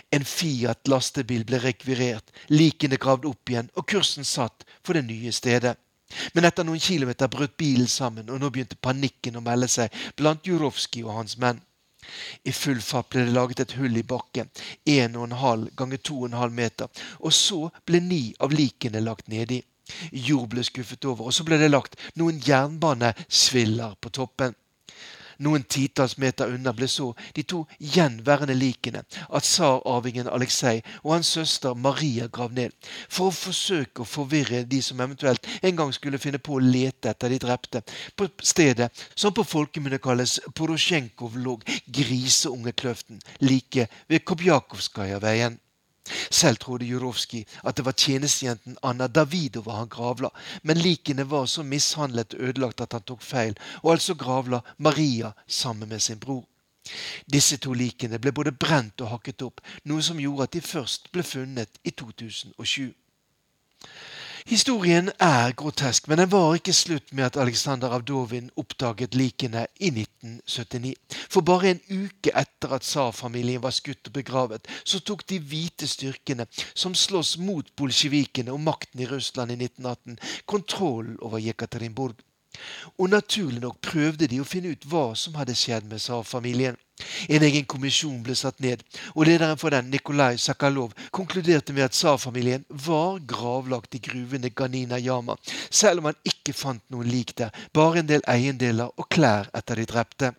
En 0.09 0.24
Fiat 0.24 0.88
lastebil 0.88 1.45
ble 1.45 1.61
rekvirert, 1.61 2.32
likene 2.49 2.97
gravd 2.97 3.28
opp 3.28 3.53
igjen, 3.53 3.68
og 3.76 3.86
kursen 3.93 4.24
satt 4.24 4.64
for 4.80 4.97
det 4.97 5.05
nye 5.05 5.36
stedet. 5.36 5.76
Men 6.34 6.49
etter 6.49 6.64
noen 6.64 6.80
kilometer 6.80 7.28
brøt 7.30 7.59
bilen 7.61 7.88
sammen, 7.88 8.30
og 8.32 8.41
nå 8.41 8.49
begynte 8.51 8.80
panikken 8.80 9.36
å 9.36 9.45
melde 9.45 9.68
seg 9.68 9.93
blant 10.16 10.49
Jurovskij 10.49 11.05
og 11.05 11.18
hans 11.20 11.36
menn. 11.36 11.61
I 12.44 12.52
full 12.52 12.80
fart 12.84 13.11
ble 13.12 13.26
det 13.26 13.34
laget 13.36 13.64
et 13.64 13.76
hull 13.78 13.96
i 13.96 14.06
bakken, 14.06 14.50
en 14.84 15.16
og 15.16 15.28
en 15.28 15.38
halv 15.42 15.74
ganger 15.76 16.02
to 16.04 16.20
og 16.22 16.30
en 16.30 16.38
halv 16.40 16.56
meter, 16.56 17.04
og 17.20 17.34
så 17.34 17.68
ble 17.86 18.02
ni 18.04 18.22
av 18.40 18.54
likene 18.54 19.02
lagt 19.04 19.28
nedi. 19.32 19.62
Jord 20.12 20.50
ble 20.52 20.62
skuffet 20.66 21.04
over, 21.08 21.28
og 21.28 21.34
så 21.34 21.44
ble 21.46 21.58
det 21.58 21.70
lagt 21.72 21.98
noen 22.20 22.38
jernbanesviller 22.46 23.96
på 24.00 24.12
toppen. 24.14 24.54
Noen 25.41 25.64
titalls 25.64 26.18
meter 26.20 26.53
unna 26.53 26.72
ble 26.76 26.88
så 26.91 27.11
de 27.36 27.45
to 27.49 27.62
gjenværende 27.80 28.57
likene 28.59 29.03
av 29.28 29.41
tsararvingen 29.45 30.28
Aleksej 30.28 30.82
og 31.03 31.14
hans 31.14 31.32
søster 31.36 31.74
Maria 31.74 32.28
gravd 32.28 32.59
ned, 32.59 32.74
for 33.09 33.30
å 33.30 33.36
forsøke 33.36 34.05
å 34.05 34.09
forvirre 34.09 34.62
de 34.68 34.82
som 34.84 35.01
eventuelt 35.01 35.49
en 35.62 35.78
gang 35.78 35.95
skulle 35.97 36.20
finne 36.20 36.43
på 36.43 36.59
å 36.59 36.64
lete 36.64 37.14
etter 37.14 37.32
de 37.32 37.41
drepte, 37.41 37.82
på 38.16 38.28
stedet 38.45 38.91
som 39.14 39.32
på 39.36 39.47
folkemunne 39.47 40.01
kalles 40.03 40.38
Porosjenkov-log, 40.57 41.64
Griseungekløften, 41.88 43.20
like 43.41 43.88
ved 44.09 44.24
Kobjakovskaja-veien. 44.28 45.57
Selv 46.30 46.56
trodde 46.56 46.86
Jurovskij 46.86 47.44
at 47.64 47.76
det 47.76 47.84
var 47.84 47.92
tjenestejenten 47.92 48.78
Anna 48.82 49.08
Davidova 49.08 49.76
han 49.80 49.88
gravla, 49.88 50.30
men 50.62 50.78
likene 50.78 51.24
var 51.30 51.46
så 51.46 51.62
mishandlet 51.62 52.34
og 52.34 52.40
ødelagt 52.40 52.80
at 52.80 52.92
han 52.92 53.02
tok 53.02 53.22
feil, 53.22 53.58
og 53.82 53.92
altså 53.92 54.14
gravla 54.14 54.61
Maria 54.78 55.32
sammen 55.46 55.88
med 55.88 56.00
sin 56.00 56.18
bror. 56.18 56.44
Disse 57.32 57.56
to 57.56 57.74
likene 57.76 58.18
ble 58.18 58.32
både 58.32 58.52
brent 58.52 59.00
og 59.04 59.12
hakket 59.14 59.42
opp, 59.46 59.61
noe 59.84 60.02
som 60.02 60.20
gjorde 60.20 60.48
at 60.48 60.56
de 60.56 60.62
først 60.64 61.11
ble 61.12 61.22
funnet 61.22 61.80
i 61.84 61.90
2007. 61.90 62.90
Historien 64.47 65.11
er 65.20 65.53
grotesk, 65.53 66.07
men 66.09 66.18
den 66.18 66.30
var 66.32 66.55
ikke 66.57 66.72
slutt 66.72 67.12
med 67.12 67.26
at 67.26 67.36
Aleksandr 67.36 67.93
Avdovin 67.93 68.51
oppdaget 68.57 69.14
likene 69.14 69.66
i 69.80 69.91
1979. 69.93 70.95
For 71.28 71.45
bare 71.45 71.74
en 71.74 71.82
uke 71.91 72.32
etter 72.32 72.72
at 72.76 72.86
tsarfamilien 72.86 73.62
var 73.62 73.74
skutt 73.76 74.09
og 74.09 74.16
begravet, 74.16 74.68
så 74.84 75.03
tok 75.05 75.26
de 75.28 75.38
hvite 75.38 75.88
styrkene, 75.91 76.47
som 76.74 76.97
slåss 76.97 77.36
mot 77.38 77.68
bolsjevikene 77.76 78.53
og 78.55 78.64
makten 78.64 79.05
i 79.05 79.09
Russland 79.11 79.53
i 79.53 79.61
1918, 79.61 80.18
kontroll 80.47 81.16
over 81.20 81.38
Jekaterinburg. 81.38 82.16
Og 82.99 83.11
naturlig 83.11 83.61
nok 83.61 83.80
prøvde 83.84 84.26
de 84.26 84.41
å 84.41 84.49
finne 84.49 84.72
ut 84.72 84.86
hva 84.88 85.11
som 85.16 85.36
hadde 85.38 85.55
skjedd 85.57 85.86
med 85.91 86.01
tsarfamilien. 86.01 86.80
En 87.28 87.44
egen 87.46 87.66
kommisjon 87.68 88.22
ble 88.24 88.36
satt 88.38 88.61
ned, 88.61 88.82
og 89.14 89.26
lederen 89.28 89.59
for 89.61 89.74
den, 89.74 89.90
Nikolai 89.92 90.36
Sakalov, 90.38 90.94
konkluderte 91.11 91.74
med 91.76 91.88
at 91.88 91.96
tsarfamilien 91.96 92.66
var 92.86 93.20
gravlagt 93.28 93.94
i 93.94 94.03
gruvene 94.05 94.51
Ganina 94.51 94.98
Yama, 94.98 95.36
selv 95.70 96.03
om 96.03 96.11
han 96.11 96.20
ikke 96.24 96.57
fant 96.57 96.84
noen 96.90 97.11
lik 97.11 97.36
der, 97.38 97.55
bare 97.72 98.03
en 98.03 98.11
del 98.11 98.24
eiendeler 98.28 98.92
og 98.96 99.09
klær 99.12 99.51
etter 99.57 99.80
de 99.80 99.88
drepte. 99.90 100.34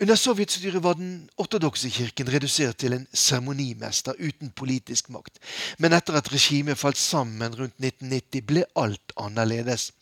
Under 0.00 0.16
sovjetstyret 0.18 0.82
var 0.82 0.96
den 0.98 1.28
ortodokse 1.38 1.86
kirken 1.86 2.26
redusert 2.32 2.80
til 2.82 2.96
en 2.96 3.04
seremonimester 3.14 4.16
uten 4.18 4.50
politisk 4.50 5.12
makt. 5.14 5.38
Men 5.78 5.94
etter 5.94 6.18
at 6.18 6.32
regimet 6.32 6.80
falt 6.80 6.98
sammen 6.98 7.54
rundt 7.54 7.78
1990, 7.78 8.42
ble 8.42 8.64
alt 8.74 9.14
annerledes. 9.14 9.92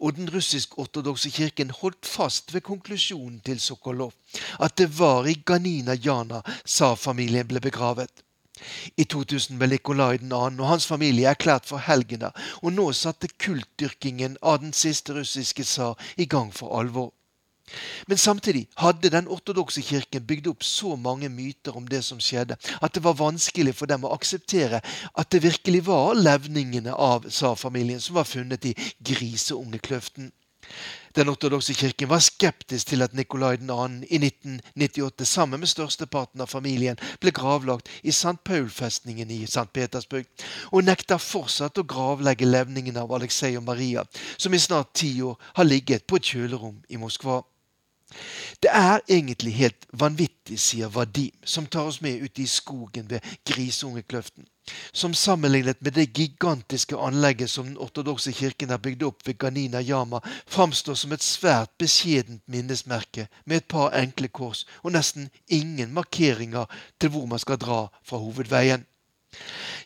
Og 0.00 0.16
den 0.16 0.32
russisk-ortodokse 0.32 1.30
kirken 1.36 1.70
holdt 1.82 2.08
fast 2.08 2.54
ved 2.54 2.64
konklusjonen 2.64 3.42
til 3.44 3.60
Sokolov, 3.60 4.16
at 4.56 4.78
det 4.80 4.88
var 4.98 5.28
i 5.28 5.36
Ganina 5.44 6.00
Jana 6.00 6.40
tsarfamilien 6.64 7.48
ble 7.48 7.60
begravet. 7.60 8.24
I 8.96 9.04
2000 9.04 9.60
ble 9.60 9.74
Nikolai 9.74 10.16
2. 10.18 10.36
og 10.48 10.68
hans 10.68 10.86
familie 10.86 11.28
erklært 11.28 11.68
for 11.68 11.76
helgener, 11.92 12.32
og 12.62 12.72
nå 12.72 12.92
satte 12.96 13.28
kultdyrkingen 13.36 14.40
av 14.40 14.62
den 14.64 14.72
siste 14.72 15.12
russiske 15.12 15.64
tsar 15.64 15.98
i 16.16 16.24
gang 16.24 16.54
for 16.56 16.72
alvor. 16.80 17.12
Men 18.06 18.18
samtidig 18.18 18.66
hadde 18.80 19.10
den 19.12 19.28
ortodokse 19.28 19.82
kirken 19.82 20.26
bygd 20.26 20.50
opp 20.52 20.66
så 20.66 20.96
mange 20.96 21.28
myter 21.28 21.76
om 21.76 21.88
det 21.88 22.02
som 22.04 22.20
skjedde, 22.20 22.56
at 22.82 22.94
det 22.94 23.04
var 23.04 23.18
vanskelig 23.18 23.74
for 23.78 23.90
dem 23.90 24.04
å 24.04 24.12
akseptere 24.16 24.82
at 25.14 25.30
det 25.32 25.42
virkelig 25.44 25.86
var 25.86 26.14
levningene 26.18 26.94
av 26.94 27.28
tsarfamilien 27.28 28.00
som 28.00 28.20
var 28.20 28.28
funnet 28.28 28.70
i 28.72 28.76
Griseungekløften. 29.04 30.32
Den 31.14 31.28
ortodokse 31.28 31.74
kirken 31.74 32.08
var 32.08 32.22
skeptisk 32.24 32.88
til 32.88 33.02
at 33.04 33.14
Nikolai 33.14 33.56
2. 33.60 33.76
i 34.08 34.18
1998 34.22 35.26
sammen 35.28 35.60
med 35.60 35.68
størsteparten 35.68 36.40
av 36.40 36.48
familien 36.48 37.00
ble 37.20 37.34
gravlagt 37.36 37.90
i 38.02 38.14
St. 38.14 38.38
Paul-festningen 38.44 39.30
i 39.30 39.42
St. 39.44 39.66
Petersburg, 39.74 40.24
og 40.70 40.86
nekter 40.88 41.20
fortsatt 41.20 41.82
å 41.82 41.86
gravlegge 41.94 42.48
levningene 42.48 43.04
av 43.04 43.12
Aleksej 43.12 43.58
og 43.60 43.66
Maria, 43.68 44.06
som 44.38 44.54
i 44.54 44.62
snart 44.62 44.94
ti 45.02 45.12
år 45.22 45.36
har 45.58 45.68
ligget 45.68 46.06
på 46.06 46.16
et 46.16 46.32
kjølerom 46.32 46.80
i 46.88 47.00
Moskva. 47.02 47.42
Det 48.62 48.70
er 48.70 49.00
egentlig 49.08 49.54
helt 49.54 49.86
vanvittig, 49.92 50.58
sier 50.60 50.88
Vadim, 50.92 51.34
som 51.44 51.66
tar 51.66 51.88
oss 51.90 52.00
med 52.00 52.22
ut 52.22 52.38
i 52.38 52.46
skogen 52.46 53.10
ved 53.10 53.20
Grisungekløften. 53.48 54.46
Som 54.92 55.14
sammenlignet 55.14 55.80
med 55.82 55.92
det 55.92 56.12
gigantiske 56.14 56.96
anlegget 56.96 57.50
som 57.50 57.66
den 57.66 57.78
ortodokse 57.78 58.32
kirken 58.32 58.70
har 58.70 58.78
bygd 58.78 59.02
opp 59.02 59.26
ved 59.26 59.38
Ganina 59.38 59.80
Yama, 59.82 60.20
framstår 60.46 60.94
som 60.94 61.12
et 61.12 61.22
svært 61.26 61.72
beskjedent 61.82 62.42
minnesmerke 62.46 63.26
med 63.44 63.56
et 63.56 63.68
par 63.68 63.90
enkle 63.98 64.28
kors 64.28 64.62
og 64.82 64.94
nesten 64.94 65.30
ingen 65.48 65.92
markeringer 65.94 66.70
til 67.00 67.10
hvor 67.10 67.26
man 67.26 67.42
skal 67.42 67.58
dra 67.58 67.88
fra 68.06 68.22
hovedveien. 68.22 68.86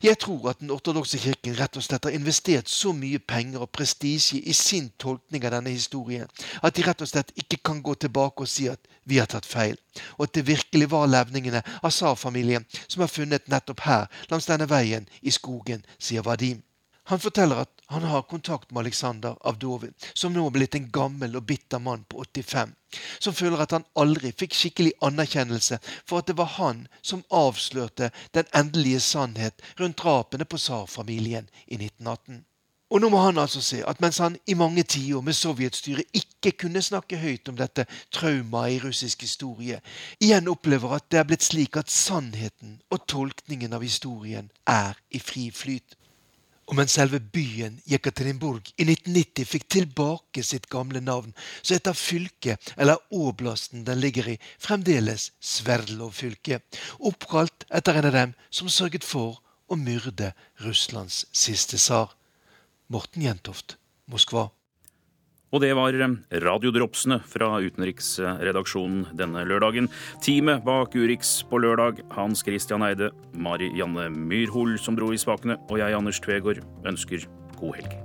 Jeg 0.02 0.18
tror 0.18 0.50
at 0.50 0.60
den 0.60 0.70
ortodokse 0.70 1.18
kirken 1.18 1.56
rett 1.58 1.76
og 1.76 1.84
slett 1.84 2.04
har 2.04 2.14
investert 2.16 2.68
så 2.70 2.92
mye 2.96 3.18
penger 3.18 3.64
og 3.64 3.70
prestisje 3.74 4.40
i 4.42 4.54
sin 4.56 4.90
tolkning 4.98 5.46
av 5.46 5.56
denne 5.56 5.72
historien 5.74 6.28
at 6.62 6.76
de 6.76 6.84
rett 6.86 7.02
og 7.02 7.10
slett 7.10 7.32
ikke 7.36 7.62
kan 7.64 7.82
gå 7.82 7.94
tilbake 7.94 8.44
og 8.44 8.50
si 8.50 8.68
at 8.72 8.80
vi 9.06 9.20
har 9.20 9.30
tatt 9.30 9.46
feil, 9.46 9.76
og 10.18 10.26
at 10.26 10.34
det 10.34 10.46
virkelig 10.48 10.90
var 10.90 11.06
levningene 11.06 11.62
av 11.82 11.92
Saar-familien 11.94 12.66
som 12.88 13.04
er 13.04 13.12
funnet 13.12 13.46
nettopp 13.48 13.84
her 13.86 14.08
langs 14.30 14.48
denne 14.50 14.66
veien 14.70 15.06
i 15.22 15.30
skogen, 15.30 15.84
sier 15.98 16.26
Vadim. 16.26 16.64
Han 17.06 17.20
forteller 17.22 17.56
at 17.62 17.82
han 17.86 18.02
har 18.02 18.22
kontakt 18.22 18.70
med 18.70 18.80
Alexander 18.80 19.36
Avdovin, 19.46 19.94
som 20.14 20.32
nå 20.34 20.46
er 20.46 20.54
blitt 20.56 20.74
en 20.74 20.88
gammel 20.90 21.36
og 21.38 21.44
bitter 21.46 21.78
mann 21.78 22.02
på 22.10 22.24
85, 22.24 22.72
som 23.18 23.34
føler 23.34 23.62
at 23.62 23.74
han 23.76 23.86
aldri 23.94 24.32
fikk 24.34 24.56
skikkelig 24.58 24.96
anerkjennelse 25.06 25.78
for 26.02 26.18
at 26.18 26.26
det 26.26 26.34
var 26.40 26.50
han 26.56 26.80
som 27.02 27.22
avslørte 27.30 28.10
den 28.34 28.50
endelige 28.50 29.04
sannhet 29.06 29.62
rundt 29.78 30.00
drapene 30.02 30.48
på 30.50 30.58
tsarfamilien 30.58 31.46
i 31.66 31.78
1918. 31.78 32.42
Og 32.90 33.00
nå 33.02 33.08
må 33.10 33.18
han 33.18 33.38
altså 33.42 33.60
se 33.66 33.80
at 33.86 34.00
mens 34.02 34.18
han 34.22 34.36
i 34.46 34.54
mange 34.58 34.82
tiår 34.86 35.22
med 35.26 35.34
sovjetstyret 35.34 36.10
ikke 36.14 36.52
kunne 36.62 36.82
snakke 36.82 37.18
høyt 37.18 37.48
om 37.50 37.56
dette 37.58 37.86
traumaet 38.14 38.76
i 38.76 38.80
russisk 38.82 39.24
historie, 39.26 39.80
igjen 40.22 40.50
opplever 40.50 40.94
at 40.94 41.06
det 41.10 41.18
er 41.18 41.26
blitt 41.26 41.46
slik 41.46 41.78
at 41.78 41.90
sannheten 41.90 42.80
og 42.90 43.06
tolkningen 43.10 43.74
av 43.74 43.82
historien 43.82 44.50
er 44.70 44.98
i 45.10 45.22
fri 45.22 45.48
flyt. 45.50 45.95
Og 46.66 46.74
mens 46.74 46.96
selve 46.98 47.20
byen 47.20 47.76
Jekaterinburg 47.86 48.72
i 48.74 48.86
1990 48.88 49.46
fikk 49.46 49.68
tilbake 49.70 50.42
sitt 50.42 50.66
gamle 50.72 51.00
navn, 51.04 51.30
så 51.62 51.76
heter 51.76 51.94
fylket, 51.94 52.72
eller 52.76 52.98
oblasten 53.14 53.84
den 53.86 54.00
ligger 54.02 54.32
i, 54.34 54.36
fremdeles 54.58 55.30
Sverdlov-fylket, 55.38 56.66
oppkalt 56.98 57.68
etter 57.70 58.00
en 58.00 58.10
av 58.10 58.16
dem 58.18 58.34
som 58.50 58.72
sørget 58.72 59.06
for 59.06 59.38
å 59.70 59.78
myrde 59.78 60.32
Russlands 60.66 61.24
siste 61.30 61.78
tsar. 61.78 62.16
Morten 62.90 63.22
Jentoft, 63.22 63.78
Moskva. 64.10 64.48
Og 65.54 65.62
det 65.62 65.72
var 65.78 65.94
eh, 65.94 66.16
radiodropsene 66.42 67.20
fra 67.28 67.52
utenriksredaksjonen 67.62 69.06
denne 69.18 69.44
lørdagen. 69.46 69.88
Teamet 70.24 70.64
bak 70.66 70.96
Urix 70.98 71.38
på 71.46 71.60
lørdag, 71.62 72.02
Hans 72.16 72.42
Christian 72.46 72.84
Eide, 72.86 73.12
Mari 73.32 73.70
Janne 73.78 74.08
Myrhol 74.10 74.76
som 74.82 74.98
dro 74.98 75.12
i 75.14 75.20
spakene, 75.20 75.60
og 75.70 75.80
jeg, 75.82 75.94
Anders 75.96 76.20
Tvegård, 76.24 76.64
ønsker 76.86 77.28
god 77.60 77.80
helg. 77.80 77.96